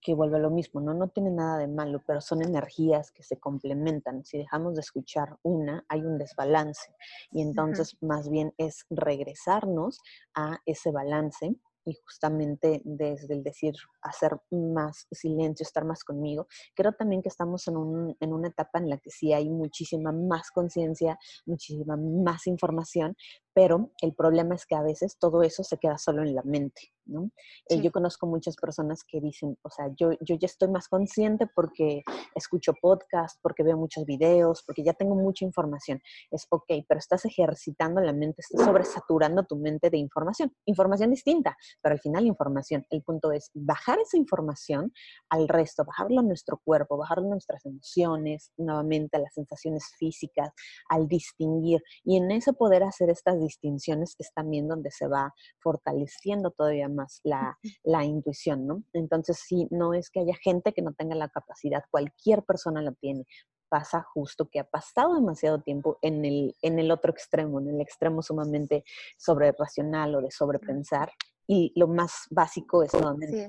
que 0.00 0.14
vuelve 0.14 0.36
a 0.36 0.40
lo 0.40 0.50
mismo, 0.50 0.80
¿no? 0.80 0.94
No 0.94 1.08
tiene 1.08 1.30
nada 1.30 1.58
de 1.58 1.66
malo, 1.66 2.02
pero 2.06 2.20
son 2.20 2.40
energías 2.40 3.10
que 3.10 3.24
se 3.24 3.38
complementan. 3.38 4.24
Si 4.24 4.38
dejamos 4.38 4.76
de 4.76 4.80
escuchar 4.82 5.38
una, 5.42 5.84
hay 5.88 6.02
un 6.02 6.18
desbalance. 6.18 6.94
Y 7.32 7.42
entonces 7.42 7.96
más 8.00 8.28
bien 8.30 8.54
es 8.58 8.86
regresarnos 8.90 10.00
a 10.34 10.60
ese 10.64 10.92
balance 10.92 11.56
y 11.90 11.98
justamente 12.04 12.80
desde 12.84 13.34
el 13.34 13.42
decir, 13.42 13.74
hacer 14.02 14.36
más 14.50 15.06
silencio, 15.10 15.64
estar 15.64 15.84
más 15.84 16.04
conmigo, 16.04 16.46
creo 16.74 16.92
también 16.92 17.22
que 17.22 17.28
estamos 17.28 17.66
en, 17.68 17.76
un, 17.76 18.16
en 18.20 18.32
una 18.32 18.48
etapa 18.48 18.78
en 18.78 18.88
la 18.88 18.98
que 18.98 19.10
sí 19.10 19.32
hay 19.32 19.48
muchísima 19.48 20.12
más 20.12 20.50
conciencia, 20.50 21.18
muchísima 21.46 21.96
más 21.96 22.46
información, 22.46 23.16
pero 23.52 23.90
el 24.00 24.14
problema 24.14 24.54
es 24.54 24.66
que 24.66 24.76
a 24.76 24.82
veces 24.82 25.18
todo 25.18 25.42
eso 25.42 25.64
se 25.64 25.78
queda 25.78 25.98
solo 25.98 26.22
en 26.22 26.34
la 26.34 26.42
mente. 26.42 26.92
¿no? 27.10 27.30
Eh, 27.68 27.80
yo 27.80 27.90
conozco 27.90 28.26
muchas 28.26 28.56
personas 28.56 29.04
que 29.04 29.20
dicen, 29.20 29.58
o 29.62 29.70
sea, 29.70 29.86
yo, 29.96 30.12
yo 30.20 30.36
ya 30.36 30.46
estoy 30.46 30.68
más 30.68 30.88
consciente 30.88 31.46
porque 31.46 32.02
escucho 32.34 32.72
podcast, 32.80 33.38
porque 33.42 33.62
veo 33.62 33.76
muchos 33.76 34.04
videos, 34.04 34.62
porque 34.64 34.84
ya 34.84 34.92
tengo 34.92 35.14
mucha 35.14 35.44
información. 35.44 36.00
Es 36.30 36.46
ok, 36.50 36.66
pero 36.88 36.98
estás 36.98 37.24
ejercitando 37.24 38.00
la 38.00 38.12
mente, 38.12 38.42
estás 38.42 38.64
sobresaturando 38.64 39.44
tu 39.44 39.56
mente 39.56 39.90
de 39.90 39.98
información. 39.98 40.52
Información 40.66 41.10
distinta, 41.10 41.56
pero 41.82 41.94
al 41.94 42.00
final 42.00 42.26
información. 42.26 42.86
El 42.90 43.02
punto 43.02 43.32
es 43.32 43.50
bajar 43.54 43.98
esa 43.98 44.16
información 44.16 44.92
al 45.28 45.48
resto, 45.48 45.84
bajarlo 45.84 46.20
a 46.20 46.22
nuestro 46.22 46.60
cuerpo, 46.64 46.96
bajarlo 46.96 47.26
a 47.26 47.30
nuestras 47.30 47.64
emociones, 47.66 48.52
nuevamente 48.56 49.16
a 49.16 49.20
las 49.20 49.34
sensaciones 49.34 49.84
físicas, 49.98 50.50
al 50.88 51.08
distinguir. 51.08 51.82
Y 52.04 52.16
en 52.16 52.30
ese 52.30 52.52
poder 52.52 52.84
hacer 52.84 53.10
estas 53.10 53.39
distinciones 53.40 54.14
es 54.18 54.32
también 54.32 54.68
donde 54.68 54.90
se 54.90 55.06
va 55.06 55.34
fortaleciendo 55.58 56.50
todavía 56.50 56.88
más 56.88 57.20
la, 57.24 57.58
la 57.82 58.04
intuición, 58.04 58.66
¿no? 58.66 58.82
Entonces, 58.92 59.38
sí, 59.38 59.66
no 59.70 59.94
es 59.94 60.10
que 60.10 60.20
haya 60.20 60.34
gente 60.34 60.72
que 60.72 60.82
no 60.82 60.92
tenga 60.92 61.14
la 61.14 61.28
capacidad, 61.28 61.84
cualquier 61.90 62.42
persona 62.42 62.82
la 62.82 62.92
tiene 62.92 63.26
pasa 63.70 64.02
justo 64.02 64.50
que 64.50 64.58
ha 64.58 64.64
pasado 64.64 65.14
demasiado 65.14 65.62
tiempo 65.62 65.98
en 66.02 66.24
el, 66.24 66.56
en 66.60 66.78
el 66.78 66.90
otro 66.90 67.12
extremo, 67.12 67.60
en 67.60 67.68
el 67.68 67.80
extremo 67.80 68.20
sumamente 68.20 68.84
sobre 69.16 69.52
racional 69.52 70.16
o 70.16 70.20
de 70.20 70.30
sobrepensar. 70.30 71.12
Y 71.46 71.72
lo 71.76 71.86
más 71.86 72.26
básico 72.30 72.82
es 72.82 72.92
nuevamente 72.92 73.48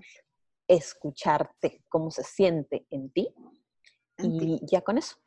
escucharte, 0.67 1.83
cómo 1.89 2.11
se 2.11 2.23
siente 2.23 2.85
en 2.89 3.09
ti. 3.09 3.33
y 4.19 4.59
ya 4.65 4.81
con 4.81 4.99
eso. 4.99 5.17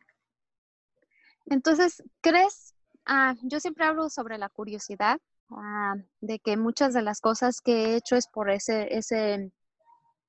Entonces, 1.46 2.02
¿crees? 2.20 2.73
Ah, 3.07 3.34
yo 3.42 3.61
siempre 3.61 3.84
hablo 3.84 4.09
sobre 4.09 4.38
la 4.38 4.48
curiosidad, 4.48 5.18
ah, 5.50 5.94
de 6.20 6.38
que 6.38 6.57
muchas 6.57 6.94
de 6.94 7.02
las 7.02 7.20
cosas 7.20 7.61
que 7.61 7.84
he 7.84 7.96
hecho 7.96 8.16
es 8.16 8.26
por 8.28 8.50
ese, 8.50 8.96
ese 8.96 9.52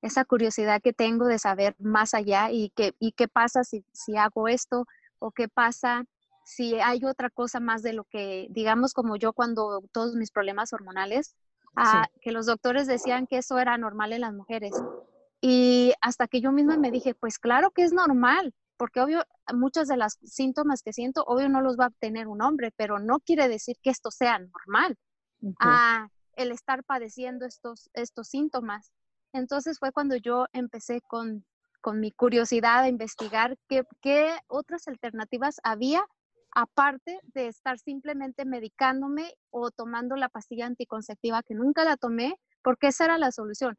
esa 0.02 0.24
curiosidad 0.24 0.80
que 0.82 0.92
tengo 0.92 1.26
de 1.26 1.38
saber 1.38 1.74
más 1.78 2.14
allá 2.14 2.50
y 2.50 2.70
qué, 2.76 2.94
y 2.98 3.12
qué 3.12 3.28
pasa 3.28 3.64
si, 3.64 3.84
si 3.92 4.16
hago 4.16 4.46
esto 4.46 4.86
o 5.18 5.32
qué 5.32 5.48
pasa 5.48 6.04
si 6.44 6.78
hay 6.80 7.04
otra 7.04 7.28
cosa 7.28 7.58
más 7.58 7.82
de 7.82 7.92
lo 7.92 8.04
que, 8.04 8.46
digamos, 8.50 8.94
como 8.94 9.16
yo 9.16 9.32
cuando 9.32 9.82
todos 9.92 10.14
mis 10.14 10.30
problemas 10.30 10.72
hormonales, 10.72 11.34
ah, 11.74 12.06
que 12.20 12.30
los 12.30 12.46
doctores 12.46 12.86
decían 12.86 13.26
que 13.26 13.38
eso 13.38 13.58
era 13.58 13.76
normal 13.78 14.12
en 14.12 14.20
las 14.20 14.32
mujeres. 14.32 14.72
Y 15.40 15.92
hasta 16.00 16.28
que 16.28 16.40
yo 16.40 16.52
misma 16.52 16.76
me 16.76 16.92
dije, 16.92 17.14
pues 17.14 17.40
claro 17.40 17.72
que 17.72 17.82
es 17.82 17.92
normal, 17.92 18.54
porque 18.76 19.00
obvio, 19.00 19.24
muchos 19.54 19.88
de 19.88 19.96
los 19.96 20.14
síntomas 20.24 20.82
que 20.82 20.92
siento, 20.92 21.24
obvio 21.24 21.48
no 21.48 21.60
los 21.60 21.76
va 21.78 21.86
a 21.86 21.90
tener 21.90 22.28
un 22.28 22.42
hombre, 22.42 22.72
pero 22.76 22.98
no 22.98 23.20
quiere 23.20 23.48
decir 23.48 23.76
que 23.82 23.90
esto 23.90 24.10
sea 24.10 24.38
normal. 24.38 24.96
Ah, 25.60 26.08
el 26.34 26.52
estar 26.52 26.84
padeciendo 26.84 27.46
estos, 27.46 27.90
estos 27.94 28.28
síntomas. 28.28 28.92
Entonces 29.32 29.78
fue 29.78 29.92
cuando 29.92 30.16
yo 30.16 30.46
empecé 30.52 31.00
con, 31.02 31.44
mi 31.94 32.10
curiosidad 32.10 32.80
a 32.80 32.88
investigar 32.88 33.56
qué, 33.68 33.84
qué 34.02 34.36
otras 34.48 34.88
alternativas 34.88 35.60
había 35.62 36.04
aparte 36.50 37.20
de 37.34 37.46
estar 37.46 37.78
simplemente 37.78 38.44
medicándome 38.44 39.34
o 39.50 39.70
tomando 39.70 40.16
la 40.16 40.30
pastilla 40.30 40.66
anticonceptiva 40.66 41.42
que 41.42 41.54
nunca 41.54 41.84
la 41.84 41.96
tomé, 41.96 42.40
porque 42.62 42.88
esa 42.88 43.04
era 43.04 43.18
la 43.18 43.30
solución. 43.30 43.78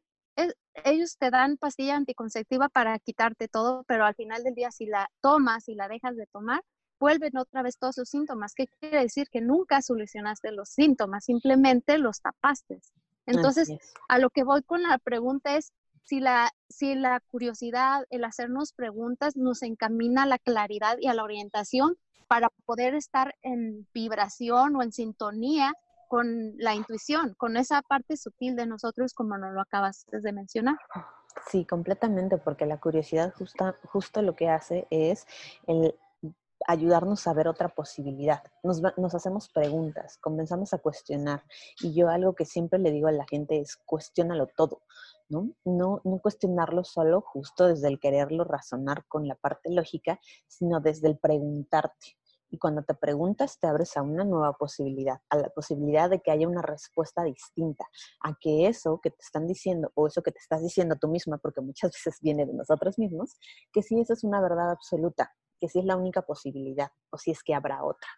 Ellos 0.84 1.16
te 1.18 1.30
dan 1.30 1.56
pastilla 1.56 1.96
anticonceptiva 1.96 2.68
para 2.68 2.98
quitarte 2.98 3.48
todo, 3.48 3.84
pero 3.84 4.04
al 4.04 4.14
final 4.14 4.42
del 4.44 4.54
día 4.54 4.70
si 4.70 4.86
la 4.86 5.10
tomas 5.20 5.68
y 5.68 5.74
la 5.74 5.88
dejas 5.88 6.16
de 6.16 6.26
tomar, 6.26 6.62
vuelven 7.00 7.36
otra 7.36 7.62
vez 7.62 7.78
todos 7.78 7.96
los 7.98 8.08
síntomas. 8.08 8.54
¿Qué 8.54 8.66
quiere 8.80 9.00
decir? 9.00 9.28
Que 9.30 9.40
nunca 9.40 9.82
solucionaste 9.82 10.52
los 10.52 10.68
síntomas, 10.68 11.24
simplemente 11.24 11.98
los 11.98 12.20
tapaste. 12.20 12.80
Entonces, 13.26 13.70
a 14.08 14.18
lo 14.18 14.30
que 14.30 14.42
voy 14.42 14.62
con 14.62 14.82
la 14.82 14.98
pregunta 14.98 15.56
es 15.56 15.72
si 16.04 16.20
la, 16.20 16.50
si 16.70 16.94
la 16.94 17.20
curiosidad, 17.20 18.04
el 18.08 18.24
hacernos 18.24 18.72
preguntas 18.72 19.36
nos 19.36 19.62
encamina 19.62 20.22
a 20.22 20.26
la 20.26 20.38
claridad 20.38 20.96
y 20.98 21.08
a 21.08 21.14
la 21.14 21.24
orientación 21.24 21.98
para 22.28 22.48
poder 22.64 22.94
estar 22.94 23.34
en 23.42 23.86
vibración 23.92 24.76
o 24.76 24.82
en 24.82 24.92
sintonía 24.92 25.74
con 26.08 26.54
la 26.56 26.74
intuición, 26.74 27.34
con 27.36 27.56
esa 27.56 27.82
parte 27.82 28.16
sutil 28.16 28.56
de 28.56 28.66
nosotros 28.66 29.14
como 29.14 29.38
nos 29.38 29.52
lo 29.52 29.60
acabas 29.60 30.06
de 30.10 30.32
mencionar. 30.32 30.76
Sí, 31.50 31.64
completamente, 31.64 32.38
porque 32.38 32.66
la 32.66 32.80
curiosidad 32.80 33.32
justa, 33.34 33.76
justo 33.84 34.22
lo 34.22 34.34
que 34.34 34.48
hace 34.48 34.86
es 34.90 35.26
el 35.66 35.94
ayudarnos 36.66 37.26
a 37.26 37.32
ver 37.32 37.48
otra 37.48 37.68
posibilidad. 37.68 38.42
Nos, 38.62 38.82
nos, 38.96 39.14
hacemos 39.14 39.48
preguntas, 39.48 40.18
comenzamos 40.18 40.72
a 40.74 40.78
cuestionar. 40.78 41.44
Y 41.80 41.94
yo 41.94 42.08
algo 42.08 42.34
que 42.34 42.44
siempre 42.44 42.78
le 42.78 42.90
digo 42.90 43.08
a 43.08 43.12
la 43.12 43.24
gente 43.26 43.60
es 43.60 43.76
cuestiónalo 43.76 44.48
todo, 44.56 44.82
¿no? 45.28 45.50
No, 45.64 46.00
no 46.04 46.18
cuestionarlo 46.18 46.84
solo 46.84 47.20
justo 47.20 47.68
desde 47.68 47.88
el 47.88 48.00
quererlo 48.00 48.44
razonar 48.44 49.04
con 49.06 49.28
la 49.28 49.36
parte 49.36 49.70
lógica, 49.70 50.18
sino 50.46 50.80
desde 50.80 51.08
el 51.08 51.18
preguntarte. 51.18 52.16
Y 52.50 52.58
cuando 52.58 52.82
te 52.82 52.94
preguntas, 52.94 53.58
te 53.58 53.66
abres 53.66 53.96
a 53.96 54.02
una 54.02 54.24
nueva 54.24 54.54
posibilidad, 54.54 55.20
a 55.28 55.36
la 55.36 55.48
posibilidad 55.50 56.08
de 56.08 56.20
que 56.20 56.30
haya 56.30 56.48
una 56.48 56.62
respuesta 56.62 57.22
distinta, 57.22 57.84
a 58.20 58.34
que 58.40 58.66
eso 58.66 59.00
que 59.02 59.10
te 59.10 59.22
están 59.22 59.46
diciendo 59.46 59.90
o 59.94 60.06
eso 60.06 60.22
que 60.22 60.32
te 60.32 60.38
estás 60.38 60.62
diciendo 60.62 60.96
tú 61.00 61.08
misma, 61.08 61.38
porque 61.38 61.60
muchas 61.60 61.92
veces 61.94 62.18
viene 62.20 62.46
de 62.46 62.54
nosotros 62.54 62.98
mismos, 62.98 63.36
que 63.72 63.82
sí, 63.82 64.00
eso 64.00 64.12
es 64.12 64.24
una 64.24 64.40
verdad 64.40 64.70
absoluta, 64.70 65.30
que 65.60 65.68
si 65.68 65.80
es 65.80 65.84
la 65.84 65.96
única 65.96 66.22
posibilidad 66.22 66.90
o 67.10 67.18
si 67.18 67.32
es 67.32 67.42
que 67.42 67.54
habrá 67.54 67.84
otra. 67.84 68.08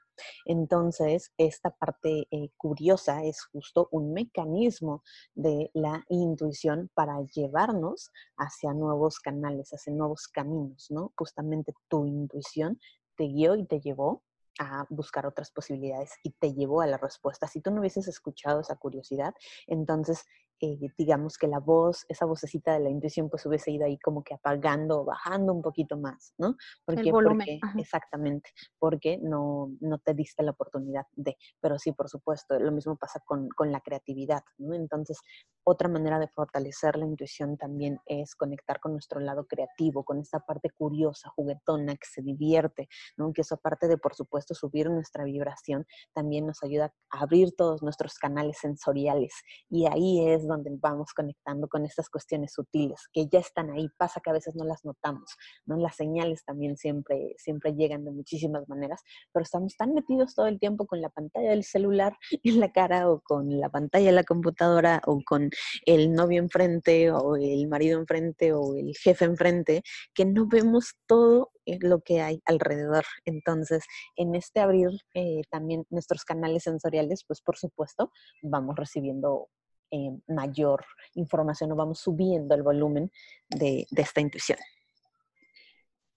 Entonces, 0.44 1.32
esta 1.38 1.70
parte 1.70 2.26
eh, 2.30 2.50
curiosa 2.56 3.24
es 3.24 3.42
justo 3.44 3.88
un 3.90 4.12
mecanismo 4.12 5.02
de 5.34 5.70
la 5.74 6.04
intuición 6.08 6.90
para 6.94 7.22
llevarnos 7.34 8.10
hacia 8.36 8.74
nuevos 8.74 9.18
canales, 9.18 9.70
hacia 9.70 9.92
nuevos 9.92 10.28
caminos, 10.28 10.90
¿no? 10.90 11.12
Justamente 11.16 11.72
tu 11.88 12.06
intuición 12.06 12.78
te 13.20 13.26
guió 13.26 13.54
y 13.54 13.66
te 13.66 13.80
llevó 13.80 14.22
a 14.58 14.86
buscar 14.88 15.26
otras 15.26 15.50
posibilidades 15.50 16.12
y 16.22 16.30
te 16.30 16.54
llevó 16.54 16.80
a 16.80 16.86
la 16.86 16.96
respuesta. 16.96 17.46
Si 17.46 17.60
tú 17.60 17.70
no 17.70 17.80
hubieses 17.80 18.08
escuchado 18.08 18.62
esa 18.62 18.76
curiosidad, 18.76 19.34
entonces 19.66 20.24
eh, 20.60 20.78
digamos 20.98 21.38
que 21.38 21.48
la 21.48 21.58
voz, 21.58 22.04
esa 22.08 22.26
vocecita 22.26 22.72
de 22.74 22.80
la 22.80 22.90
intuición, 22.90 23.30
pues 23.30 23.46
hubiese 23.46 23.70
ido 23.70 23.86
ahí 23.86 23.98
como 23.98 24.22
que 24.22 24.34
apagando 24.34 25.00
o 25.00 25.04
bajando 25.04 25.52
un 25.52 25.62
poquito 25.62 25.96
más, 25.96 26.34
¿no? 26.38 26.56
Porque, 26.84 27.02
El 27.02 27.12
volumen. 27.12 27.60
exactamente, 27.78 28.50
porque 28.78 29.18
no, 29.22 29.70
no 29.80 29.98
te 29.98 30.14
diste 30.14 30.42
la 30.42 30.50
oportunidad 30.52 31.06
de, 31.12 31.36
pero 31.60 31.78
sí, 31.78 31.92
por 31.92 32.08
supuesto, 32.08 32.58
lo 32.58 32.72
mismo 32.72 32.96
pasa 32.96 33.20
con, 33.24 33.48
con 33.48 33.72
la 33.72 33.80
creatividad, 33.80 34.42
¿no? 34.58 34.74
Entonces, 34.74 35.18
otra 35.64 35.88
manera 35.88 36.18
de 36.18 36.28
fortalecer 36.28 36.96
la 36.96 37.06
intuición 37.06 37.56
también 37.56 37.98
es 38.06 38.34
conectar 38.34 38.80
con 38.80 38.92
nuestro 38.92 39.20
lado 39.20 39.46
creativo, 39.46 40.04
con 40.04 40.18
esa 40.20 40.40
parte 40.40 40.70
curiosa, 40.70 41.30
juguetona, 41.36 41.94
que 41.94 42.06
se 42.10 42.22
divierte, 42.22 42.88
¿no? 43.16 43.32
Que 43.32 43.42
eso 43.42 43.54
aparte 43.54 43.88
de, 43.88 43.98
por 43.98 44.14
supuesto, 44.14 44.54
subir 44.54 44.90
nuestra 44.90 45.24
vibración, 45.24 45.86
también 46.12 46.46
nos 46.46 46.62
ayuda 46.62 46.92
a 47.10 47.20
abrir 47.20 47.54
todos 47.56 47.82
nuestros 47.82 48.18
canales 48.18 48.58
sensoriales 48.58 49.34
y 49.68 49.86
ahí 49.86 50.28
es 50.28 50.46
donde 50.50 50.70
vamos 50.80 51.12
conectando 51.14 51.68
con 51.68 51.84
estas 51.84 52.08
cuestiones 52.08 52.52
sutiles 52.52 53.08
que 53.12 53.26
ya 53.28 53.40
están 53.40 53.70
ahí. 53.70 53.88
Pasa 53.96 54.20
que 54.20 54.30
a 54.30 54.34
veces 54.34 54.54
no 54.56 54.64
las 54.64 54.84
notamos, 54.84 55.30
¿no? 55.66 55.76
Las 55.76 55.96
señales 55.96 56.44
también 56.44 56.76
siempre, 56.76 57.34
siempre 57.38 57.74
llegan 57.74 58.04
de 58.04 58.10
muchísimas 58.10 58.68
maneras, 58.68 59.00
pero 59.32 59.42
estamos 59.42 59.76
tan 59.76 59.94
metidos 59.94 60.34
todo 60.34 60.46
el 60.46 60.58
tiempo 60.58 60.86
con 60.86 61.00
la 61.00 61.08
pantalla 61.08 61.50
del 61.50 61.64
celular 61.64 62.16
en 62.44 62.60
la 62.60 62.72
cara 62.72 63.10
o 63.10 63.20
con 63.20 63.58
la 63.58 63.68
pantalla 63.68 64.06
de 64.06 64.12
la 64.12 64.24
computadora 64.24 65.00
o 65.06 65.20
con 65.24 65.50
el 65.86 66.12
novio 66.12 66.40
enfrente 66.40 67.10
o 67.10 67.36
el 67.36 67.68
marido 67.68 67.98
enfrente 67.98 68.52
o 68.52 68.74
el 68.74 68.94
jefe 68.96 69.24
enfrente 69.24 69.82
que 70.14 70.24
no 70.24 70.46
vemos 70.46 70.94
todo 71.06 71.50
lo 71.80 72.00
que 72.00 72.20
hay 72.20 72.40
alrededor. 72.46 73.04
Entonces, 73.24 73.84
en 74.16 74.34
este 74.34 74.60
abrir 74.60 74.90
eh, 75.14 75.42
también 75.50 75.84
nuestros 75.90 76.24
canales 76.24 76.64
sensoriales, 76.64 77.24
pues 77.26 77.40
por 77.40 77.56
supuesto, 77.56 78.10
vamos 78.42 78.76
recibiendo 78.76 79.48
eh, 79.90 80.18
mayor 80.28 80.84
información 81.14 81.72
o 81.72 81.76
vamos 81.76 82.00
subiendo 82.00 82.54
el 82.54 82.62
volumen 82.62 83.10
de, 83.48 83.86
esta 83.96 84.20
intuición. 84.20 84.58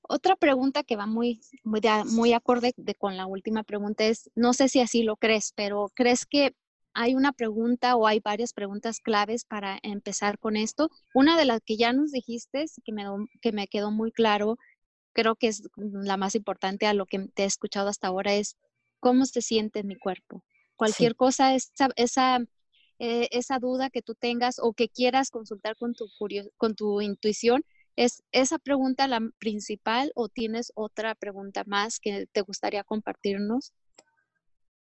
Otra 0.01 0.35
pregunta 0.35 0.83
que 0.83 0.95
va 0.95 1.07
muy, 1.07 1.41
muy, 1.63 1.81
muy 2.11 2.33
acorde 2.33 2.73
con 2.97 3.17
la 3.17 3.25
última 3.25 3.63
pregunta 3.63 4.03
es, 4.05 4.29
no 4.35 4.53
sé 4.53 4.69
si 4.69 4.79
así 4.79 5.03
lo 5.03 5.15
crees, 5.15 5.53
pero 5.55 5.91
¿crees 5.95 6.25
que 6.25 6.53
hay 6.93 7.15
una 7.15 7.31
pregunta 7.31 7.95
o 7.95 8.05
hay 8.05 8.19
varias 8.19 8.53
preguntas 8.53 8.99
claves 8.99 9.45
para 9.45 9.79
empezar 9.81 10.37
con 10.37 10.55
esto? 10.55 10.89
Una 11.13 11.37
de 11.37 11.45
las 11.45 11.61
que 11.65 11.77
ya 11.77 11.93
nos 11.93 12.11
dijiste, 12.11 12.65
que 12.83 12.91
me, 12.91 13.05
que 13.41 13.51
me 13.51 13.67
quedó 13.67 13.91
muy 13.91 14.11
claro, 14.11 14.57
creo 15.13 15.35
que 15.35 15.47
es 15.47 15.63
la 15.75 16.17
más 16.17 16.35
importante 16.35 16.85
a 16.85 16.93
lo 16.93 17.05
que 17.05 17.27
te 17.33 17.43
he 17.43 17.45
escuchado 17.45 17.89
hasta 17.89 18.07
ahora, 18.07 18.33
es 18.33 18.57
cómo 18.99 19.25
se 19.25 19.41
siente 19.41 19.83
mi 19.83 19.95
cuerpo. 19.95 20.43
Cualquier 20.75 21.15
cosa, 21.15 21.55
esa, 21.55 21.89
esa, 21.95 22.39
eh, 23.03 23.27
esa 23.31 23.59
duda 23.59 23.89
que 23.89 24.01
tú 24.01 24.15
tengas 24.15 24.59
o 24.59 24.73
que 24.73 24.87
quieras 24.87 25.29
consultar 25.29 25.75
con 25.75 25.93
tu, 25.93 26.05
con 26.57 26.75
tu 26.75 27.01
intuición, 27.01 27.63
¿Es 27.95 28.23
esa 28.31 28.57
pregunta 28.57 29.07
la 29.07 29.19
principal 29.37 30.11
o 30.15 30.27
tienes 30.27 30.71
otra 30.75 31.13
pregunta 31.13 31.63
más 31.67 31.99
que 31.99 32.25
te 32.31 32.41
gustaría 32.41 32.83
compartirnos? 32.83 33.71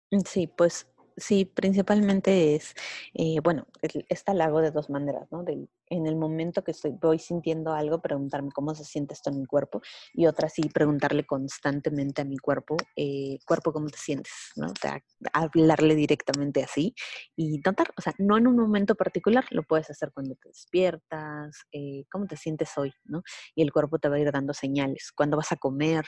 Mm, 0.10 0.22
sí, 0.26 0.48
pues 0.48 0.88
sí, 1.16 1.46
principalmente 1.46 2.56
es, 2.56 2.74
eh, 3.14 3.40
bueno, 3.44 3.68
está 4.10 4.34
la 4.34 4.46
hago 4.46 4.62
de 4.62 4.72
dos 4.72 4.90
maneras, 4.90 5.28
¿no? 5.32 5.44
En 5.90 6.08
el 6.08 6.16
momento 6.16 6.64
que 6.64 6.72
estoy, 6.72 6.92
voy 7.00 7.20
sintiendo 7.20 7.74
algo, 7.74 8.02
preguntarme 8.02 8.50
cómo 8.54 8.74
se 8.76 8.84
siente 8.84 9.14
esto 9.14 9.30
en 9.30 9.40
mi 9.40 9.46
cuerpo 9.46 9.82
y 10.14 10.26
otra 10.28 10.50
sí, 10.50 10.64
preguntarle 10.74 11.26
constantemente 11.26 12.22
a 12.22 12.26
mi 12.26 12.38
cuerpo, 12.38 12.78
eh, 12.96 13.38
cuerpo, 13.46 13.72
¿cómo 13.72 13.88
te 13.88 13.98
sientes? 13.98 14.34
¿no? 14.56 14.68
O 14.68 14.74
sea, 14.80 15.02
hablarle 15.34 15.96
directamente 15.96 16.64
así 16.64 16.96
y 17.36 17.60
notar, 17.66 17.88
o 17.98 18.02
sea, 18.02 18.14
no 18.18 18.38
en 18.38 18.48
un 18.48 18.56
momento 18.56 18.96
particular, 18.96 19.46
lo 19.52 19.64
puedes 19.64 19.90
hacer 19.90 20.12
cuando 20.14 20.36
te 20.36 20.50
despiertas, 20.50 21.66
eh, 21.72 22.06
cómo 22.12 22.26
te 22.26 22.38
sientes 22.38 22.78
hoy, 22.78 22.92
¿no? 23.04 23.22
Y 23.56 23.62
el 23.62 23.72
cuerpo 23.72 24.00
te 24.00 24.10
va 24.10 24.16
a 24.16 24.20
ir 24.20 24.32
dando 24.32 24.54
señales, 24.54 25.12
cuando 25.16 25.38
vas 25.38 25.52
a 25.52 25.58
comer, 25.58 26.06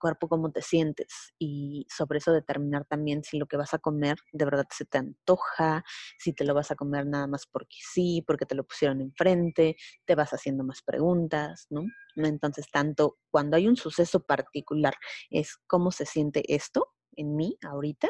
cuerpo, 0.00 0.28
cómo 0.28 0.50
te 0.50 0.62
sientes 0.62 1.34
y 1.38 1.86
sobre 1.94 2.18
eso 2.18 2.32
determinar 2.32 2.86
también 2.86 3.22
si 3.22 3.38
lo 3.38 3.46
que 3.46 3.56
vas 3.56 3.74
a 3.74 3.78
comer 3.78 4.16
de 4.32 4.44
verdad 4.44 4.66
se 4.70 4.84
te 4.86 4.98
antoja, 4.98 5.84
si 6.18 6.32
te 6.32 6.44
lo 6.44 6.54
vas 6.54 6.72
a 6.72 6.74
comer 6.74 7.06
nada 7.06 7.28
más 7.28 7.46
porque 7.46 7.76
sí, 7.92 8.24
porque 8.26 8.46
te 8.46 8.56
lo 8.56 8.64
pusieron 8.64 9.00
en 9.00 9.12
frente, 9.20 9.76
te 10.06 10.14
vas 10.14 10.30
haciendo 10.30 10.64
más 10.64 10.80
preguntas, 10.80 11.66
¿no? 11.68 11.84
Entonces, 12.16 12.70
tanto 12.72 13.18
cuando 13.30 13.58
hay 13.58 13.68
un 13.68 13.76
suceso 13.76 14.20
particular, 14.20 14.94
es 15.28 15.58
cómo 15.66 15.92
se 15.92 16.06
siente 16.06 16.42
esto 16.54 16.94
en 17.16 17.36
mí 17.36 17.58
ahorita, 17.62 18.08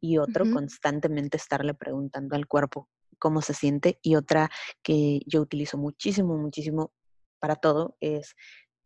y 0.00 0.18
otro, 0.18 0.44
constantemente 0.52 1.36
estarle 1.36 1.74
preguntando 1.74 2.36
al 2.36 2.46
cuerpo 2.46 2.88
cómo 3.18 3.42
se 3.42 3.54
siente, 3.54 3.98
y 4.02 4.14
otra 4.14 4.50
que 4.84 5.20
yo 5.26 5.40
utilizo 5.40 5.78
muchísimo, 5.78 6.36
muchísimo 6.36 6.92
para 7.40 7.56
todo, 7.56 7.96
es 7.98 8.36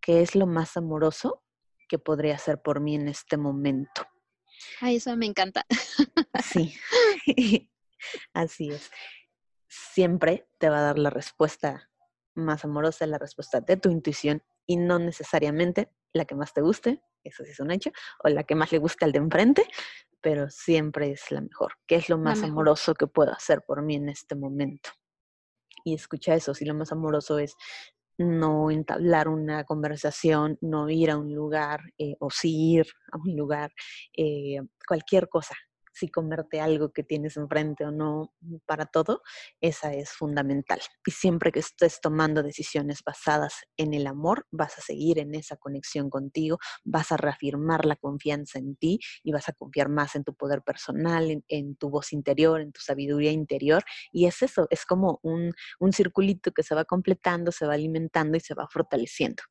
qué 0.00 0.22
es 0.22 0.34
lo 0.34 0.46
más 0.46 0.78
amoroso 0.78 1.42
que 1.88 1.98
podría 1.98 2.36
hacer 2.36 2.62
por 2.62 2.80
mí 2.80 2.94
en 2.94 3.08
este 3.08 3.36
momento. 3.36 4.06
Ay, 4.80 4.96
eso 4.96 5.14
me 5.14 5.26
encanta. 5.26 5.66
Sí, 6.42 6.74
así 8.32 8.70
es 8.70 8.90
siempre 9.96 10.46
te 10.58 10.68
va 10.68 10.80
a 10.80 10.82
dar 10.82 10.98
la 10.98 11.08
respuesta 11.08 11.90
más 12.34 12.66
amorosa, 12.66 13.06
la 13.06 13.16
respuesta 13.16 13.62
de 13.62 13.78
tu 13.78 13.90
intuición 13.90 14.42
y 14.66 14.76
no 14.76 14.98
necesariamente 14.98 15.90
la 16.12 16.26
que 16.26 16.34
más 16.34 16.52
te 16.52 16.60
guste, 16.60 17.00
eso 17.24 17.44
sí 17.44 17.52
es 17.52 17.60
un 17.60 17.70
hecho, 17.70 17.92
o 18.22 18.28
la 18.28 18.44
que 18.44 18.54
más 18.54 18.72
le 18.72 18.78
guste 18.78 19.06
al 19.06 19.12
de 19.12 19.20
enfrente, 19.20 19.66
pero 20.20 20.50
siempre 20.50 21.12
es 21.12 21.30
la 21.30 21.40
mejor. 21.40 21.72
¿Qué 21.86 21.96
es 21.96 22.10
lo 22.10 22.18
más 22.18 22.42
amoroso 22.42 22.92
que 22.92 23.06
puedo 23.06 23.32
hacer 23.32 23.62
por 23.66 23.80
mí 23.80 23.94
en 23.94 24.10
este 24.10 24.34
momento? 24.34 24.90
Y 25.82 25.94
escucha 25.94 26.34
eso, 26.34 26.52
si 26.52 26.66
lo 26.66 26.74
más 26.74 26.92
amoroso 26.92 27.38
es 27.38 27.56
no 28.18 28.70
entablar 28.70 29.28
una 29.28 29.64
conversación, 29.64 30.58
no 30.60 30.90
ir 30.90 31.10
a 31.10 31.16
un 31.16 31.34
lugar 31.34 31.80
eh, 31.96 32.16
o 32.20 32.28
sí 32.28 32.74
ir 32.74 32.86
a 33.12 33.16
un 33.16 33.34
lugar, 33.34 33.72
eh, 34.14 34.60
cualquier 34.86 35.30
cosa 35.30 35.54
si 35.96 36.08
comerte 36.08 36.60
algo 36.60 36.92
que 36.92 37.02
tienes 37.02 37.36
enfrente 37.36 37.84
o 37.84 37.90
no, 37.90 38.34
mm, 38.40 38.56
para 38.66 38.86
todo, 38.86 39.22
esa 39.60 39.94
es 39.94 40.10
fundamental. 40.10 40.80
Y 41.06 41.10
siempre 41.10 41.50
que 41.52 41.60
estés 41.60 42.00
tomando 42.00 42.42
decisiones 42.42 43.02
basadas 43.04 43.54
en 43.78 43.94
el 43.94 44.06
amor, 44.06 44.46
vas 44.50 44.78
a 44.78 44.82
seguir 44.82 45.18
en 45.18 45.34
esa 45.34 45.56
conexión 45.56 46.10
contigo, 46.10 46.58
vas 46.84 47.12
a 47.12 47.16
reafirmar 47.16 47.86
la 47.86 47.96
confianza 47.96 48.58
en 48.58 48.76
ti 48.76 48.98
y 49.22 49.32
vas 49.32 49.48
a 49.48 49.52
confiar 49.52 49.88
más 49.88 50.14
en 50.16 50.24
tu 50.24 50.34
poder 50.34 50.62
personal, 50.62 51.42
en, 51.48 51.76
tu 51.76 51.88
voz 51.88 52.12
interior, 52.12 52.60
en 52.60 52.72
tu 52.72 52.80
sabiduría 52.80 53.32
interior. 53.32 53.82
Y 54.12 54.26
es 54.26 54.42
eso, 54.42 54.66
es 54.70 54.84
como 54.84 55.18
un, 55.22 55.52
un 55.80 55.92
circulito 55.92 56.52
que 56.52 56.62
se 56.62 56.74
va 56.74 56.84
completando, 56.84 57.52
se 57.52 57.66
va 57.66 57.74
alimentando 57.74 58.36
y 58.36 58.40
se 58.40 58.54
va 58.54 58.68
fortaleciendo. 58.68 59.42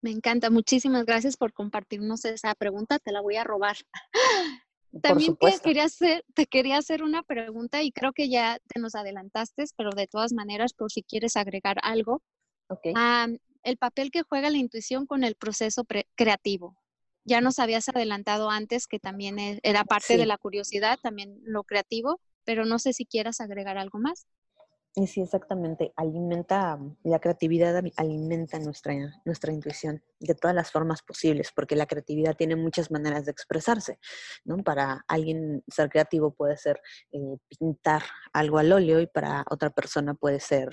Me 0.00 0.10
encanta. 0.10 0.50
Muchísimas 0.50 1.04
gracias 1.04 1.36
por 1.36 1.52
compartirnos 1.52 2.24
esa 2.24 2.54
pregunta. 2.54 2.98
Te 2.98 3.10
la 3.12 3.20
voy 3.20 3.36
a 3.36 3.44
robar. 3.44 3.76
También 5.02 5.36
te 5.36 5.58
quería, 5.62 5.84
hacer, 5.84 6.24
te 6.34 6.46
quería 6.46 6.78
hacer 6.78 7.02
una 7.02 7.22
pregunta 7.22 7.82
y 7.82 7.92
creo 7.92 8.12
que 8.12 8.28
ya 8.28 8.58
te 8.66 8.80
nos 8.80 8.94
adelantaste, 8.94 9.64
pero 9.76 9.90
de 9.90 10.06
todas 10.06 10.32
maneras, 10.32 10.72
por 10.72 10.90
si 10.90 11.02
quieres 11.02 11.36
agregar 11.36 11.76
algo. 11.82 12.22
Okay. 12.70 12.92
el 13.62 13.78
papel 13.78 14.10
que 14.10 14.22
juega 14.22 14.50
la 14.50 14.58
intuición 14.58 15.06
con 15.06 15.24
el 15.24 15.34
proceso 15.36 15.86
creativo. 16.14 16.76
Ya 17.24 17.40
nos 17.40 17.58
habías 17.58 17.88
adelantado 17.88 18.50
antes 18.50 18.86
que 18.86 18.98
también 18.98 19.38
e, 19.38 19.58
era 19.62 19.84
parte 19.84 20.16
de 20.16 20.26
la 20.26 20.38
curiosidad, 20.38 20.98
también 21.02 21.38
lo 21.44 21.64
creativo, 21.64 22.20
pero 22.44 22.64
no 22.64 22.78
sé 22.78 22.92
si 22.92 23.04
quieras 23.04 23.40
agregar 23.40 23.78
algo 23.78 23.98
más. 23.98 24.26
Y 25.00 25.06
sí, 25.06 25.20
exactamente. 25.20 25.92
Alimenta, 25.94 26.76
mm, 26.76 26.96
la 27.04 27.20
creatividad 27.20 27.80
alimenta 27.96 28.58
nuestra, 28.58 28.92
nuestra 29.24 29.52
intuición 29.52 30.02
de 30.18 30.34
todas 30.34 30.56
las 30.56 30.72
formas 30.72 31.02
posibles, 31.02 31.52
porque 31.54 31.76
la 31.76 31.86
creatividad 31.86 32.34
tiene 32.34 32.56
muchas 32.56 32.90
maneras 32.90 33.24
de 33.24 33.30
expresarse. 33.30 34.00
¿no? 34.44 34.56
Para 34.64 35.04
alguien 35.06 35.62
ser 35.68 35.88
creativo 35.88 36.32
puede 36.32 36.56
ser 36.56 36.80
eh, 37.12 37.36
pintar 37.48 38.02
algo 38.32 38.58
al 38.58 38.72
óleo 38.72 39.00
y 39.00 39.06
para 39.06 39.44
otra 39.48 39.70
persona 39.70 40.14
puede 40.14 40.40
ser 40.40 40.70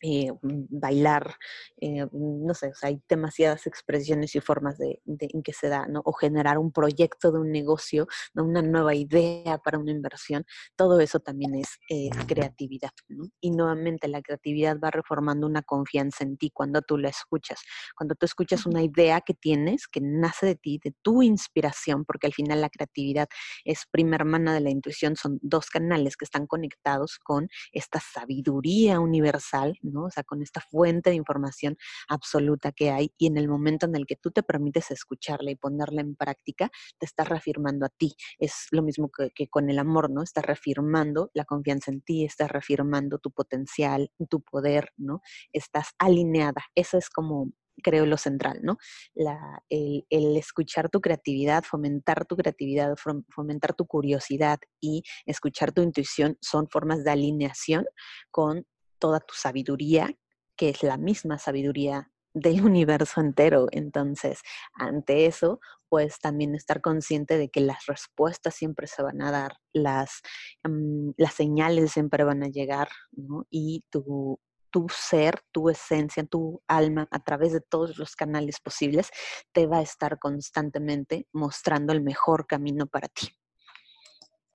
eh, 0.00 0.32
mm, 0.32 0.64
bailar, 0.70 1.34
eh, 1.80 2.06
no 2.12 2.54
sé, 2.54 2.72
hay 2.82 3.00
demasiadas 3.08 3.66
expresiones 3.66 4.34
y 4.34 4.40
formas 4.40 4.78
de, 4.78 5.00
en 5.04 5.42
que 5.42 5.52
se 5.52 5.68
da, 5.68 5.86
¿no? 5.86 6.02
O 6.04 6.12
generar 6.12 6.58
un 6.58 6.72
proyecto 6.72 7.32
de 7.32 7.40
un 7.40 7.50
negocio, 7.52 8.06
una 8.34 8.62
nueva 8.62 8.94
idea 8.94 9.58
para 9.58 9.78
una 9.78 9.90
inversión, 9.90 10.44
todo 10.76 11.00
eso 11.00 11.20
también 11.20 11.54
es 11.54 11.78
creatividad, 12.26 12.90
¿no? 13.08 13.24
Y 13.40 13.50
nuevamente 13.50 14.08
la 14.08 14.22
creatividad 14.22 14.78
va 14.82 14.90
reformando 14.90 15.46
una 15.46 15.62
confianza 15.62 16.24
en 16.24 16.36
ti 16.36 16.50
cuando 16.50 16.82
tú 16.82 16.98
la 16.98 17.08
escuchas, 17.08 17.60
cuando 17.96 18.14
tú 18.14 18.26
escuchas 18.26 18.66
una 18.66 18.82
idea 18.82 19.20
que 19.20 19.34
tienes, 19.34 19.86
que 19.88 20.00
nace 20.00 20.46
de 20.46 20.56
ti, 20.56 20.80
de 20.82 20.94
tu 21.02 21.22
inspiración, 21.22 22.04
porque 22.04 22.26
al 22.26 22.32
final 22.34 22.60
la 22.60 22.70
creatividad 22.70 23.28
es 23.64 23.84
prima 23.90 24.16
hermana 24.16 24.54
de 24.54 24.60
la 24.60 24.70
intuición, 24.70 25.16
son 25.16 25.38
dos 25.42 25.68
canales 25.70 26.16
que 26.16 26.24
están 26.24 26.46
conectados 26.46 27.18
con 27.18 27.48
esta 27.72 28.00
sabiduría 28.00 29.00
universal, 29.00 29.78
o 29.96 30.10
sea, 30.10 30.24
con 30.24 30.42
esta 30.42 30.60
fuente 30.60 31.10
de 31.10 31.16
información 31.16 31.76
absoluta 32.08 32.72
que 32.72 32.90
hay 32.90 33.12
y 33.18 33.26
en 33.26 33.36
el 33.36 33.48
momento 33.48 33.86
en 33.86 33.96
el 33.96 34.06
que 34.06 34.16
tú 34.16 34.30
te 34.30 34.42
permites 34.42 34.90
escucharla 34.90 35.50
y 35.50 35.56
ponerla 35.56 36.00
en 36.00 36.16
práctica, 36.16 36.70
te 36.98 37.06
estás 37.06 37.28
reafirmando 37.28 37.86
a 37.86 37.88
ti. 37.88 38.14
Es 38.38 38.66
lo 38.70 38.82
mismo 38.82 39.10
que, 39.10 39.30
que 39.30 39.48
con 39.48 39.70
el 39.70 39.78
amor, 39.78 40.10
¿no? 40.10 40.22
Estás 40.22 40.44
reafirmando 40.44 41.30
la 41.34 41.44
confianza 41.44 41.90
en 41.90 42.02
ti, 42.02 42.24
estás 42.24 42.50
reafirmando 42.50 43.18
tu 43.18 43.30
potencial, 43.30 44.10
tu 44.28 44.40
poder, 44.42 44.90
¿no? 44.96 45.20
Estás 45.52 45.90
alineada. 45.98 46.62
Eso 46.74 46.98
es 46.98 47.10
como 47.10 47.52
creo 47.82 48.06
lo 48.06 48.16
central, 48.16 48.60
¿no? 48.62 48.78
La, 49.14 49.62
el, 49.68 50.06
el, 50.10 50.36
escuchar 50.36 50.90
tu 50.90 51.00
creatividad, 51.00 51.64
fomentar 51.64 52.26
tu 52.26 52.36
creatividad, 52.36 52.96
fomentar 53.28 53.74
tu 53.74 53.86
curiosidad 53.86 54.60
y 54.80 55.02
escuchar 55.26 55.72
tu 55.72 55.82
intuición 55.82 56.36
son 56.40 56.68
formas 56.68 57.04
de 57.04 57.10
alineación 57.10 57.86
con 58.30 58.66
toda 59.00 59.18
tu 59.18 59.34
sabiduría, 59.34 60.14
que 60.56 60.68
es 60.68 60.82
la 60.84 60.96
misma 60.96 61.38
sabiduría 61.38 62.12
del 62.34 62.62
universo 62.64 63.20
entero. 63.20 63.66
Entonces, 63.72 64.40
ante 64.74 65.26
eso, 65.26 65.60
pues 65.88 66.20
también 66.20 66.54
estar 66.54 66.80
consciente 66.80 67.36
de 67.36 67.48
que 67.48 67.60
las 67.60 67.86
respuestas 67.86 68.54
siempre 68.54 68.86
se 68.86 69.02
van 69.02 69.20
a 69.22 69.32
dar, 69.32 69.56
las, 69.72 70.20
mm, 70.62 71.10
las 71.16 71.34
señales 71.34 71.92
siempre 71.92 72.24
van 72.24 72.44
a 72.44 72.48
llegar, 72.48 72.88
¿no? 73.10 73.46
Y 73.50 73.84
tu, 73.90 74.38
tu 74.70 74.86
ser, 74.88 75.40
tu 75.52 75.68
esencia, 75.68 76.24
tu 76.24 76.62
alma, 76.68 77.08
a 77.10 77.18
través 77.20 77.52
de 77.52 77.60
todos 77.60 77.98
los 77.98 78.14
canales 78.14 78.60
posibles, 78.60 79.10
te 79.52 79.66
va 79.66 79.78
a 79.78 79.82
estar 79.82 80.18
constantemente 80.18 81.26
mostrando 81.32 81.92
el 81.92 82.02
mejor 82.02 82.46
camino 82.46 82.86
para 82.86 83.08
ti. 83.08 83.28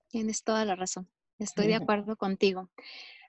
Tienes 0.08 0.42
toda 0.42 0.64
la 0.64 0.76
razón. 0.76 1.10
Estoy 1.38 1.66
de 1.66 1.74
acuerdo 1.74 2.16
contigo. 2.16 2.70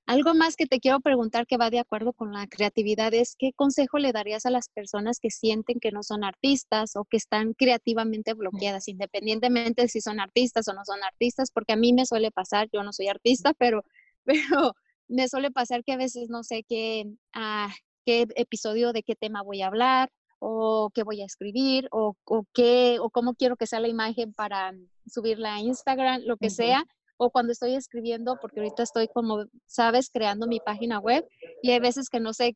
Algo 0.07 0.33
más 0.33 0.55
que 0.55 0.67
te 0.67 0.79
quiero 0.79 1.01
preguntar 1.01 1.45
que 1.47 1.57
va 1.57 1.69
de 1.69 1.79
acuerdo 1.79 2.13
con 2.13 2.31
la 2.31 2.47
creatividad 2.47 3.13
es 3.13 3.35
qué 3.37 3.51
consejo 3.51 3.97
le 3.97 4.13
darías 4.13 4.45
a 4.45 4.49
las 4.49 4.69
personas 4.69 5.19
que 5.19 5.29
sienten 5.29 5.81
que 5.81 5.91
no 5.91 6.01
son 6.01 6.23
artistas 6.23 6.95
o 6.95 7.03
que 7.03 7.17
están 7.17 7.53
creativamente 7.53 8.33
bloqueadas, 8.33 8.87
independientemente 8.87 9.81
de 9.81 9.87
si 9.89 9.99
son 9.99 10.21
artistas 10.21 10.65
o 10.69 10.73
no 10.73 10.85
son 10.85 11.03
artistas, 11.03 11.51
porque 11.51 11.73
a 11.73 11.75
mí 11.75 11.91
me 11.91 12.05
suele 12.05 12.31
pasar, 12.31 12.69
yo 12.71 12.83
no 12.83 12.93
soy 12.93 13.09
artista, 13.09 13.53
pero, 13.53 13.83
pero 14.23 14.71
me 15.09 15.27
suele 15.27 15.51
pasar 15.51 15.83
que 15.83 15.91
a 15.91 15.97
veces 15.97 16.29
no 16.29 16.41
sé 16.43 16.63
qué, 16.63 17.03
ah, 17.33 17.73
qué 18.05 18.27
episodio 18.37 18.93
de 18.93 19.03
qué 19.03 19.15
tema 19.15 19.43
voy 19.43 19.61
a 19.61 19.67
hablar 19.67 20.09
o 20.39 20.89
qué 20.93 21.03
voy 21.03 21.21
a 21.21 21.25
escribir 21.25 21.89
o, 21.91 22.15
o 22.23 22.45
qué 22.53 22.97
o 23.01 23.09
cómo 23.09 23.35
quiero 23.35 23.57
que 23.57 23.67
sea 23.67 23.81
la 23.81 23.89
imagen 23.89 24.33
para 24.33 24.73
subirla 25.05 25.55
a 25.55 25.59
Instagram, 25.59 26.21
lo 26.21 26.37
que 26.37 26.49
sea, 26.49 26.85
o 27.17 27.29
cuando 27.29 27.51
estoy 27.51 27.75
escribiendo, 27.75 28.37
porque 28.39 28.59
ahorita 28.59 28.83
estoy 28.83 29.07
como, 29.07 29.45
sabes, 29.65 30.09
creando 30.11 30.47
mi 30.47 30.59
página 30.59 30.99
web 30.99 31.25
y 31.61 31.71
hay 31.71 31.79
veces 31.79 32.09
que 32.09 32.19
no 32.19 32.33
sé 32.33 32.55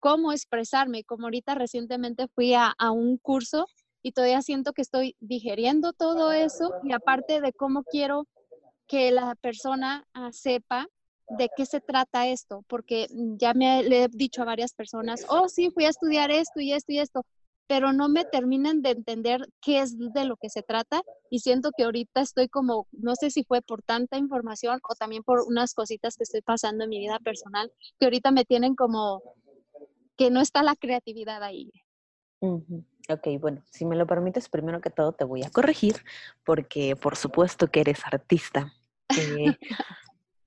cómo 0.00 0.32
expresarme, 0.32 1.04
como 1.04 1.26
ahorita 1.26 1.54
recientemente 1.54 2.28
fui 2.28 2.54
a, 2.54 2.74
un 2.90 3.18
curso 3.18 3.66
y 4.02 4.12
todavía 4.12 4.42
siento 4.42 4.72
que 4.72 4.82
estoy 4.82 5.16
digeriendo 5.20 5.92
todo 5.92 6.32
eso 6.32 6.72
y 6.82 6.92
aparte 6.92 7.40
de 7.40 7.52
cómo 7.52 7.82
quiero 7.84 8.26
que 8.86 9.10
la 9.10 9.34
persona 9.34 10.06
ah, 10.14 10.30
sepa 10.32 10.88
de 11.28 11.50
qué 11.54 11.66
se 11.66 11.80
trata 11.80 12.26
esto, 12.26 12.64
porque 12.68 13.06
ya 13.36 13.52
me 13.52 13.82
le 13.82 14.04
he 14.04 14.08
dicho 14.08 14.40
a 14.40 14.46
varias 14.46 14.72
personas, 14.72 15.26
oh, 15.28 15.48
sí, 15.48 15.70
fui 15.70 15.84
a 15.84 15.90
estudiar 15.90 16.30
esto 16.30 16.60
y 16.60 16.72
esto 16.72 16.92
y 16.92 17.00
esto, 17.00 17.26
pero 17.68 17.92
no 17.92 18.08
me 18.08 18.24
terminan 18.24 18.82
de 18.82 18.90
entender 18.90 19.46
qué 19.60 19.80
es 19.80 19.96
de 19.98 20.24
lo 20.24 20.36
que 20.36 20.48
se 20.48 20.62
trata 20.62 21.02
y 21.30 21.40
siento 21.40 21.70
que 21.76 21.84
ahorita 21.84 22.22
estoy 22.22 22.48
como, 22.48 22.88
no 22.92 23.14
sé 23.14 23.30
si 23.30 23.44
fue 23.44 23.60
por 23.60 23.82
tanta 23.82 24.16
información 24.16 24.80
o 24.88 24.94
también 24.94 25.22
por 25.22 25.42
unas 25.46 25.74
cositas 25.74 26.16
que 26.16 26.24
estoy 26.24 26.40
pasando 26.40 26.84
en 26.84 26.90
mi 26.90 26.98
vida 26.98 27.18
personal, 27.20 27.70
que 28.00 28.06
ahorita 28.06 28.30
me 28.30 28.44
tienen 28.44 28.74
como 28.74 29.22
que 30.16 30.30
no 30.30 30.40
está 30.40 30.62
la 30.62 30.74
creatividad 30.76 31.42
ahí. 31.42 31.70
Ok, 32.40 33.28
bueno, 33.38 33.62
si 33.70 33.84
me 33.84 33.96
lo 33.96 34.06
permites, 34.06 34.48
primero 34.48 34.80
que 34.80 34.90
todo 34.90 35.12
te 35.12 35.24
voy 35.24 35.44
a 35.44 35.50
corregir, 35.50 35.96
porque 36.44 36.96
por 36.96 37.16
supuesto 37.16 37.68
que 37.70 37.80
eres 37.80 38.04
artista. 38.04 38.72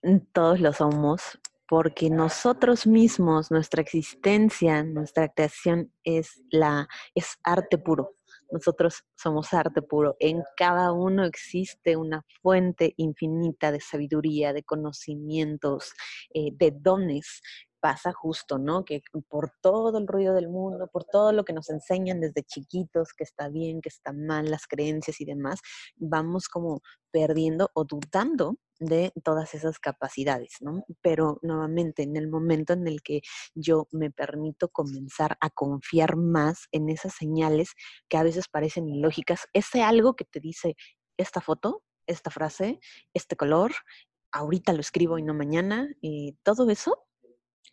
Eh, 0.03 0.19
todos 0.33 0.59
lo 0.59 0.71
somos, 0.73 1.39
porque 1.71 2.09
nosotros 2.09 2.85
mismos, 2.85 3.49
nuestra 3.49 3.81
existencia, 3.81 4.83
nuestra 4.83 5.29
creación 5.29 5.89
es 6.03 6.43
la 6.51 6.89
es 7.15 7.37
arte 7.45 7.77
puro. 7.77 8.17
Nosotros 8.51 9.05
somos 9.15 9.53
arte 9.53 9.81
puro. 9.81 10.17
En 10.19 10.43
cada 10.57 10.91
uno 10.91 11.23
existe 11.23 11.95
una 11.95 12.25
fuente 12.41 12.93
infinita 12.97 13.71
de 13.71 13.79
sabiduría, 13.79 14.51
de 14.51 14.63
conocimientos, 14.63 15.93
eh, 16.33 16.49
de 16.51 16.73
dones 16.77 17.41
pasa 17.81 18.13
justo, 18.13 18.57
¿no? 18.57 18.85
Que 18.85 19.01
por 19.27 19.51
todo 19.61 19.97
el 19.97 20.07
ruido 20.07 20.33
del 20.33 20.47
mundo, 20.47 20.87
por 20.87 21.03
todo 21.03 21.33
lo 21.33 21.43
que 21.43 21.53
nos 21.53 21.69
enseñan 21.69 22.21
desde 22.21 22.43
chiquitos, 22.43 23.13
que 23.13 23.23
está 23.23 23.49
bien, 23.49 23.81
que 23.81 23.89
está 23.89 24.13
mal, 24.13 24.49
las 24.49 24.67
creencias 24.67 25.19
y 25.19 25.25
demás, 25.25 25.59
vamos 25.97 26.47
como 26.47 26.81
perdiendo 27.11 27.69
o 27.73 27.83
dudando 27.83 28.57
de 28.79 29.11
todas 29.23 29.53
esas 29.53 29.79
capacidades, 29.79 30.55
¿no? 30.61 30.83
Pero 31.01 31.39
nuevamente, 31.41 32.03
en 32.03 32.15
el 32.17 32.29
momento 32.29 32.73
en 32.73 32.87
el 32.87 33.01
que 33.01 33.21
yo 33.53 33.87
me 33.91 34.11
permito 34.11 34.69
comenzar 34.69 35.37
a 35.41 35.49
confiar 35.49 36.15
más 36.15 36.67
en 36.71 36.89
esas 36.89 37.13
señales 37.13 37.73
que 38.09 38.17
a 38.17 38.23
veces 38.23 38.47
parecen 38.47 38.87
ilógicas, 38.89 39.47
ese 39.53 39.83
algo 39.83 40.15
que 40.15 40.25
te 40.25 40.39
dice 40.39 40.75
esta 41.17 41.41
foto, 41.41 41.83
esta 42.07 42.31
frase, 42.31 42.79
este 43.13 43.35
color, 43.35 43.71
ahorita 44.31 44.73
lo 44.73 44.79
escribo 44.79 45.17
y 45.19 45.23
no 45.23 45.33
mañana, 45.33 45.87
y 46.01 46.37
todo 46.43 46.69
eso 46.69 47.05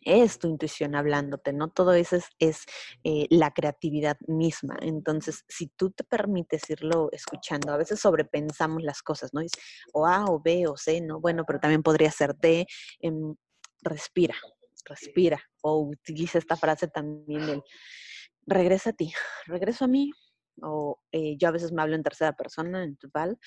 es 0.01 0.39
tu 0.39 0.47
intuición 0.47 0.95
hablándote, 0.95 1.53
¿no? 1.53 1.69
Todo 1.69 1.93
eso 1.93 2.17
es, 2.39 2.65
eh, 3.03 3.27
la 3.29 3.51
creatividad 3.51 4.17
misma. 4.27 4.77
Entonces, 4.81 5.43
si 5.47 5.67
tú 5.67 5.91
te 5.91 6.03
permites 6.03 6.69
irlo 6.69 7.09
escuchando, 7.11 7.73
a 7.73 7.77
veces 7.77 7.99
sobrepensamos 7.99 8.83
las 8.83 9.01
cosas, 9.01 9.33
¿no? 9.33 9.41
Es 9.41 9.51
o 9.93 10.07
A 10.07 10.25
o 10.25 10.39
B 10.39 10.67
o 10.67 10.77
C, 10.77 11.01
¿no? 11.01 11.19
Bueno, 11.19 11.43
pero 11.45 11.59
también 11.59 11.83
podría 11.83 12.11
ser 12.11 12.35
D. 12.35 12.65
Em, 13.01 13.35
respira, 13.81 14.35
respira. 14.85 15.41
O 15.61 15.79
utiliza 15.81 16.37
esta 16.37 16.55
frase 16.55 16.87
también 16.87 17.45
del 17.45 17.63
regresa 18.45 18.91
a 18.91 18.93
ti, 18.93 19.13
regreso 19.45 19.85
a 19.85 19.87
mí. 19.87 20.11
O 20.61 20.99
eh, 21.11 21.37
yo 21.37 21.47
a 21.47 21.51
veces 21.51 21.71
me 21.71 21.81
hablo 21.81 21.95
en 21.95 22.03
tercera 22.03 22.33
persona, 22.33 22.83
en 22.83 22.97
total, 22.97 23.37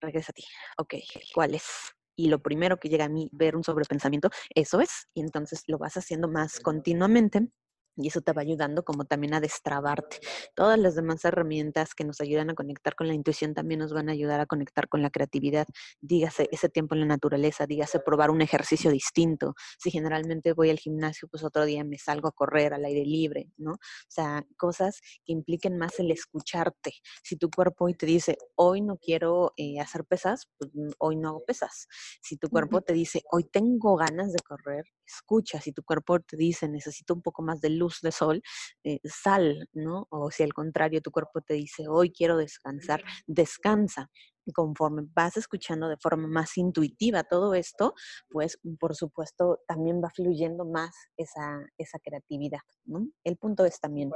regresa 0.00 0.30
a 0.30 0.34
ti. 0.34 0.44
Ok, 0.78 0.94
¿cuál 1.34 1.54
es? 1.54 1.92
Y 2.16 2.28
lo 2.28 2.40
primero 2.40 2.78
que 2.78 2.88
llega 2.88 3.04
a 3.04 3.08
mí 3.08 3.28
ver 3.32 3.56
un 3.56 3.64
sobrepensamiento, 3.64 4.30
eso 4.54 4.80
es, 4.80 5.08
y 5.14 5.20
entonces 5.20 5.62
lo 5.66 5.78
vas 5.78 5.96
haciendo 5.96 6.28
más 6.28 6.60
continuamente 6.60 7.48
y 7.96 8.08
eso 8.08 8.20
te 8.20 8.32
va 8.32 8.42
ayudando 8.42 8.84
como 8.84 9.04
también 9.04 9.34
a 9.34 9.40
destrabarte. 9.40 10.18
Todas 10.54 10.78
las 10.78 10.94
demás 10.94 11.24
herramientas 11.24 11.94
que 11.94 12.04
nos 12.04 12.20
ayudan 12.20 12.50
a 12.50 12.54
conectar 12.54 12.94
con 12.94 13.08
la 13.08 13.14
intuición 13.14 13.54
también 13.54 13.80
nos 13.80 13.92
van 13.92 14.08
a 14.08 14.12
ayudar 14.12 14.40
a 14.40 14.46
conectar 14.46 14.88
con 14.88 15.02
la 15.02 15.10
creatividad. 15.10 15.66
Dígase 16.00 16.48
ese 16.52 16.68
tiempo 16.68 16.94
en 16.94 17.00
la 17.00 17.06
naturaleza, 17.06 17.66
dígase 17.66 18.00
probar 18.00 18.30
un 18.30 18.42
ejercicio 18.42 18.90
distinto. 18.90 19.54
Si 19.78 19.90
generalmente 19.90 20.52
voy 20.52 20.70
al 20.70 20.78
gimnasio, 20.78 21.28
pues 21.28 21.44
otro 21.44 21.64
día 21.64 21.84
me 21.84 21.98
salgo 21.98 22.28
a 22.28 22.32
correr 22.32 22.74
al 22.74 22.84
aire 22.84 23.04
libre, 23.04 23.50
¿no? 23.56 23.72
O 23.72 23.78
sea, 24.08 24.44
cosas 24.56 25.00
que 25.24 25.32
impliquen 25.32 25.78
más 25.78 25.98
el 25.98 26.10
escucharte. 26.10 26.92
Si 27.22 27.36
tu 27.36 27.50
cuerpo 27.50 27.86
hoy 27.86 27.94
te 27.94 28.06
dice, 28.06 28.36
hoy 28.56 28.80
no 28.80 28.96
quiero 28.96 29.52
eh, 29.56 29.80
hacer 29.80 30.04
pesas, 30.04 30.48
pues 30.58 30.70
hoy 30.98 31.16
no 31.16 31.28
hago 31.28 31.44
pesas. 31.44 31.88
Si 32.22 32.36
tu 32.36 32.48
cuerpo 32.48 32.80
te 32.80 32.92
dice, 32.92 33.22
hoy 33.30 33.44
tengo 33.44 33.96
ganas 33.96 34.32
de 34.32 34.38
correr, 34.40 34.84
escucha. 35.12 35.60
Si 35.60 35.72
tu 35.72 35.82
cuerpo 35.82 36.20
te 36.20 36.36
dice, 36.36 36.68
necesito 36.68 37.14
un 37.14 37.22
poco 37.22 37.42
más 37.42 37.60
de 37.60 37.70
luz 37.70 38.00
de 38.02 38.12
sol, 38.12 38.42
eh, 38.84 39.00
sal, 39.04 39.68
¿no? 39.72 40.06
O 40.10 40.30
si 40.30 40.42
al 40.42 40.52
contrario 40.52 41.00
tu 41.00 41.10
cuerpo 41.10 41.40
te 41.40 41.54
dice, 41.54 41.88
hoy 41.88 42.12
quiero 42.12 42.36
descansar, 42.36 43.02
descansa. 43.26 44.10
Y 44.44 44.52
conforme 44.52 45.02
vas 45.14 45.36
escuchando 45.36 45.88
de 45.88 45.96
forma 45.96 46.26
más 46.26 46.58
intuitiva 46.58 47.22
todo 47.22 47.54
esto, 47.54 47.94
pues 48.28 48.58
por 48.80 48.96
supuesto 48.96 49.60
también 49.68 50.02
va 50.02 50.10
fluyendo 50.10 50.64
más 50.64 50.90
esa, 51.16 51.60
esa 51.78 51.98
creatividad, 52.00 52.60
¿no? 52.84 53.06
El 53.22 53.36
punto 53.36 53.64
es 53.64 53.78
también 53.78 54.10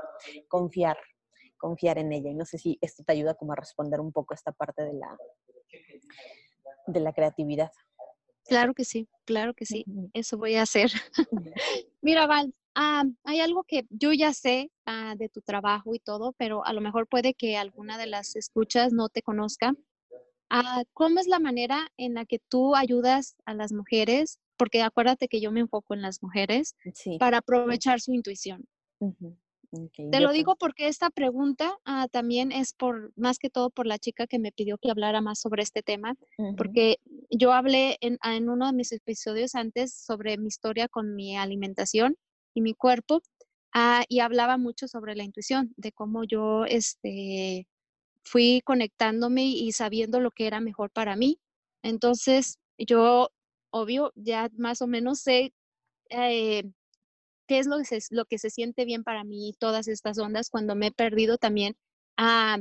confiar, 0.48 0.96
confiar 1.56 1.98
en 1.98 2.12
ella. 2.12 2.30
Y 2.30 2.34
no 2.34 2.44
sé 2.44 2.58
si 2.58 2.78
esto 2.80 3.04
te 3.04 3.12
ayuda 3.12 3.34
como 3.34 3.52
a 3.52 3.56
responder 3.56 4.00
un 4.00 4.12
poco 4.12 4.34
a 4.34 4.36
esta 4.36 4.52
parte 4.52 4.82
de 4.82 4.94
la, 4.94 5.16
de 6.86 7.00
la 7.00 7.12
creatividad. 7.12 7.70
Claro 8.48 8.74
que 8.74 8.84
sí, 8.84 9.08
claro 9.24 9.54
que 9.54 9.66
sí. 9.66 9.84
Eso 10.12 10.38
voy 10.38 10.54
a 10.54 10.62
hacer. 10.62 10.90
Mira, 12.00 12.26
Val, 12.26 12.54
ah, 12.74 13.04
hay 13.24 13.40
algo 13.40 13.64
que 13.64 13.86
yo 13.90 14.12
ya 14.12 14.32
sé 14.32 14.70
ah, 14.84 15.14
de 15.16 15.28
tu 15.28 15.40
trabajo 15.40 15.94
y 15.94 15.98
todo, 15.98 16.32
pero 16.38 16.64
a 16.64 16.72
lo 16.72 16.80
mejor 16.80 17.06
puede 17.08 17.34
que 17.34 17.56
alguna 17.56 17.98
de 17.98 18.06
las 18.06 18.36
escuchas 18.36 18.92
no 18.92 19.08
te 19.08 19.22
conozca. 19.22 19.74
Ah, 20.48 20.84
¿Cómo 20.92 21.18
es 21.18 21.26
la 21.26 21.40
manera 21.40 21.88
en 21.96 22.14
la 22.14 22.24
que 22.24 22.38
tú 22.38 22.76
ayudas 22.76 23.36
a 23.44 23.54
las 23.54 23.72
mujeres? 23.72 24.38
Porque 24.56 24.82
acuérdate 24.82 25.28
que 25.28 25.40
yo 25.40 25.50
me 25.50 25.60
enfoco 25.60 25.94
en 25.94 26.02
las 26.02 26.22
mujeres 26.22 26.76
para 27.18 27.38
aprovechar 27.38 28.00
su 28.00 28.14
intuición. 28.14 28.64
Te 30.10 30.20
lo 30.20 30.32
digo 30.32 30.56
porque 30.56 30.88
esta 30.88 31.10
pregunta 31.10 31.76
ah, 31.84 32.06
también 32.10 32.52
es 32.52 32.72
por, 32.72 33.12
más 33.16 33.38
que 33.38 33.50
todo 33.50 33.70
por 33.70 33.86
la 33.86 33.98
chica 33.98 34.26
que 34.26 34.38
me 34.38 34.52
pidió 34.52 34.78
que 34.78 34.90
hablara 34.90 35.20
más 35.20 35.40
sobre 35.40 35.62
este 35.62 35.82
tema, 35.82 36.14
porque 36.56 36.98
yo 37.30 37.52
hablé 37.52 37.98
en, 38.00 38.18
en, 38.22 38.48
uno 38.48 38.66
de 38.66 38.72
mis 38.72 38.92
episodios 38.92 39.54
antes 39.54 39.94
sobre 39.94 40.38
mi 40.38 40.48
historia 40.48 40.88
con 40.88 41.14
mi 41.14 41.36
alimentación 41.36 42.16
y 42.54 42.62
mi 42.62 42.74
cuerpo, 42.74 43.22
ah, 43.74 44.04
y 44.08 44.20
hablaba 44.20 44.56
mucho 44.58 44.88
sobre 44.88 45.14
la 45.14 45.24
intuición, 45.24 45.72
de 45.76 45.92
cómo 45.92 46.24
yo 46.24 46.64
este, 46.64 47.66
fui 48.24 48.62
conectándome 48.64 49.46
y 49.46 49.72
sabiendo 49.72 50.20
lo 50.20 50.30
que 50.30 50.46
era 50.46 50.60
mejor 50.60 50.90
para 50.90 51.16
mí. 51.16 51.38
Entonces, 51.82 52.58
yo, 52.78 53.30
obvio, 53.70 54.12
ya 54.16 54.50
más 54.56 54.82
o 54.82 54.86
menos 54.86 55.20
sé 55.20 55.52
eh, 56.10 56.64
qué 57.46 57.58
es 57.58 57.66
lo 58.10 58.24
que, 58.24 58.38
se, 58.38 58.50
siente 58.50 58.84
bien 58.84 59.04
para 59.04 59.24
mí, 59.24 59.54
todas 59.58 59.88
estas 59.88 60.18
ondas, 60.18 60.50
cuando 60.50 60.74
me 60.74 60.88
he 60.88 60.92
perdido 60.92 61.38
también 61.38 61.76
a... 62.16 62.58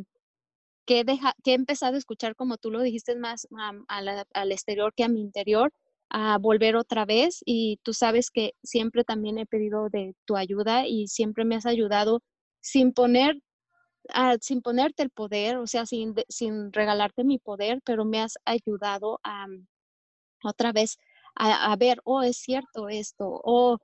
que, 0.85 1.03
he 1.45 1.53
empezado 1.53 1.95
a 1.95 1.97
escuchar, 1.97 2.35
como 2.35 2.57
tú 2.57 2.71
lo 2.71 2.81
dijiste, 2.81 3.15
más 3.15 3.47
al 3.87 4.51
exterior 4.51 4.93
que 4.95 5.03
a 5.03 5.09
mi 5.09 5.21
interior, 5.21 5.73
a 6.09 6.37
volver 6.37 6.75
otra 6.75 7.05
vez 7.05 7.41
y 7.45 7.79
tú 7.83 7.93
sabes 7.93 8.29
que 8.31 8.53
siempre 8.63 9.03
también 9.03 9.37
he 9.37 9.45
pedido 9.45 9.89
de 9.89 10.15
tu 10.25 10.37
ayuda 10.37 10.87
y 10.87 11.07
siempre 11.07 11.45
me 11.45 11.55
has 11.55 11.65
ayudado 11.65 12.21
sin 12.61 12.93
poner 12.93 13.41
ah, 14.09 14.37
sin 14.41 14.61
ponerte 14.61 15.03
el 15.03 15.09
poder, 15.09 15.57
o 15.57 15.67
sea, 15.67 15.85
sin, 15.85 16.15
sin 16.29 16.71
regalarte 16.73 17.23
mi 17.23 17.39
poder, 17.39 17.81
pero 17.83 18.05
me 18.05 18.21
has 18.21 18.35
ayudado 18.45 19.19
a 19.23 19.47
otra 20.43 20.71
vez 20.71 20.97
a, 21.35 21.75
ver, 21.75 21.99
oh, 22.05 22.21
es 22.23 22.37
cierto 22.37 22.87
esto, 22.89 23.41
o 23.43 23.77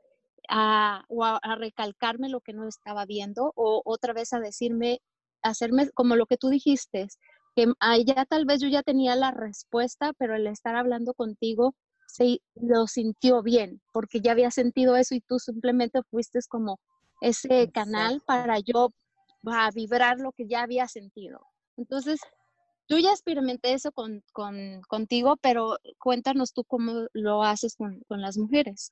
a, 0.50 1.04
o 1.10 1.26
a, 1.26 1.40
recalcarme 1.58 2.30
lo 2.30 2.42
que 2.42 2.54
no 2.54 2.68
estaba 2.68 3.06
viendo 3.06 3.52
o 3.56 3.82
otra 3.86 4.14
vez 4.14 4.34
a 4.34 4.40
decirme, 4.40 5.02
hacerme 5.44 5.90
como 5.92 6.16
lo 6.16 6.26
que 6.26 6.38
tú 6.38 6.50
dijiste, 6.50 7.08
que 7.56 7.68
ya 8.06 8.26
tal 8.26 8.46
vez 8.46 8.62
yo 8.62 8.68
ya 8.68 8.84
tenía 8.84 9.16
la 9.16 9.32
respuesta, 9.32 10.14
pero 10.18 10.36
el 10.36 10.48
estar 10.48 10.76
hablando 10.76 11.14
contigo 11.14 11.76
se 12.08 12.40
lo 12.56 12.88
sintió 12.88 13.42
bien, 13.42 13.82
porque 13.94 14.22
ya 14.22 14.32
había 14.32 14.52
sentido 14.52 14.96
eso 14.96 15.16
y 15.16 15.22
tú 15.22 15.40
simplemente 15.40 16.02
fuiste 16.10 16.40
como 16.50 16.80
ese 17.22 17.72
canal 17.72 18.22
para 18.26 18.60
yo 18.60 18.90
a 19.46 19.72
vibrar 19.72 20.20
lo 20.20 20.32
que 20.32 20.48
ya 20.48 20.64
había 20.64 20.88
sentido. 20.88 21.40
Entonces, 21.78 22.20
tú 22.88 22.98
ya 22.98 23.12
experimenté 23.12 23.74
eso 23.74 23.92
con, 23.92 24.24
con, 24.34 24.82
contigo, 24.88 25.38
pero 25.38 25.78
cuéntanos 26.00 26.54
tú 26.54 26.64
cómo 26.66 27.08
lo 27.14 27.44
haces 27.44 27.76
con, 27.76 28.02
con 28.08 28.22
las 28.22 28.38
mujeres. 28.38 28.92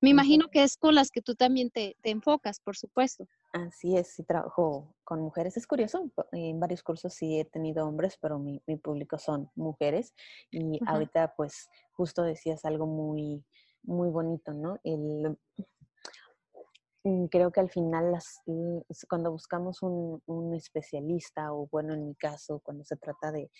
Me 0.00 0.10
imagino 0.10 0.48
que 0.48 0.62
es 0.62 0.76
con 0.76 0.94
las 0.94 1.10
que 1.10 1.22
tú 1.22 1.34
también 1.34 1.70
te, 1.70 1.96
te 2.02 2.10
enfocas, 2.10 2.60
por 2.60 2.76
supuesto. 2.76 3.26
Así 3.56 3.96
es, 3.96 4.08
sí 4.08 4.22
trabajo 4.22 4.94
con 5.02 5.20
mujeres. 5.20 5.56
Es 5.56 5.66
curioso, 5.66 6.10
en 6.32 6.60
varios 6.60 6.82
cursos 6.82 7.14
sí 7.14 7.40
he 7.40 7.44
tenido 7.46 7.86
hombres, 7.86 8.18
pero 8.20 8.38
mi, 8.38 8.60
público 8.82 9.18
son 9.18 9.50
mujeres. 9.54 10.14
Y 10.50 10.78
ahorita, 10.86 11.34
pues, 11.36 11.70
justo 11.92 12.22
decías 12.22 12.66
algo 12.66 12.86
muy, 12.86 13.44
muy 13.82 14.10
bonito, 14.10 14.52
¿no? 14.52 14.78
El, 14.84 15.38
creo 17.30 17.52
que 17.52 17.60
al 17.60 17.70
final 17.70 18.10
las, 18.12 18.40
mm, 18.46 18.78
cuando 19.08 19.30
buscamos 19.30 19.82
un, 19.82 20.22
especialista 20.54 21.52
o 21.52 21.68
bueno 21.70 21.94
en 21.94 22.06
mi 22.06 22.14
caso 22.14 22.60
cuando 22.64 22.84
se 22.84 22.96
trata 22.96 23.30
de, 23.30 23.50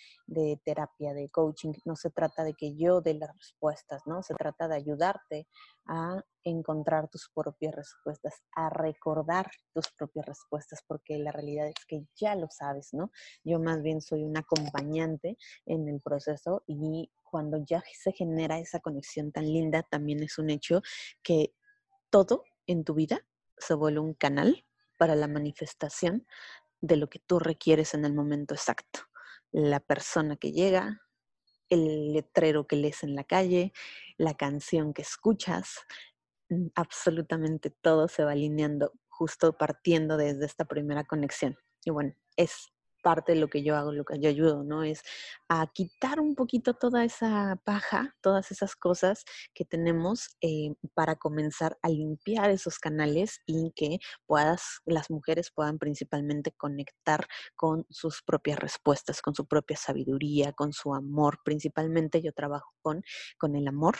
terapia 0.65 1.13
de 1.15 1.29
coaching 1.29 1.73
no 1.85 1.95
se 1.95 2.11
trata 2.11 2.43
de 2.43 2.55
que 2.55 2.75
yo 2.75 3.01
dé 3.01 3.15
las 3.15 3.37
respuestas 3.37 4.03
no 4.07 4.23
se 4.23 4.35
trata 4.35 4.67
de 4.69 4.77
ayudarte 4.77 5.47
a 5.87 6.23
encontrar 6.45 7.09
tus 7.09 7.31
propias 7.35 7.75
respuestas 7.75 8.35
a 8.55 8.71
recordar 8.71 9.51
tus 9.75 9.91
propias 9.93 10.27
respuestas 10.27 10.81
porque 10.87 11.19
la 11.19 11.33
realidad 11.33 11.69
es 11.69 11.85
que 11.87 12.05
ya 12.17 12.35
lo 12.35 12.49
sabes 12.51 12.89
no 12.93 13.11
yo 13.45 13.61
más 13.61 13.83
bien 13.83 14.01
soy 14.01 14.25
un 14.25 14.37
acompañante 14.37 15.37
en 15.67 15.89
el 15.89 16.01
proceso 16.01 16.63
y 16.67 17.11
cuando 17.31 17.59
ya 17.65 17.83
se 17.93 18.13
genera 18.13 18.59
esa 18.59 18.81
conexión 18.81 19.33
tan 19.33 19.45
linda 19.45 19.83
también 19.83 20.23
es 20.23 20.39
un 20.39 20.51
hecho 20.51 20.81
que 21.23 21.53
todo 22.11 22.45
en 22.67 22.85
tu 22.85 22.95
vida 22.95 23.21
se 23.59 23.75
vuelve 23.75 24.01
un 24.01 24.15
canal 24.15 24.65
para 24.99 25.15
la 25.15 25.29
manifestación 25.29 26.27
de 26.81 26.97
lo 26.97 27.09
que 27.09 27.19
tú 27.19 27.39
requieres 27.39 27.95
en 27.95 28.05
el 28.05 28.15
momento 28.15 28.55
exacto. 28.55 29.01
La 29.53 29.81
persona 29.81 30.37
que 30.37 30.53
llega, 30.53 31.03
el 31.69 32.13
letrero 32.13 32.67
que 32.67 32.77
lees 32.77 33.03
en 33.03 33.15
la 33.15 33.25
calle, 33.25 33.73
la 34.17 34.35
canción 34.35 34.93
que 34.93 35.03
escuchas, 35.03 35.77
mm, 36.49 36.69
absolutamente 36.75 37.71
todo 37.71 38.09
se 38.09 38.25
va 38.25 38.33
alineando 38.33 38.93
justo 39.09 39.57
partiendo 39.57 40.17
desde 40.17 40.47
esta 40.47 40.65
primera 40.67 41.05
conexión. 41.05 41.57
Y 41.85 41.91
bueno, 41.91 42.15
es 42.37 42.73
parte 43.07 43.35
de 43.35 43.39
lo 43.39 43.47
que 43.47 43.63
yo 43.63 43.77
hago, 43.77 43.93
lo 43.93 44.05
que 44.05 44.19
yo 44.19 44.29
ayudo, 44.29 44.65
¿no? 44.65 44.83
Es 44.83 45.03
a 45.49 45.65
quitar 45.73 46.19
un 46.19 46.35
poquito 46.35 46.75
toda 46.75 47.05
esa 47.05 47.55
paja, 47.65 48.17
todas 48.21 48.51
esas 48.51 48.75
cosas 48.75 49.25
que 49.55 49.65
tenemos 49.65 50.37
eh, 50.41 50.75
para 50.93 51.15
comenzar 51.15 51.79
a 51.83 51.89
limpiar 51.89 52.51
esos 52.51 52.81
canales 52.81 53.43
y 53.47 53.71
que 53.77 54.01
puedas, 54.27 54.81
las 54.87 55.09
mujeres 55.09 55.53
puedan 55.55 55.79
principalmente 55.79 56.51
conectar 56.51 57.29
con 57.55 57.87
sus 57.91 58.25
propias 58.25 58.59
respuestas, 58.59 59.23
con 59.23 59.37
su 59.37 59.47
propia 59.47 59.77
sabiduría, 59.77 60.53
con 60.53 60.73
su 60.73 60.93
amor. 60.93 61.39
Principalmente 61.45 62.21
yo 62.23 62.33
trabajo 62.33 62.73
con, 62.83 63.05
con 63.39 63.55
el 63.55 63.69
amor 63.69 63.99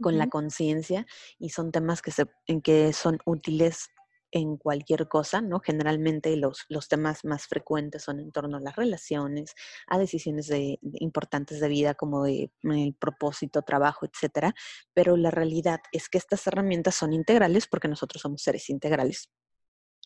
con 0.00 0.18
la 0.18 0.28
conciencia 0.28 1.06
y 1.38 1.48
son 1.48 1.72
temas 1.72 2.02
que, 2.02 2.10
se, 2.10 2.26
que 2.62 2.92
son 2.92 3.18
útiles 3.24 3.88
en 4.30 4.56
cualquier 4.56 5.08
cosa, 5.08 5.40
¿no? 5.40 5.60
Generalmente 5.60 6.36
los, 6.36 6.64
los 6.68 6.88
temas 6.88 7.24
más 7.24 7.46
frecuentes 7.46 8.02
son 8.02 8.20
en 8.20 8.32
torno 8.32 8.56
a 8.56 8.60
las 8.60 8.76
relaciones, 8.76 9.54
a 9.88 9.98
decisiones 9.98 10.48
de, 10.48 10.78
importantes 10.82 11.60
de 11.60 11.68
vida 11.68 11.94
como 11.94 12.24
de, 12.24 12.50
el 12.62 12.94
propósito, 12.94 13.62
trabajo, 13.62 14.06
etcétera. 14.06 14.54
Pero 14.94 15.16
la 15.16 15.30
realidad 15.30 15.80
es 15.92 16.08
que 16.08 16.18
estas 16.18 16.46
herramientas 16.46 16.94
son 16.94 17.12
integrales 17.12 17.66
porque 17.66 17.88
nosotros 17.88 18.22
somos 18.22 18.42
seres 18.42 18.68
integrales. 18.70 19.30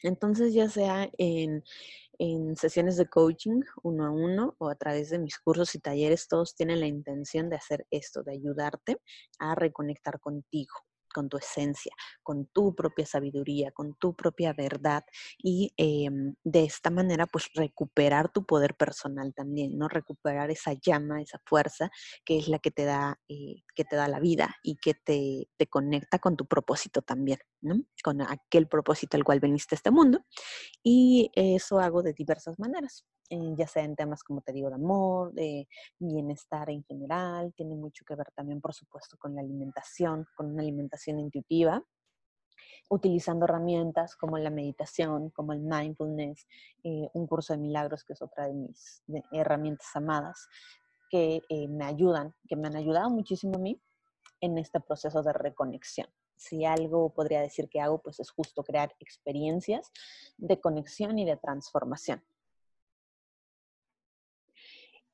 Entonces, 0.02 0.54
ya 0.54 0.68
sea 0.68 1.10
en, 1.18 1.62
en 2.18 2.56
sesiones 2.56 2.96
de 2.96 3.06
coaching 3.06 3.60
uno 3.82 4.06
a 4.06 4.10
uno 4.10 4.54
o 4.58 4.68
a 4.68 4.74
través 4.74 5.10
de 5.10 5.18
mis 5.18 5.38
cursos 5.38 5.74
y 5.74 5.80
talleres, 5.80 6.28
todos 6.28 6.54
tienen 6.54 6.80
la 6.80 6.86
intención 6.86 7.48
de 7.50 7.56
hacer 7.56 7.86
esto, 7.90 8.22
de 8.22 8.32
ayudarte 8.32 8.98
a 9.38 9.54
reconectar 9.54 10.20
contigo, 10.20 10.74
con 11.12 11.28
tu 11.28 11.36
esencia, 11.38 11.92
con 12.22 12.46
tu 12.46 12.74
propia 12.74 13.06
sabiduría, 13.06 13.70
con 13.72 13.94
tu 13.94 14.14
propia 14.14 14.52
verdad 14.52 15.04
y 15.38 15.72
em, 15.76 16.34
de 16.44 16.64
esta 16.64 16.90
manera 16.90 17.26
pues 17.26 17.50
recuperar 17.54 18.32
tu 18.32 18.44
poder 18.44 18.74
personal 18.76 19.34
también, 19.34 19.78
¿no? 19.78 19.88
Recuperar 19.88 20.50
esa 20.50 20.72
llama, 20.74 21.22
esa 21.22 21.40
fuerza 21.44 21.90
que 22.24 22.38
es 22.38 22.48
la 22.48 22.58
que 22.58 22.70
te 22.70 22.84
da, 22.84 23.20
eh, 23.28 23.62
que 23.74 23.84
te 23.84 23.96
da 23.96 24.08
la 24.08 24.20
vida 24.20 24.56
y 24.62 24.76
que 24.76 24.94
te, 24.94 25.48
te 25.56 25.66
conecta 25.66 26.18
con 26.18 26.36
tu 26.36 26.46
propósito 26.46 27.02
también, 27.02 27.38
¿no? 27.60 27.76
Con 28.02 28.22
aquel 28.22 28.68
propósito 28.68 29.16
al 29.16 29.24
cual 29.24 29.40
veniste 29.40 29.74
a 29.74 29.76
este 29.76 29.90
mundo 29.90 30.24
y 30.82 31.30
eso 31.34 31.80
hago 31.80 32.02
de 32.02 32.12
diversas 32.12 32.58
maneras. 32.58 33.04
Eh, 33.32 33.54
ya 33.56 33.68
sea 33.68 33.84
en 33.84 33.94
temas, 33.94 34.24
como 34.24 34.40
te 34.40 34.52
digo, 34.52 34.68
de 34.68 34.74
amor, 34.74 35.32
de 35.32 35.68
bienestar 36.00 36.68
en 36.68 36.82
general, 36.82 37.54
tiene 37.54 37.76
mucho 37.76 38.04
que 38.04 38.16
ver 38.16 38.26
también, 38.34 38.60
por 38.60 38.74
supuesto, 38.74 39.16
con 39.18 39.36
la 39.36 39.40
alimentación, 39.40 40.26
con 40.36 40.50
una 40.50 40.62
alimentación 40.62 41.20
intuitiva, 41.20 41.80
utilizando 42.88 43.44
herramientas 43.44 44.16
como 44.16 44.36
la 44.36 44.50
meditación, 44.50 45.30
como 45.30 45.52
el 45.52 45.60
mindfulness, 45.60 46.44
eh, 46.82 47.08
un 47.12 47.28
curso 47.28 47.52
de 47.52 47.60
milagros, 47.60 48.02
que 48.02 48.14
es 48.14 48.22
otra 48.22 48.48
de 48.48 48.54
mis 48.54 49.04
herramientas 49.30 49.88
amadas, 49.94 50.48
que 51.08 51.40
eh, 51.48 51.68
me 51.68 51.84
ayudan, 51.84 52.34
que 52.48 52.56
me 52.56 52.66
han 52.66 52.74
ayudado 52.74 53.10
muchísimo 53.10 53.56
a 53.56 53.60
mí 53.60 53.80
en 54.40 54.58
este 54.58 54.80
proceso 54.80 55.22
de 55.22 55.32
reconexión. 55.32 56.08
Si 56.36 56.64
algo 56.64 57.10
podría 57.10 57.42
decir 57.42 57.68
que 57.68 57.80
hago, 57.80 57.98
pues 58.02 58.18
es 58.18 58.30
justo 58.30 58.64
crear 58.64 58.92
experiencias 58.98 59.92
de 60.36 60.60
conexión 60.60 61.16
y 61.18 61.24
de 61.24 61.36
transformación. 61.36 62.24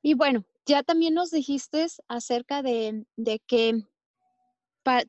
Y 0.01 0.13
bueno, 0.13 0.45
ya 0.65 0.83
también 0.83 1.13
nos 1.13 1.31
dijiste 1.31 1.87
acerca 2.07 2.61
de, 2.61 3.05
que 3.47 3.83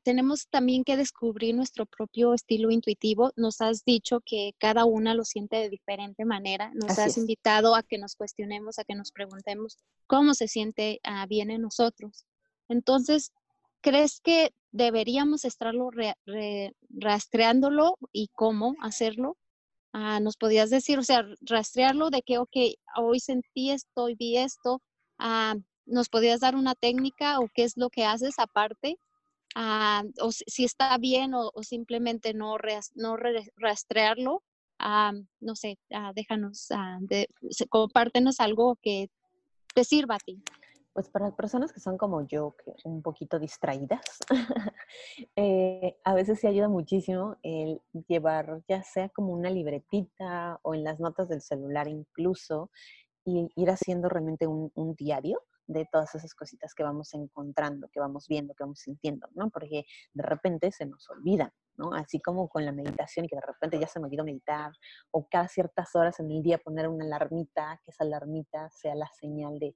tenemos 0.02 0.48
también 0.48 0.82
que 0.82 0.96
descubrir 0.96 1.54
nuestro 1.54 1.86
propio 1.86 2.34
estilo 2.34 2.70
intuitivo. 2.70 3.32
Nos 3.36 3.60
has 3.60 3.84
dicho 3.84 4.20
que 4.24 4.52
cada 4.58 4.84
una 4.84 5.14
lo 5.14 5.24
siente 5.24 5.56
de 5.56 5.68
diferente 5.68 6.24
manera. 6.24 6.72
Nos 6.74 6.98
has 6.98 7.16
invitado 7.16 7.74
a 7.74 7.82
que 7.82 7.98
nos 7.98 8.16
cuestionemos, 8.16 8.78
a 8.78 8.84
que 8.84 8.94
nos 8.94 9.12
preguntemos 9.12 9.78
cómo 10.06 10.34
se 10.34 10.48
siente 10.48 11.00
ah, 11.04 11.26
bien 11.26 11.50
en 11.50 11.62
nosotros. 11.62 12.26
Entonces, 12.68 13.32
¿crees 13.80 14.20
que 14.20 14.52
deberíamos 14.72 15.44
estarlo 15.44 15.90
rastreándolo 16.90 17.96
y 18.12 18.28
cómo 18.34 18.74
hacerlo? 18.80 19.36
Ah, 20.00 20.20
nos 20.20 20.36
podías 20.36 20.70
decir, 20.70 20.96
o 21.00 21.02
sea, 21.02 21.26
rastrearlo 21.40 22.10
de 22.10 22.22
que, 22.22 22.38
ok, 22.38 22.56
hoy 22.98 23.18
sentí 23.18 23.72
esto, 23.72 24.04
hoy 24.04 24.14
vi 24.14 24.36
esto, 24.36 24.80
ah, 25.18 25.56
¿nos 25.86 26.08
podías 26.08 26.38
dar 26.38 26.54
una 26.54 26.76
técnica 26.76 27.40
o 27.40 27.48
qué 27.52 27.64
es 27.64 27.76
lo 27.76 27.90
que 27.90 28.04
haces 28.04 28.38
aparte? 28.38 28.96
Ah, 29.56 30.04
o 30.20 30.30
si, 30.30 30.64
está 30.64 30.96
bien 30.98 31.34
o, 31.34 31.50
simplemente 31.62 32.32
no, 32.32 32.54
no 32.94 33.16
rastrearlo, 33.56 34.44
no 35.40 35.56
sé, 35.56 35.78
déjanos, 36.14 36.68
de, 37.00 37.26
compártenos 37.68 38.38
algo 38.38 38.78
que 38.80 39.08
te 39.74 39.82
sirva 39.82 40.14
a 40.14 40.18
ti. 40.20 40.40
Pues 40.98 41.10
para 41.10 41.30
personas 41.30 41.72
que 41.72 41.78
son 41.78 41.96
como 41.96 42.26
yo, 42.26 42.56
que 42.56 42.72
un 42.82 43.02
poquito 43.02 43.38
distraídas, 43.38 44.00
eh, 45.36 45.96
a 46.02 46.12
veces 46.12 46.40
sí 46.40 46.48
ayuda 46.48 46.68
muchísimo 46.68 47.36
el 47.44 47.80
llevar 48.08 48.64
ya 48.66 48.82
sea 48.82 49.08
como 49.10 49.32
una 49.32 49.48
libretita 49.48 50.58
o 50.62 50.74
en 50.74 50.82
las 50.82 50.98
notas 50.98 51.28
del 51.28 51.40
celular 51.40 51.86
incluso, 51.86 52.72
y 53.24 53.48
ir 53.54 53.70
haciendo 53.70 54.08
realmente 54.08 54.48
un, 54.48 54.72
un 54.74 54.96
diario 54.96 55.40
de 55.68 55.86
todas 55.92 56.16
esas 56.16 56.34
cositas 56.34 56.74
que 56.74 56.82
vamos 56.82 57.14
encontrando, 57.14 57.88
que 57.92 58.00
vamos 58.00 58.26
viendo, 58.26 58.54
que 58.54 58.64
vamos 58.64 58.80
sintiendo, 58.80 59.28
¿no? 59.36 59.50
Porque 59.50 59.84
de 60.14 60.22
repente 60.24 60.72
se 60.72 60.84
nos 60.84 61.08
olvidan, 61.10 61.52
¿no? 61.78 61.94
Así 61.94 62.20
como 62.20 62.48
con 62.48 62.64
la 62.64 62.72
meditación 62.72 63.24
y 63.24 63.28
que 63.28 63.36
de 63.36 63.42
repente 63.42 63.78
ya 63.78 63.86
se 63.86 64.00
me 64.00 64.06
olvidó 64.06 64.24
meditar, 64.24 64.72
o 65.10 65.26
cada 65.30 65.48
ciertas 65.48 65.94
horas 65.94 66.20
en 66.20 66.30
el 66.30 66.42
día 66.42 66.58
poner 66.58 66.88
una 66.88 67.04
alarmita, 67.04 67.80
que 67.84 67.90
esa 67.90 68.04
alarmita 68.04 68.68
sea 68.70 68.94
la 68.94 69.08
señal 69.18 69.58
de 69.58 69.74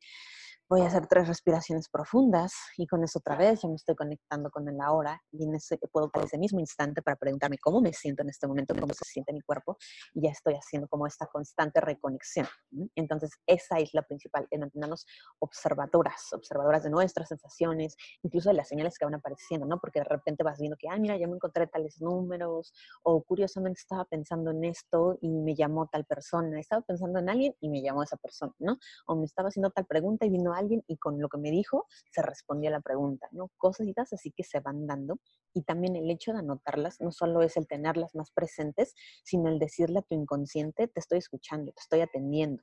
voy 0.72 0.80
a 0.80 0.86
hacer 0.86 1.06
tres 1.06 1.28
respiraciones 1.28 1.90
profundas 1.90 2.54
y 2.78 2.86
con 2.86 3.04
eso 3.04 3.18
otra 3.18 3.36
vez 3.36 3.60
ya 3.60 3.68
me 3.68 3.74
estoy 3.74 3.94
conectando 3.94 4.50
con 4.50 4.66
el 4.66 4.80
ahora 4.80 5.20
y 5.30 5.44
en 5.44 5.52
puedo 5.92 6.08
para 6.08 6.24
ese 6.24 6.38
mismo 6.38 6.60
instante 6.60 7.02
para 7.02 7.16
preguntarme 7.16 7.58
cómo 7.58 7.82
me 7.82 7.92
siento 7.92 8.22
en 8.22 8.30
este 8.30 8.46
momento, 8.46 8.74
cómo 8.74 8.94
se 8.94 9.04
siente 9.04 9.34
mi 9.34 9.42
cuerpo 9.42 9.76
y 10.14 10.22
ya 10.22 10.30
estoy 10.30 10.54
haciendo 10.54 10.88
como 10.88 11.06
esta 11.06 11.26
constante 11.26 11.78
reconexión. 11.82 12.46
Entonces 12.94 13.32
esa 13.46 13.80
es 13.80 13.92
la 13.92 14.00
principal, 14.00 14.48
en 14.50 14.60
mantenernos 14.60 15.04
observadoras, 15.40 16.32
observadoras 16.32 16.84
de 16.84 16.88
nuestras 16.88 17.28
sensaciones, 17.28 17.94
incluso 18.22 18.48
de 18.48 18.54
las 18.54 18.68
señales 18.68 18.96
que 18.98 19.04
van 19.04 19.14
apareciendo, 19.14 19.66
¿no? 19.66 19.78
Porque 19.78 19.98
de 19.98 20.04
repente 20.04 20.42
vas 20.42 20.58
viendo 20.58 20.78
que, 20.78 20.88
ah, 20.88 20.96
mira, 20.98 21.18
ya 21.18 21.26
me 21.26 21.34
encontré 21.34 21.66
tales 21.92 22.00
números 22.00 22.72
o 23.02 23.22
curiosamente 23.22 23.80
estaba 23.80 24.04
pensando 24.04 24.50
en 24.50 24.64
esto 24.64 25.18
y 25.20 25.28
me 25.28 25.54
llamó 25.54 25.86
tal 25.86 26.04
persona, 26.04 26.58
estaba 26.58 26.82
pensando 26.82 27.18
en 27.18 27.28
alguien 27.28 27.54
y 27.60 27.68
me 27.68 27.82
llamó 27.82 28.02
esa 28.02 28.16
persona, 28.16 28.54
¿no? 28.58 28.78
O 29.06 29.16
me 29.16 29.24
estaba 29.24 29.48
haciendo 29.48 29.70
tal 29.70 29.86
pregunta 29.86 30.26
y 30.26 30.30
vino 30.30 30.54
alguien 30.54 30.82
y 30.86 30.96
con 30.96 31.20
lo 31.20 31.28
que 31.28 31.38
me 31.38 31.50
dijo 31.50 31.86
se 32.10 32.22
respondió 32.22 32.68
a 32.70 32.72
la 32.72 32.80
pregunta, 32.80 33.28
¿no? 33.32 33.50
Cositas 33.56 34.12
así 34.12 34.32
que 34.32 34.44
se 34.44 34.60
van 34.60 34.86
dando 34.86 35.18
y 35.54 35.62
también 35.62 35.96
el 35.96 36.10
hecho 36.10 36.32
de 36.32 36.38
anotarlas 36.38 37.00
no 37.00 37.12
solo 37.12 37.42
es 37.42 37.56
el 37.56 37.66
tenerlas 37.66 38.14
más 38.14 38.30
presentes, 38.30 38.94
sino 39.24 39.48
el 39.48 39.58
decirle 39.58 40.00
a 40.00 40.02
tu 40.02 40.14
inconsciente, 40.14 40.88
te 40.88 41.00
estoy 41.00 41.18
escuchando, 41.18 41.72
te 41.72 41.80
estoy 41.80 42.00
atendiendo. 42.00 42.62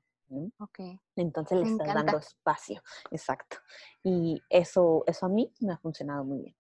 Ok. 0.60 0.80
Entonces 1.16 1.58
le 1.58 1.68
estás 1.68 1.88
dando 1.94 2.18
espacio, 2.18 2.82
exacto. 3.12 3.58
Y 4.04 4.40
eso, 4.50 5.04
eso 5.08 5.26
a 5.26 5.30
mí 5.30 5.52
me 5.60 5.74
ha 5.74 5.78
funcionado 5.78 6.24
muy 6.24 6.42
bien. 6.42 6.56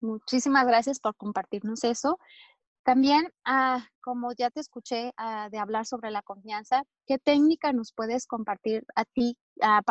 Muchísimas 0.00 0.66
gracias 0.66 1.00
por 1.00 1.16
compartirnos 1.16 1.84
eso. 1.84 2.18
También, 2.84 3.28
ah, 3.44 3.86
como 4.02 4.32
ya 4.32 4.50
te 4.50 4.60
escuché 4.60 5.12
ah, 5.16 5.48
de 5.50 5.58
hablar 5.58 5.86
sobre 5.86 6.10
la 6.10 6.22
confianza, 6.22 6.82
¿qué 7.06 7.18
técnica 7.18 7.72
nos 7.72 7.92
puedes 7.92 8.26
compartir 8.26 8.84
a 8.96 9.04
ti, 9.04 9.36
ah, 9.62 9.82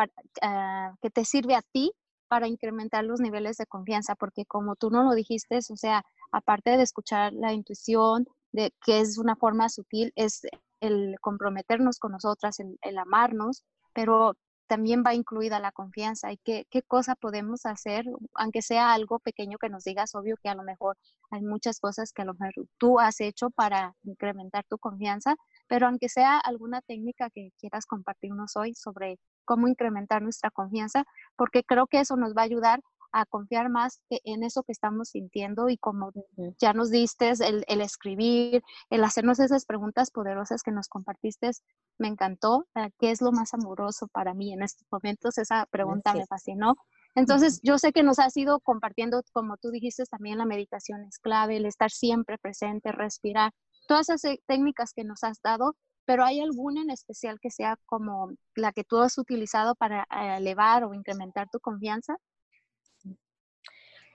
que 1.02 1.10
te 1.12 1.26
sirve 1.26 1.56
a 1.56 1.62
ti 1.74 1.92
para 2.30 2.48
incrementar 2.48 3.04
los 3.06 3.20
niveles 3.22 3.58
de 3.58 3.66
confianza? 3.68 4.16
Porque 4.16 4.46
como 4.46 4.76
tú 4.76 4.90
no 4.92 5.04
lo 5.04 5.14
dijiste, 5.16 5.58
o 5.58 5.78
sea, 5.78 6.04
aparte 6.32 6.78
de 6.78 6.84
escuchar 6.84 7.34
la 7.34 7.54
intuición, 7.54 8.28
de 8.54 8.72
que 8.86 9.02
es 9.02 9.18
una 9.18 9.36
forma 9.36 9.70
sutil, 9.70 10.12
es 10.16 10.42
el 10.82 11.18
comprometernos 11.22 12.00
con 12.00 12.14
nosotras, 12.14 12.58
el 12.60 12.98
amarnos, 12.98 13.64
pero 13.94 14.36
también 14.68 15.04
va 15.06 15.14
incluida 15.14 15.60
la 15.60 15.72
confianza 15.72 16.32
y 16.32 16.38
qué, 16.38 16.66
qué 16.70 16.82
cosa 16.82 17.16
podemos 17.16 17.66
hacer, 17.66 18.06
aunque 18.34 18.62
sea 18.62 18.94
algo 18.94 19.20
pequeño 19.20 19.58
que 19.58 19.70
nos 19.70 19.84
digas, 19.84 20.16
obvio 20.16 20.38
que 20.42 20.50
a 20.50 20.56
lo 20.56 20.64
mejor 20.64 20.98
hay 21.32 21.42
muchas 21.42 21.80
cosas 21.80 22.12
que 22.12 22.22
a 22.22 22.26
lo 22.26 22.34
mejor 22.34 22.68
tú 22.78 23.00
has 23.00 23.20
hecho 23.22 23.50
para 23.50 23.96
incrementar 24.04 24.66
tu 24.70 24.78
confianza, 24.78 25.36
pero 25.68 25.88
aunque 25.88 26.10
sea 26.10 26.38
alguna 26.40 26.82
técnica 26.82 27.30
que 27.30 27.52
quieras 27.60 27.86
compartirnos 27.86 28.56
hoy 28.56 28.74
sobre 28.76 29.20
cómo 29.46 29.68
incrementar 29.68 30.22
nuestra 30.22 30.52
confianza, 30.52 31.06
porque 31.36 31.64
creo 31.64 31.88
que 31.88 32.00
eso 32.00 32.16
nos 32.16 32.34
va 32.36 32.42
a 32.42 32.46
ayudar 32.46 32.82
a 33.16 33.26
confiar 33.26 33.70
más 33.70 34.02
en 34.10 34.44
eso 34.44 34.62
que 34.64 34.74
estamos 34.74 35.10
sintiendo 35.10 35.70
y 35.70 35.78
como 35.78 36.12
ya 36.60 36.74
nos 36.74 36.92
diste 36.92 37.30
el, 37.30 37.64
el, 37.68 37.80
escribir, 37.80 38.62
el 38.90 39.04
hacernos 39.06 39.40
esas 39.40 39.66
preguntas 39.66 40.12
poderosas 40.12 40.62
que 40.64 40.72
nos 40.72 40.90
compartiste, 40.90 41.52
me 41.98 42.10
encantó. 42.10 42.68
¿Qué 43.00 43.12
es 43.12 43.22
lo 43.22 43.32
más 43.32 43.54
amoroso 43.54 44.10
para 44.10 44.34
mí 44.34 44.52
en 44.52 44.64
estos 44.64 44.86
momentos? 44.92 45.38
Esa 45.38 45.66
pregunta 45.68 46.14
me 46.14 46.26
fascinó. 46.26 46.76
Entonces, 47.16 47.62
yo 47.64 47.78
sé 47.78 47.94
que 47.94 48.04
nos 48.04 48.20
has 48.20 48.36
ido 48.36 48.60
compartiendo, 48.60 49.24
como 49.32 49.56
tú 49.56 49.72
dijiste, 49.72 50.04
también 50.04 50.38
la 50.38 50.46
meditación 50.46 51.06
es 51.06 51.18
clave, 51.18 51.56
el 51.56 51.66
estar 51.66 51.92
siempre 51.92 52.38
presente, 52.38 52.92
respirar, 52.92 53.54
todas 53.88 54.10
esas 54.10 54.38
técnicas 54.46 54.92
que 54.94 55.06
nos 55.06 55.24
has 55.24 55.42
dado, 55.42 55.78
pero 56.04 56.26
¿hay 56.26 56.42
alguna 56.42 56.82
en 56.82 56.90
especial 56.90 57.40
que 57.40 57.50
sea 57.50 57.78
como 57.86 58.32
la 58.56 58.74
que 58.74 58.84
tú 58.84 58.98
has 58.98 59.18
utilizado 59.18 59.76
para 59.76 60.02
eh, 60.04 60.38
elevar 60.38 60.84
o 60.84 60.94
incrementar 60.94 61.48
tu 61.50 61.62
confianza? 61.62 62.18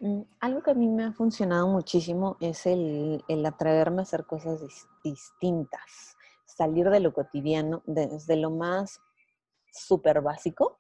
Mm, 0.01 0.23
algo 0.41 0.63
que 0.63 0.71
a 0.71 0.75
mí 0.75 0.89
me 0.89 1.05
ha 1.05 1.13
funcionado 1.13 1.69
muchísimo 1.69 2.39
es 2.41 2.65
el, 2.67 3.23
el 3.29 3.45
atreverme 3.45 4.01
a 4.01 4.03
hacer 4.03 4.25
cosas 4.25 4.61
distintas, 5.05 6.17
salir 6.47 6.89
de 6.89 7.01
lo 7.01 7.13
cotidiano, 7.13 7.83
desde 7.87 8.37
lo 8.37 8.51
más 8.51 8.99
súper 9.71 10.23
básico, 10.23 10.79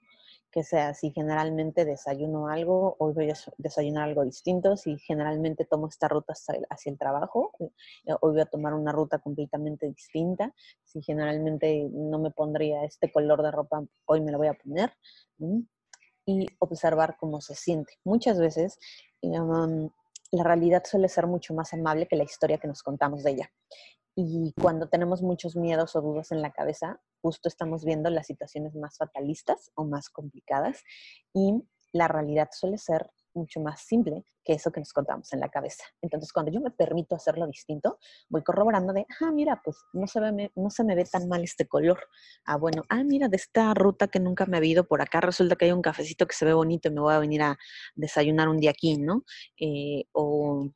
que 0.50 0.64
sea 0.64 0.94
si 0.94 1.12
generalmente 1.12 1.84
desayuno 1.84 2.48
algo, 2.48 2.96
hoy 2.98 3.12
voy 3.12 3.30
a 3.30 3.34
desayunar 3.58 4.08
algo 4.08 4.24
distinto, 4.24 4.76
si 4.78 4.98
generalmente 4.98 5.66
tomo 5.66 5.88
esta 5.88 6.08
ruta 6.08 6.32
hacia 6.32 6.90
el 6.90 6.98
trabajo, 6.98 7.52
eh, 7.60 8.14
hoy 8.22 8.32
voy 8.32 8.40
a 8.40 8.46
tomar 8.46 8.72
una 8.72 8.90
ruta 8.90 9.18
completamente 9.18 9.86
distinta, 9.86 10.54
si 10.82 11.02
generalmente 11.02 11.88
no 11.92 12.18
me 12.18 12.30
pondría 12.30 12.84
este 12.84 13.12
color 13.12 13.42
de 13.42 13.50
ropa, 13.50 13.84
hoy 14.06 14.22
me 14.22 14.32
lo 14.32 14.38
voy 14.38 14.48
a 14.48 14.54
poner 14.54 14.94
y 16.26 16.46
observar 16.58 17.16
cómo 17.18 17.40
se 17.40 17.54
siente. 17.54 17.94
Muchas 18.04 18.38
veces 18.38 18.78
la 19.22 20.44
realidad 20.44 20.82
suele 20.84 21.08
ser 21.08 21.26
mucho 21.26 21.54
más 21.54 21.72
amable 21.72 22.06
que 22.06 22.16
la 22.16 22.24
historia 22.24 22.58
que 22.58 22.68
nos 22.68 22.82
contamos 22.82 23.22
de 23.22 23.32
ella. 23.32 23.52
Y 24.14 24.52
cuando 24.60 24.88
tenemos 24.88 25.22
muchos 25.22 25.56
miedos 25.56 25.96
o 25.96 26.00
dudas 26.00 26.32
en 26.32 26.42
la 26.42 26.52
cabeza, 26.52 27.00
justo 27.22 27.48
estamos 27.48 27.84
viendo 27.84 28.10
las 28.10 28.26
situaciones 28.26 28.74
más 28.74 28.96
fatalistas 28.96 29.70
o 29.74 29.84
más 29.84 30.10
complicadas 30.10 30.82
y 31.32 31.62
la 31.92 32.08
realidad 32.08 32.48
suele 32.52 32.78
ser 32.78 33.10
mucho 33.34 33.60
más 33.60 33.80
simple 33.80 34.24
que 34.44 34.54
eso 34.54 34.70
que 34.70 34.80
nos 34.80 34.92
contamos 34.92 35.32
en 35.32 35.40
la 35.40 35.48
cabeza. 35.48 35.84
Entonces, 36.00 36.32
cuando 36.32 36.50
yo 36.52 36.60
me 36.60 36.70
permito 36.70 37.14
hacerlo 37.14 37.46
distinto, 37.46 37.98
voy 38.28 38.42
corroborando 38.42 38.92
de, 38.92 39.06
ah, 39.20 39.30
mira, 39.32 39.60
pues 39.64 39.76
no 39.92 40.06
se, 40.06 40.20
ve, 40.20 40.50
no 40.54 40.70
se 40.70 40.84
me 40.84 40.94
ve 40.94 41.04
tan 41.04 41.28
mal 41.28 41.42
este 41.42 41.66
color. 41.66 42.00
Ah, 42.44 42.56
bueno, 42.56 42.82
ah, 42.88 43.02
mira, 43.04 43.28
de 43.28 43.36
esta 43.36 43.74
ruta 43.74 44.08
que 44.08 44.20
nunca 44.20 44.46
me 44.46 44.58
ha 44.58 44.64
ido 44.64 44.84
por 44.84 45.02
acá, 45.02 45.20
resulta 45.20 45.56
que 45.56 45.66
hay 45.66 45.72
un 45.72 45.82
cafecito 45.82 46.26
que 46.26 46.34
se 46.34 46.44
ve 46.44 46.54
bonito 46.54 46.88
y 46.88 46.92
me 46.92 47.00
voy 47.00 47.14
a 47.14 47.18
venir 47.18 47.42
a 47.42 47.58
desayunar 47.94 48.48
un 48.48 48.58
día 48.58 48.70
aquí, 48.70 48.96
¿no? 48.96 49.24
Eh, 49.58 50.04
o 50.12 50.70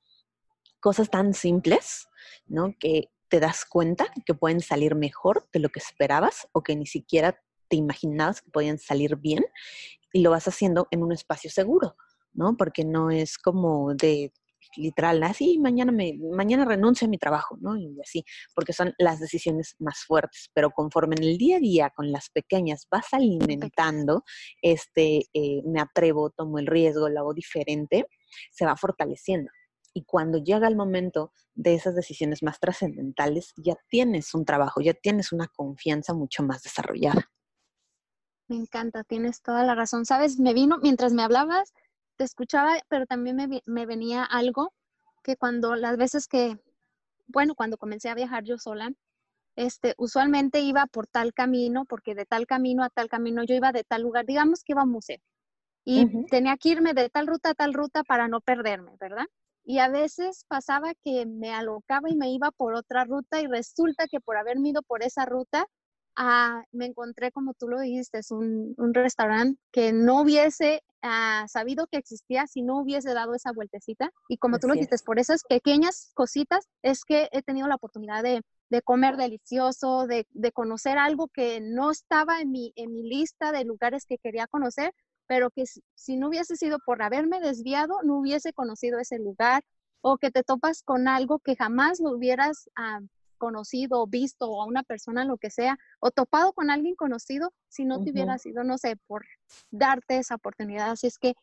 cosas 0.80 1.08
tan 1.10 1.32
simples, 1.34 2.08
¿no? 2.46 2.74
Que 2.78 3.10
te 3.28 3.40
das 3.40 3.64
cuenta 3.64 4.06
que 4.26 4.34
pueden 4.34 4.60
salir 4.60 4.94
mejor 4.94 5.48
de 5.52 5.60
lo 5.60 5.70
que 5.70 5.80
esperabas 5.80 6.46
o 6.52 6.62
que 6.62 6.76
ni 6.76 6.86
siquiera 6.86 7.40
te 7.68 7.76
imaginabas 7.76 8.42
que 8.42 8.50
podían 8.50 8.78
salir 8.78 9.16
bien 9.16 9.44
y 10.12 10.20
lo 10.20 10.30
vas 10.30 10.46
haciendo 10.46 10.86
en 10.90 11.02
un 11.02 11.12
espacio 11.12 11.50
seguro. 11.50 11.96
¿No? 12.34 12.56
Porque 12.56 12.84
no 12.84 13.10
es 13.10 13.38
como 13.38 13.94
de 13.94 14.32
literal, 14.76 15.22
así 15.22 15.58
mañana 15.58 15.92
me, 15.92 16.18
mañana 16.32 16.64
renuncio 16.64 17.06
a 17.06 17.10
mi 17.10 17.18
trabajo, 17.18 17.56
¿no? 17.60 17.76
Y 17.76 17.96
así, 18.00 18.24
porque 18.54 18.72
son 18.72 18.92
las 18.98 19.20
decisiones 19.20 19.76
más 19.78 20.04
fuertes, 20.04 20.50
pero 20.54 20.70
conforme 20.70 21.16
en 21.16 21.24
el 21.24 21.38
día 21.38 21.56
a 21.56 21.60
día 21.60 21.90
con 21.94 22.10
las 22.10 22.30
pequeñas 22.30 22.86
vas 22.90 23.06
alimentando, 23.12 24.24
este, 24.62 25.24
eh, 25.32 25.62
me 25.64 25.80
atrevo, 25.80 26.30
tomo 26.30 26.58
el 26.58 26.66
riesgo, 26.66 27.08
lo 27.08 27.20
hago 27.20 27.34
diferente, 27.34 28.06
se 28.50 28.66
va 28.66 28.76
fortaleciendo. 28.76 29.50
Y 29.96 30.04
cuando 30.04 30.38
llega 30.38 30.66
el 30.66 30.76
momento 30.76 31.32
de 31.54 31.74
esas 31.74 31.94
decisiones 31.94 32.42
más 32.42 32.58
trascendentales, 32.58 33.52
ya 33.56 33.76
tienes 33.88 34.34
un 34.34 34.44
trabajo, 34.44 34.80
ya 34.80 34.92
tienes 34.92 35.30
una 35.30 35.46
confianza 35.46 36.14
mucho 36.14 36.42
más 36.42 36.62
desarrollada. 36.62 37.30
Me 38.48 38.56
encanta, 38.56 39.04
tienes 39.04 39.40
toda 39.40 39.64
la 39.64 39.74
razón. 39.74 40.04
Sabes, 40.04 40.38
me 40.38 40.52
vino, 40.52 40.78
mientras 40.82 41.12
me 41.12 41.22
hablabas, 41.22 41.72
te 42.16 42.24
escuchaba, 42.24 42.78
pero 42.88 43.06
también 43.06 43.62
me, 43.64 43.86
venía 43.86 44.24
algo 44.24 44.72
que 45.22 45.36
cuando 45.36 45.74
las 45.76 45.96
veces 45.96 46.26
que, 46.28 46.58
bueno, 47.26 47.54
cuando 47.54 47.76
comencé 47.76 48.08
a 48.08 48.14
viajar 48.14 48.44
yo 48.44 48.58
sola, 48.58 48.90
este, 49.56 49.94
usualmente 49.98 50.60
iba 50.60 50.86
por 50.86 51.06
tal 51.06 51.32
camino, 51.32 51.84
porque 51.84 52.14
de 52.14 52.26
tal 52.26 52.46
camino 52.46 52.82
a 52.82 52.90
tal 52.90 53.08
camino 53.08 53.44
yo 53.44 53.54
iba 53.54 53.72
de 53.72 53.84
tal 53.84 54.02
lugar, 54.02 54.26
digamos 54.26 54.62
que 54.64 54.72
iba 54.72 54.82
a 54.82 54.84
un 54.84 54.90
museo, 54.90 55.18
y 55.84 56.26
tenía 56.26 56.56
que 56.56 56.70
irme 56.70 56.94
de 56.94 57.10
tal 57.10 57.26
ruta 57.26 57.50
a 57.50 57.54
tal 57.54 57.74
ruta 57.74 58.04
para 58.04 58.26
no 58.26 58.40
perderme, 58.40 58.96
¿verdad? 58.98 59.26
Y 59.64 59.78
a 59.78 59.88
veces 59.88 60.44
pasaba 60.48 60.94
que 60.94 61.26
me 61.26 61.52
alocaba 61.52 62.10
y 62.10 62.16
me 62.16 62.30
iba 62.30 62.50
por 62.50 62.74
otra 62.74 63.04
ruta 63.04 63.40
y 63.40 63.46
resulta 63.46 64.08
que 64.08 64.20
por 64.20 64.36
haberme 64.36 64.70
ido 64.70 64.82
por 64.82 65.02
esa 65.02 65.24
ruta, 65.24 65.66
ah, 66.16 66.62
me 66.72 66.86
encontré, 66.86 67.32
como 67.32 67.54
tú 67.54 67.68
lo 67.68 67.80
dijiste, 67.80 68.18
es 68.18 68.30
un, 68.30 68.74
un 68.76 68.94
restaurante 68.94 69.60
que 69.72 69.92
no 69.92 70.22
hubiese 70.22 70.82
Ah, 71.06 71.44
sabido 71.48 71.86
que 71.86 71.98
existía 71.98 72.46
si 72.46 72.62
no 72.62 72.78
hubiese 72.78 73.12
dado 73.12 73.34
esa 73.34 73.52
vueltecita. 73.52 74.10
Y 74.26 74.38
como 74.38 74.58
tú 74.58 74.68
lo 74.68 74.72
dijiste, 74.72 74.96
por 75.04 75.18
esas 75.18 75.42
pequeñas 75.46 76.12
cositas 76.14 76.66
es 76.80 77.04
que 77.04 77.28
he 77.30 77.42
tenido 77.42 77.68
la 77.68 77.74
oportunidad 77.74 78.22
de, 78.22 78.40
comer 78.84 79.18
delicioso, 79.18 80.06
de, 80.06 80.26
conocer 80.54 80.96
algo 80.96 81.28
que 81.28 81.60
no 81.60 81.90
estaba 81.90 82.40
en 82.40 82.50
mi, 82.50 82.72
en 82.76 82.94
mi 82.94 83.02
lista 83.02 83.52
de 83.52 83.66
lugares 83.66 84.06
que 84.06 84.16
quería 84.16 84.46
conocer, 84.46 84.94
pero 85.26 85.50
que 85.50 85.64
si, 85.66 86.16
no 86.16 86.28
hubiese 86.28 86.56
sido 86.56 86.78
por 86.86 87.02
haberme 87.02 87.38
desviado, 87.38 87.98
no 88.02 88.16
hubiese 88.18 88.54
conocido 88.54 88.98
ese 88.98 89.18
lugar 89.18 89.62
o 90.00 90.16
que 90.16 90.30
te 90.30 90.42
topas 90.42 90.82
con 90.82 91.06
algo 91.06 91.38
que 91.38 91.54
jamás 91.54 92.00
lo 92.00 92.12
hubieras 92.12 92.70
ah, 92.76 93.00
conocido, 93.38 94.06
visto 94.06 94.50
o 94.50 94.62
a 94.62 94.66
una 94.66 94.82
persona, 94.82 95.24
lo 95.24 95.36
que 95.36 95.50
sea, 95.50 95.78
o 96.00 96.10
topado 96.10 96.52
con 96.52 96.70
alguien 96.70 96.94
conocido 96.94 97.52
si 97.68 97.84
no 97.84 98.02
te 98.02 98.10
hubiera 98.10 98.38
sido, 98.38 98.64
no 98.64 98.78
sé, 98.78 98.96
por 99.06 99.24
darte 99.70 100.18
esa 100.18 100.36
oportunidad. 100.36 100.90
Así 100.90 101.06
es 101.06 101.18
que 101.18 101.34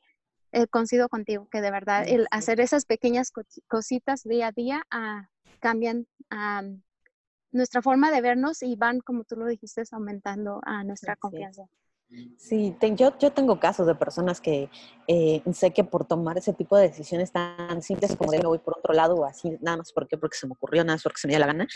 eh, 0.54 0.68
coincido 0.68 1.08
contigo 1.08 1.48
que 1.50 1.62
de 1.62 1.72
verdad 1.72 2.06
el 2.08 2.28
hacer 2.30 2.60
esas 2.60 2.86
pequeñas 2.86 3.32
cositas 3.68 4.24
día 4.24 4.48
a 4.48 4.52
día 4.52 4.84
ah, 4.92 5.30
cambian 5.60 6.08
nuestra 7.52 7.82
forma 7.82 8.12
de 8.12 8.22
vernos 8.22 8.62
y 8.64 8.76
van, 8.76 9.00
como 9.00 9.24
tú 9.24 9.36
lo 9.36 9.46
dijiste, 9.46 9.84
aumentando 9.92 10.60
a 10.64 10.84
nuestra 10.84 11.16
confianza. 11.16 11.68
Sí, 12.38 12.76
yo, 12.96 13.18
yo 13.20 13.32
tengo 13.32 13.60
casos 13.60 13.88
de 13.88 13.96
personas 13.96 14.42
que 14.42 14.70
eh, 15.08 15.42
sé 15.54 15.72
que 15.72 15.84
por 15.84 16.06
tomar 16.06 16.38
ese 16.38 16.54
tipo 16.54 16.76
de 16.76 16.90
decisiones 16.90 17.32
tan 17.32 17.82
simples 17.82 18.16
como 18.16 18.32
de 18.32 18.40
me 18.40 18.48
voy 18.48 18.60
por 18.60 18.78
otro 18.78 18.94
lado 18.94 19.16
o 19.16 19.26
así, 19.26 19.58
nada 19.62 19.78
más 19.78 19.94
porque, 19.94 20.18
porque 20.18 20.38
se 20.38 20.48
me 20.48 20.54
ocurrió, 20.54 20.84
nada 20.84 20.96
más 20.96 21.04
porque 21.04 21.20
se 21.20 21.28
me 21.28 21.34
dio 21.34 21.40
la 21.40 21.48
gana, 21.48 21.68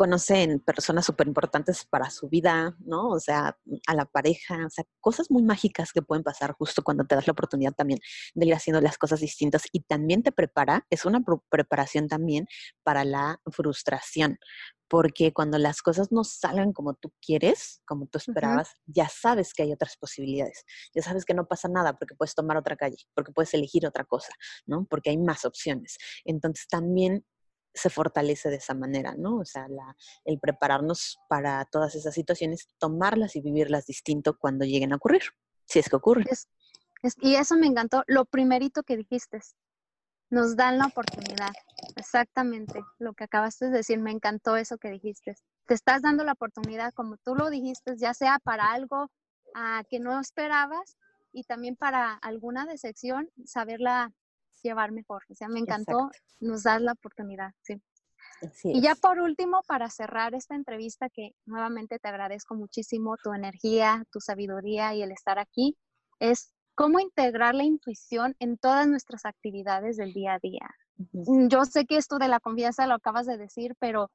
conocen 0.00 0.60
personas 0.60 1.04
súper 1.04 1.26
importantes 1.26 1.84
para 1.84 2.08
su 2.08 2.30
vida, 2.30 2.74
¿no? 2.78 3.10
O 3.10 3.20
sea, 3.20 3.58
a 3.86 3.94
la 3.94 4.06
pareja, 4.06 4.64
o 4.64 4.70
sea, 4.70 4.82
cosas 4.98 5.30
muy 5.30 5.42
mágicas 5.42 5.92
que 5.92 6.00
pueden 6.00 6.24
pasar 6.24 6.52
justo 6.52 6.82
cuando 6.82 7.04
te 7.04 7.16
das 7.16 7.26
la 7.26 7.32
oportunidad 7.32 7.72
también 7.72 8.00
de 8.32 8.46
ir 8.46 8.54
haciendo 8.54 8.80
las 8.80 8.96
cosas 8.96 9.20
distintas 9.20 9.64
y 9.72 9.80
también 9.80 10.22
te 10.22 10.32
prepara, 10.32 10.86
es 10.88 11.04
una 11.04 11.22
preparación 11.50 12.08
también 12.08 12.46
para 12.82 13.04
la 13.04 13.42
frustración, 13.52 14.38
porque 14.88 15.34
cuando 15.34 15.58
las 15.58 15.82
cosas 15.82 16.10
no 16.10 16.24
salgan 16.24 16.72
como 16.72 16.94
tú 16.94 17.12
quieres, 17.20 17.82
como 17.84 18.06
tú 18.06 18.16
esperabas, 18.16 18.70
ya 18.86 19.06
sabes 19.06 19.52
que 19.52 19.64
hay 19.64 19.72
otras 19.74 19.98
posibilidades, 19.98 20.64
ya 20.94 21.02
sabes 21.02 21.26
que 21.26 21.34
no 21.34 21.46
pasa 21.46 21.68
nada 21.68 21.98
porque 21.98 22.14
puedes 22.14 22.34
tomar 22.34 22.56
otra 22.56 22.74
calle, 22.74 22.96
porque 23.14 23.32
puedes 23.32 23.52
elegir 23.52 23.86
otra 23.86 24.04
cosa, 24.06 24.32
¿no? 24.64 24.86
Porque 24.86 25.10
hay 25.10 25.18
más 25.18 25.44
opciones. 25.44 25.98
Entonces 26.24 26.66
también 26.68 27.26
se 27.72 27.90
fortalece 27.90 28.48
de 28.48 28.56
esa 28.56 28.74
manera, 28.74 29.14
¿no? 29.16 29.38
O 29.38 29.44
sea, 29.44 29.66
el 30.24 30.38
prepararnos 30.40 31.18
para 31.28 31.64
todas 31.66 31.94
esas 31.94 32.14
situaciones, 32.14 32.68
tomarlas 32.78 33.36
y 33.36 33.40
vivirlas 33.40 33.86
distinto 33.86 34.36
cuando 34.38 34.64
lleguen 34.64 34.92
a 34.92 34.96
ocurrir, 34.96 35.22
si 35.66 35.78
es 35.78 35.88
que 35.88 35.96
ocurre. 35.96 36.24
y 37.20 37.34
eso 37.34 37.56
me 37.56 37.66
encantó, 37.66 38.02
lo 38.06 38.24
primerito 38.24 38.82
que 38.82 38.96
dijiste, 38.96 39.40
nos 40.30 40.56
dan 40.56 40.78
la 40.78 40.86
oportunidad. 40.86 41.50
Exactamente 41.96 42.80
lo 42.98 43.14
que 43.14 43.24
acabaste 43.24 43.66
de 43.66 43.78
decir, 43.78 43.98
me 43.98 44.12
encantó 44.12 44.56
eso 44.56 44.78
que 44.78 44.90
dijiste. 44.90 45.34
Te 45.66 45.74
estás 45.74 46.02
dando 46.02 46.24
la 46.24 46.32
oportunidad, 46.32 46.92
como 46.94 47.16
tú 47.18 47.34
lo 47.34 47.50
dijiste, 47.50 47.94
ya 47.96 48.14
sea 48.14 48.38
para 48.42 48.72
algo 48.72 49.10
ah, 49.54 49.82
que 49.88 50.00
no 50.00 50.18
esperabas 50.20 50.96
y 51.32 51.44
también 51.44 51.76
para 51.76 52.14
alguna 52.14 52.64
decepción, 52.66 53.30
saberla 53.44 54.12
llevar 54.62 54.92
mejor. 54.92 55.22
O 55.28 55.34
sea, 55.34 55.48
me 55.48 55.60
encantó, 55.60 56.10
nos 56.40 56.62
das 56.62 56.80
la 56.80 56.92
oportunidad, 56.92 57.52
sí. 57.62 57.80
y 58.64 58.80
ya 58.80 58.94
por 58.94 59.18
último, 59.20 59.62
para 59.66 59.90
cerrar 59.90 60.34
esta 60.34 60.54
entrevista, 60.54 61.08
que 61.08 61.34
nuevamente 61.46 61.98
te 61.98 62.08
agradezco 62.08 62.54
muchísimo 62.54 63.16
tu 63.22 63.32
energía, 63.32 64.04
tu 64.10 64.20
sabiduría 64.20 64.94
y 64.94 65.02
el 65.02 65.12
estar 65.12 65.38
aquí, 65.38 65.76
es 66.18 66.52
cómo 66.74 66.98
integrar 66.98 67.54
la 67.54 67.64
intuición 67.64 68.34
en 68.38 68.56
todas 68.56 68.86
nuestras 68.86 69.26
actividades 69.26 69.96
del 69.96 70.12
día 70.12 70.34
a 70.34 70.38
día. 70.38 70.70
Mm, 71.12 71.48
yo 71.48 71.64
sé 71.64 71.86
que 71.86 71.96
esto 71.96 72.18
de 72.18 72.28
la 72.28 72.40
confianza 72.40 72.86
lo 72.86 72.94
acabas 72.94 73.26
de 73.26 73.36
decir, 73.36 73.74
pero, 73.78 74.10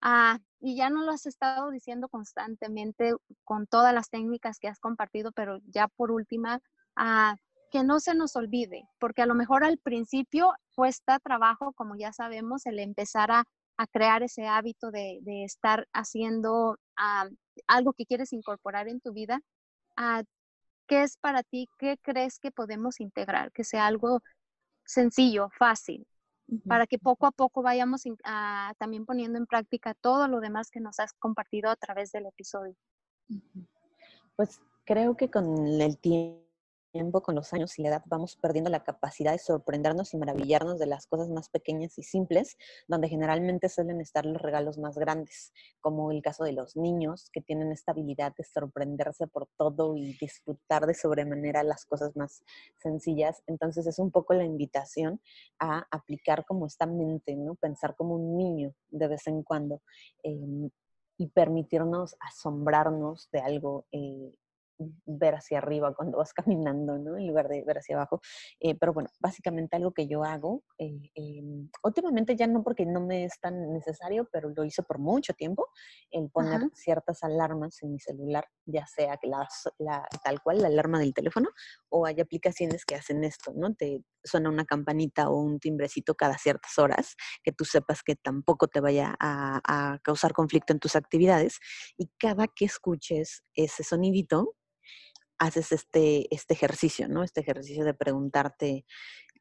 ah, 0.00 0.38
y 0.60 0.76
ya 0.76 0.90
no 0.90 1.04
lo 1.04 1.12
has 1.12 1.26
estado 1.26 1.70
diciendo 1.70 2.08
constantemente 2.08 3.14
con 3.44 3.66
todas 3.66 3.94
las 3.94 4.10
técnicas 4.10 4.58
que 4.58 4.68
has 4.68 4.78
compartido, 4.78 5.32
pero 5.32 5.60
ya 5.66 5.88
por 5.88 6.10
última, 6.10 6.60
ah, 6.96 7.36
que 7.70 7.84
no 7.84 8.00
se 8.00 8.14
nos 8.14 8.36
olvide, 8.36 8.88
porque 8.98 9.22
a 9.22 9.26
lo 9.26 9.34
mejor 9.34 9.64
al 9.64 9.78
principio 9.78 10.52
cuesta 10.74 11.18
trabajo, 11.18 11.72
como 11.72 11.96
ya 11.96 12.12
sabemos, 12.12 12.66
el 12.66 12.78
empezar 12.78 13.30
a, 13.30 13.44
crear 13.92 14.22
ese 14.22 14.46
hábito 14.46 14.90
de, 14.90 15.22
estar 15.42 15.88
haciendo 15.94 16.76
ah, 16.98 17.26
algo 17.66 17.94
que 17.94 18.04
quieres 18.04 18.30
incorporar 18.34 18.88
en 18.88 19.00
tu 19.00 19.14
vida. 19.14 19.40
¿Qué 20.86 21.02
es 21.02 21.16
para 21.16 21.42
ti? 21.42 21.66
¿Qué 21.78 21.96
crees 22.02 22.38
que 22.38 22.50
podemos 22.50 23.00
integrar? 23.00 23.52
Que 23.52 23.64
sea 23.64 23.86
algo 23.86 24.20
sencillo, 24.84 25.48
fácil, 25.58 26.06
para 26.66 26.86
que 26.86 26.98
poco 26.98 27.26
a 27.26 27.30
poco 27.30 27.62
vayamos 27.62 28.02
ah, 28.24 28.74
también 28.76 29.06
poniendo 29.06 29.38
en 29.38 29.46
práctica 29.46 29.94
todo 29.94 30.28
lo 30.28 30.40
demás 30.40 30.70
que 30.70 30.80
nos 30.80 31.00
has 31.00 31.14
compartido 31.14 31.70
a 31.70 31.76
través 31.76 32.12
del 32.12 32.26
episodio. 32.26 32.74
Pues 34.36 34.60
creo 34.84 35.16
que 35.16 35.30
con 35.30 35.80
el 35.80 35.96
tiempo 35.96 36.49
con 37.22 37.36
los 37.36 37.52
años 37.52 37.78
y 37.78 37.82
la 37.82 37.90
edad, 37.90 38.02
vamos 38.06 38.36
perdiendo 38.36 38.68
la 38.68 38.82
capacidad 38.82 39.30
de 39.32 39.38
sorprendernos 39.38 40.12
y 40.12 40.16
maravillarnos 40.16 40.78
de 40.78 40.86
las 40.86 41.06
cosas 41.06 41.28
más 41.28 41.48
pequeñas 41.48 41.96
y 41.98 42.02
simples, 42.02 42.56
donde 42.88 43.08
generalmente 43.08 43.68
suelen 43.68 44.00
estar 44.00 44.26
los 44.26 44.42
regalos 44.42 44.76
más 44.76 44.98
grandes, 44.98 45.52
como 45.80 46.10
el 46.10 46.20
caso 46.20 46.42
de 46.42 46.52
los 46.52 46.76
niños, 46.76 47.30
que 47.32 47.40
tienen 47.40 47.70
esta 47.70 47.92
habilidad 47.92 48.34
de 48.36 48.42
sorprenderse 48.42 49.28
por 49.28 49.46
todo 49.56 49.96
y 49.96 50.16
disfrutar 50.20 50.86
de 50.86 50.94
sobremanera 50.94 51.62
las 51.62 51.84
cosas 51.86 52.16
más 52.16 52.42
sencillas. 52.82 53.42
Entonces 53.46 53.86
es 53.86 54.00
un 54.00 54.10
poco 54.10 54.34
la 54.34 54.44
invitación 54.44 55.20
a 55.60 55.86
aplicar 55.92 56.44
como 56.44 56.66
esta 56.66 56.86
mente, 56.86 57.36
¿no? 57.36 57.54
Pensar 57.54 57.94
como 57.94 58.16
un 58.16 58.36
niño 58.36 58.74
de 58.90 59.06
vez 59.06 59.28
en 59.28 59.44
cuando. 59.44 59.80
Em, 60.24 60.70
y 61.18 61.26
permitirnos 61.26 62.16
asombrarnos 62.18 63.28
de 63.30 63.40
algo 63.40 63.84
eh, 63.92 64.32
ver 65.06 65.34
hacia 65.34 65.58
arriba 65.58 65.94
cuando 65.94 66.18
vas 66.18 66.32
caminando, 66.66 66.98
¿no? 66.98 67.16
En 67.16 67.26
lugar 67.26 67.48
de 67.48 67.62
ver 67.64 67.78
hacia 67.78 67.96
abajo. 67.96 68.20
Eh, 68.60 68.74
pero 68.74 68.92
bueno, 68.92 69.10
básicamente 69.20 69.76
algo 69.76 69.92
que 69.92 70.06
yo 70.06 70.24
hago, 70.24 70.62
eh, 70.78 71.10
em, 71.14 71.70
últimamente 71.82 72.36
ya 72.36 72.46
no 72.46 72.62
porque 72.62 72.86
no 72.86 73.00
me 73.00 73.24
es 73.24 73.38
tan 73.40 73.72
necesario, 73.72 74.28
pero 74.32 74.50
lo 74.50 74.64
hice 74.64 74.82
por 74.82 74.98
mucho 74.98 75.34
tiempo, 75.34 75.68
el 76.10 76.30
poner 76.30 76.62
ciertas 76.74 77.22
alarmas 77.22 77.82
en 77.82 77.92
mi 77.92 78.00
celular, 78.00 78.44
ya 78.66 78.86
sea 78.86 79.18
las, 79.22 79.68
la, 79.78 80.06
tal 80.24 80.42
cual, 80.42 80.62
la 80.62 80.68
alarma 80.68 80.98
del 80.98 81.14
teléfono, 81.14 81.50
o 81.88 82.06
hay 82.06 82.20
aplicaciones 82.20 82.84
que 82.84 82.94
hacen 82.94 83.24
esto, 83.24 83.52
¿no? 83.54 83.74
Te 83.74 84.02
suena 84.24 84.50
una 84.50 84.64
campanita 84.64 85.30
o 85.30 85.40
un 85.40 85.58
timbrecito 85.58 86.14
cada 86.14 86.38
ciertas 86.38 86.78
horas, 86.78 87.16
que 87.42 87.52
tú 87.52 87.64
sepas 87.64 88.02
que 88.02 88.16
tampoco 88.16 88.68
te 88.68 88.80
vaya 88.80 89.14
a, 89.18 89.60
a 89.64 89.98
causar 90.00 90.32
conflicto 90.32 90.72
en 90.72 90.78
tus 90.78 90.96
actividades, 90.96 91.58
y 91.96 92.10
cada 92.18 92.46
que 92.48 92.64
escuches 92.64 93.42
ese 93.54 93.84
sonidito, 93.84 94.54
haces 95.40 95.72
este, 95.72 96.32
este 96.32 96.54
ejercicio, 96.54 97.08
¿no? 97.08 97.24
Este 97.24 97.40
ejercicio 97.40 97.84
de 97.84 97.94
preguntarte 97.94 98.84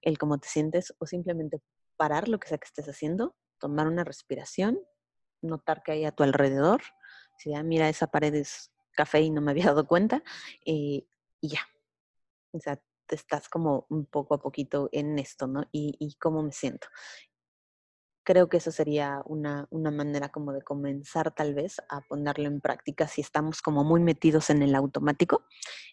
el 0.01 0.17
cómo 0.17 0.39
te 0.39 0.47
sientes 0.47 0.95
o 0.97 1.05
simplemente 1.05 1.61
parar 1.97 2.29
lo 2.29 2.39
que 2.39 2.47
sea 2.47 2.57
que 2.57 2.65
estés 2.65 2.87
haciendo, 2.87 3.35
tomar 3.59 3.85
una 3.85 4.05
respiración, 4.05 4.79
notar 5.41 5.83
que 5.83 5.91
hay 5.91 6.05
a 6.05 6.13
tu 6.13 6.23
alrededor, 6.23 6.81
si 7.37 7.51
ya 7.51 7.61
mira 7.63 7.89
esa 7.89 8.07
pared 8.07 8.33
es 8.33 8.71
café 8.93 9.19
y 9.21 9.29
no 9.29 9.41
me 9.41 9.51
había 9.51 9.65
dado 9.73 9.87
cuenta, 9.87 10.23
y 10.63 11.07
ya. 11.41 11.61
O 12.53 12.59
sea, 12.59 12.81
te 13.05 13.15
estás 13.15 13.49
como 13.49 13.85
un 13.89 14.05
poco 14.05 14.35
a 14.35 14.41
poquito 14.41 14.87
en 14.93 15.19
esto, 15.19 15.47
¿no? 15.47 15.65
Y, 15.71 15.97
y 15.99 16.15
cómo 16.15 16.41
me 16.43 16.53
siento 16.53 16.87
creo 18.23 18.49
que 18.49 18.57
eso 18.57 18.71
sería 18.71 19.21
una, 19.25 19.67
manera 19.71 20.29
como 20.29 20.53
de 20.53 20.61
comenzar 20.61 21.33
tal 21.33 21.53
vez 21.53 21.81
a 21.89 22.01
ponerlo 22.01 22.47
en 22.47 22.61
práctica 22.61 23.07
si 23.07 23.21
estamos 23.21 23.61
como 23.61 23.83
muy 23.83 24.01
metidos 24.01 24.49
en 24.49 24.61
el 24.61 24.75
automático, 24.75 25.45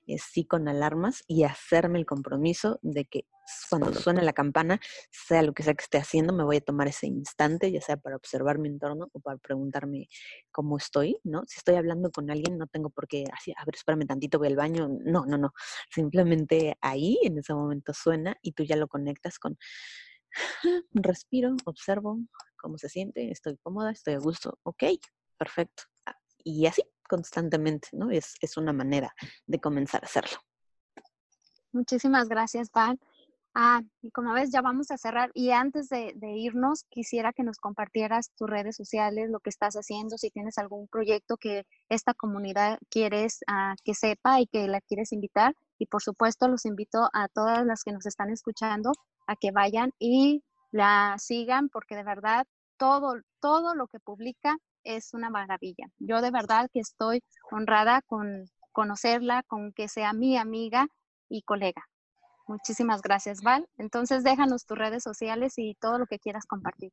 eh, 0.06 0.18
sí 0.18 0.44
con 0.44 0.68
alarmas 0.68 1.24
y 1.26 1.44
hacerme 1.44 1.98
el 1.98 2.06
compromiso 2.06 2.78
de 2.82 3.04
que 3.06 3.26
cuando 3.70 3.92
suene 3.94 4.22
la 4.22 4.32
campana, 4.32 4.80
sea 5.10 5.42
lo 5.42 5.52
que 5.52 5.62
sea 5.62 5.74
que 5.74 5.84
esté 5.84 5.98
haciendo, 5.98 6.32
me 6.32 6.44
voy 6.44 6.56
a 6.56 6.60
tomar 6.60 6.88
ese 6.88 7.06
instante, 7.06 7.70
ya 7.70 7.80
sea 7.80 7.96
para 7.96 8.16
observar 8.16 8.58
mi 8.58 8.68
entorno 8.68 9.08
o 9.12 9.20
para 9.20 9.38
preguntarme 9.38 10.08
cómo 10.50 10.76
estoy, 10.76 11.18
¿no? 11.24 11.44
Si 11.46 11.58
estoy 11.58 11.76
hablando 11.76 12.10
con 12.10 12.30
alguien, 12.30 12.58
no 12.58 12.66
tengo 12.66 12.90
por 12.90 13.06
qué 13.06 13.24
así, 13.32 13.52
a 13.56 13.64
ver, 13.64 13.76
espérame 13.76 14.06
tantito, 14.06 14.38
voy 14.38 14.48
al 14.48 14.56
baño. 14.56 14.88
No, 15.04 15.24
no, 15.26 15.38
no. 15.38 15.52
Simplemente 15.90 16.76
ahí, 16.80 17.18
en 17.22 17.38
ese 17.38 17.54
momento 17.54 17.92
suena 17.94 18.36
y 18.42 18.52
tú 18.52 18.64
ya 18.64 18.76
lo 18.76 18.88
conectas 18.88 19.38
con 19.38 19.56
respiro, 20.92 21.56
observo 21.64 22.18
cómo 22.56 22.78
se 22.78 22.88
siente, 22.88 23.30
estoy 23.30 23.56
cómoda, 23.58 23.90
estoy 23.90 24.14
a 24.14 24.18
gusto, 24.18 24.58
ok, 24.62 24.84
perfecto. 25.38 25.84
Ah, 26.06 26.16
y 26.42 26.66
así 26.66 26.82
constantemente, 27.08 27.88
¿no? 27.92 28.10
Es, 28.10 28.34
una 28.56 28.72
manera 28.72 29.14
de 29.46 29.60
comenzar 29.60 30.02
a 30.02 30.06
hacerlo. 30.06 30.38
Muchísimas 31.72 32.28
gracias, 32.28 32.70
Val. 32.72 32.98
Ah, 33.54 33.80
y 34.02 34.10
como 34.10 34.32
ves, 34.34 34.50
ya 34.50 34.60
vamos 34.60 34.90
a 34.90 34.98
cerrar. 34.98 35.30
Y 35.32 35.50
antes 35.50 35.88
de, 35.88 36.14
irnos, 36.36 36.84
quisiera 36.90 37.32
que 37.32 37.42
nos 37.42 37.58
compartieras 37.58 38.30
tus 38.36 38.50
redes 38.50 38.76
sociales, 38.76 39.30
lo 39.30 39.40
que 39.40 39.50
estás 39.50 39.76
haciendo, 39.76 40.18
si 40.18 40.30
tienes 40.30 40.58
algún 40.58 40.88
proyecto 40.88 41.36
que 41.36 41.64
esta 41.88 42.12
comunidad 42.12 42.78
quieres 42.90 43.40
ah, 43.46 43.74
que 43.82 43.94
sepa 43.94 44.40
y 44.40 44.46
que 44.46 44.68
la 44.68 44.80
quieres 44.80 45.12
invitar. 45.12 45.54
Y 45.78 45.86
por 45.86 46.02
supuesto, 46.02 46.48
los 46.48 46.66
invito 46.66 47.08
a 47.12 47.28
todas 47.28 47.64
las 47.64 47.82
que 47.82 47.92
nos 47.92 48.04
están 48.06 48.30
escuchando 48.30 48.92
a 49.26 49.36
que 49.36 49.50
vayan 49.50 49.92
y 49.98 50.42
la 50.70 51.16
sigan 51.18 51.68
porque 51.68 51.96
de 51.96 52.04
verdad 52.04 52.46
todo, 52.76 53.14
todo 53.40 53.74
lo 53.74 53.86
que 53.88 54.00
publica 54.00 54.56
es 54.84 55.14
una 55.14 55.30
maravilla. 55.30 55.86
Yo 55.98 56.20
de 56.20 56.30
verdad 56.30 56.68
que 56.72 56.80
estoy 56.80 57.22
honrada 57.50 58.02
con 58.02 58.44
conocerla, 58.72 59.42
con 59.44 59.72
que 59.72 59.88
sea 59.88 60.12
mi 60.12 60.36
amiga 60.36 60.86
y 61.28 61.42
colega. 61.42 61.82
Muchísimas 62.46 63.02
gracias, 63.02 63.42
Val. 63.42 63.66
Entonces, 63.76 64.22
déjanos 64.22 64.66
tus 64.66 64.78
redes 64.78 65.02
sociales 65.02 65.54
y 65.56 65.74
todo 65.80 65.98
lo 65.98 66.06
que 66.06 66.20
quieras 66.20 66.46
compartir. 66.46 66.92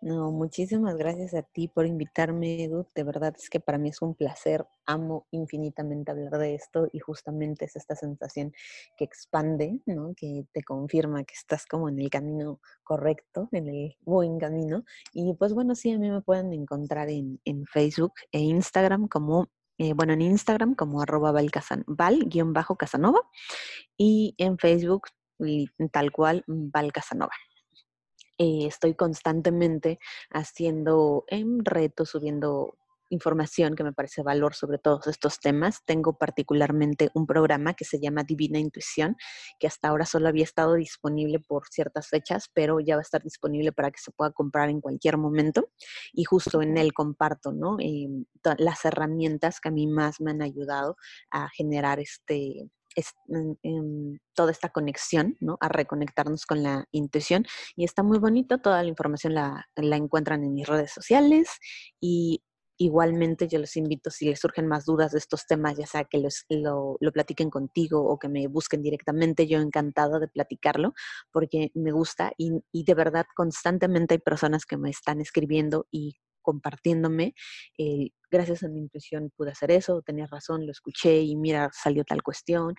No, 0.00 0.30
muchísimas 0.30 0.96
gracias 0.96 1.34
a 1.34 1.42
ti 1.42 1.66
por 1.66 1.84
invitarme, 1.84 2.62
Edu. 2.62 2.86
De 2.94 3.02
verdad 3.02 3.34
es 3.36 3.50
que 3.50 3.58
para 3.58 3.78
mí 3.78 3.88
es 3.88 4.00
un 4.00 4.14
placer. 4.14 4.64
Amo 4.86 5.26
infinitamente 5.32 6.12
hablar 6.12 6.38
de 6.38 6.54
esto 6.54 6.88
y 6.92 7.00
justamente 7.00 7.64
es 7.64 7.74
esta 7.74 7.96
sensación 7.96 8.52
que 8.96 9.04
expande, 9.04 9.80
¿no? 9.86 10.14
Que 10.16 10.46
te 10.52 10.62
confirma 10.62 11.24
que 11.24 11.34
estás 11.34 11.66
como 11.66 11.88
en 11.88 11.98
el 11.98 12.10
camino 12.10 12.60
correcto, 12.84 13.48
en 13.50 13.68
el 13.68 13.96
buen 14.02 14.38
camino. 14.38 14.84
Y 15.12 15.34
pues 15.34 15.52
bueno, 15.52 15.74
sí, 15.74 15.90
a 15.90 15.98
mí 15.98 16.08
me 16.08 16.22
pueden 16.22 16.52
encontrar 16.52 17.10
en, 17.10 17.40
en 17.44 17.66
Facebook 17.66 18.14
e 18.30 18.38
Instagram 18.38 19.08
como 19.08 19.48
eh, 19.78 19.94
bueno, 19.94 20.12
en 20.12 20.22
Instagram 20.22 20.74
como 20.74 21.02
arroba 21.02 21.32
val-casanova 21.32 23.20
y 23.96 24.34
en 24.38 24.58
Facebook 24.58 25.08
tal 25.92 26.10
cual 26.10 26.44
Val 26.46 26.92
Casanova. 26.92 27.32
Eh, 28.38 28.66
estoy 28.66 28.94
constantemente 28.94 29.98
haciendo 30.30 31.24
en 31.28 31.64
retos, 31.64 32.10
subiendo 32.10 32.78
información 33.10 33.74
que 33.74 33.84
me 33.84 33.92
parece 33.92 34.22
valor 34.22 34.54
sobre 34.54 34.78
todos 34.78 35.06
estos 35.06 35.40
temas. 35.40 35.82
Tengo 35.84 36.16
particularmente 36.18 37.10
un 37.14 37.26
programa 37.26 37.74
que 37.74 37.84
se 37.84 37.98
llama 38.00 38.24
Divina 38.24 38.58
Intuición, 38.58 39.16
que 39.58 39.66
hasta 39.66 39.88
ahora 39.88 40.04
solo 40.06 40.28
había 40.28 40.44
estado 40.44 40.74
disponible 40.74 41.40
por 41.40 41.66
ciertas 41.68 42.08
fechas, 42.08 42.50
pero 42.52 42.80
ya 42.80 42.96
va 42.96 43.00
a 43.00 43.02
estar 43.02 43.22
disponible 43.22 43.72
para 43.72 43.90
que 43.90 43.98
se 43.98 44.12
pueda 44.12 44.30
comprar 44.32 44.68
en 44.70 44.80
cualquier 44.80 45.16
momento. 45.16 45.70
Y 46.12 46.24
justo 46.24 46.62
en 46.62 46.76
él 46.78 46.92
comparto 46.92 47.52
¿no? 47.52 47.76
Em, 47.80 48.24
las 48.58 48.84
herramientas 48.84 49.60
que 49.60 49.68
a 49.68 49.72
mí 49.72 49.86
más 49.86 50.20
me 50.20 50.30
han 50.30 50.42
ayudado 50.42 50.96
a 51.30 51.48
generar 51.50 52.00
este, 52.00 52.68
em, 53.62 54.18
toda 54.34 54.50
esta 54.52 54.70
conexión, 54.70 55.36
¿no? 55.40 55.56
A 55.60 55.68
reconectarnos 55.68 56.46
con 56.46 56.62
la 56.62 56.86
intuición. 56.92 57.44
Y 57.76 57.84
está 57.84 58.02
muy 58.02 58.18
bonito, 58.18 58.58
toda 58.58 58.82
la 58.82 58.88
información 58.88 59.34
la, 59.34 59.68
la 59.76 59.96
encuentran 59.96 60.44
en 60.44 60.54
mis 60.54 60.66
redes 60.66 60.92
sociales 60.92 61.48
y 62.00 62.42
igualmente 62.78 63.48
yo 63.48 63.58
les 63.58 63.76
invito, 63.76 64.10
si 64.10 64.26
les 64.26 64.40
surgen 64.40 64.66
más 64.66 64.84
dudas 64.84 65.12
de 65.12 65.18
estos 65.18 65.46
temas, 65.46 65.76
ya 65.76 65.86
sea 65.86 66.04
que 66.04 66.18
lo, 66.48 66.96
lo, 67.00 67.12
platiquen 67.12 67.50
contigo 67.50 68.00
o 68.00 68.18
que 68.18 68.28
me 68.28 68.46
busquen 68.46 68.82
directamente, 68.82 69.48
yo 69.48 69.58
encantada 69.58 70.18
de 70.20 70.28
platicarlo 70.28 70.94
porque 71.32 71.70
me 71.74 71.90
gusta 71.90 72.32
y, 72.38 72.52
y 72.72 72.84
de 72.84 72.94
verdad 72.94 73.26
constantemente 73.34 74.14
hay 74.14 74.20
personas 74.20 74.64
que 74.64 74.76
me 74.76 74.90
están 74.90 75.20
escribiendo 75.20 75.86
y 75.90 76.18
compartiéndome, 76.48 77.34
eh, 77.76 78.08
gracias 78.30 78.62
a 78.62 78.68
mi 78.68 78.80
intuición 78.80 79.30
pude 79.36 79.50
hacer 79.50 79.70
eso, 79.70 80.00
tenías 80.00 80.30
razón, 80.30 80.64
lo 80.64 80.72
escuché 80.72 81.20
y 81.20 81.36
mira, 81.36 81.68
salió 81.74 82.04
tal 82.04 82.22
cuestión. 82.22 82.74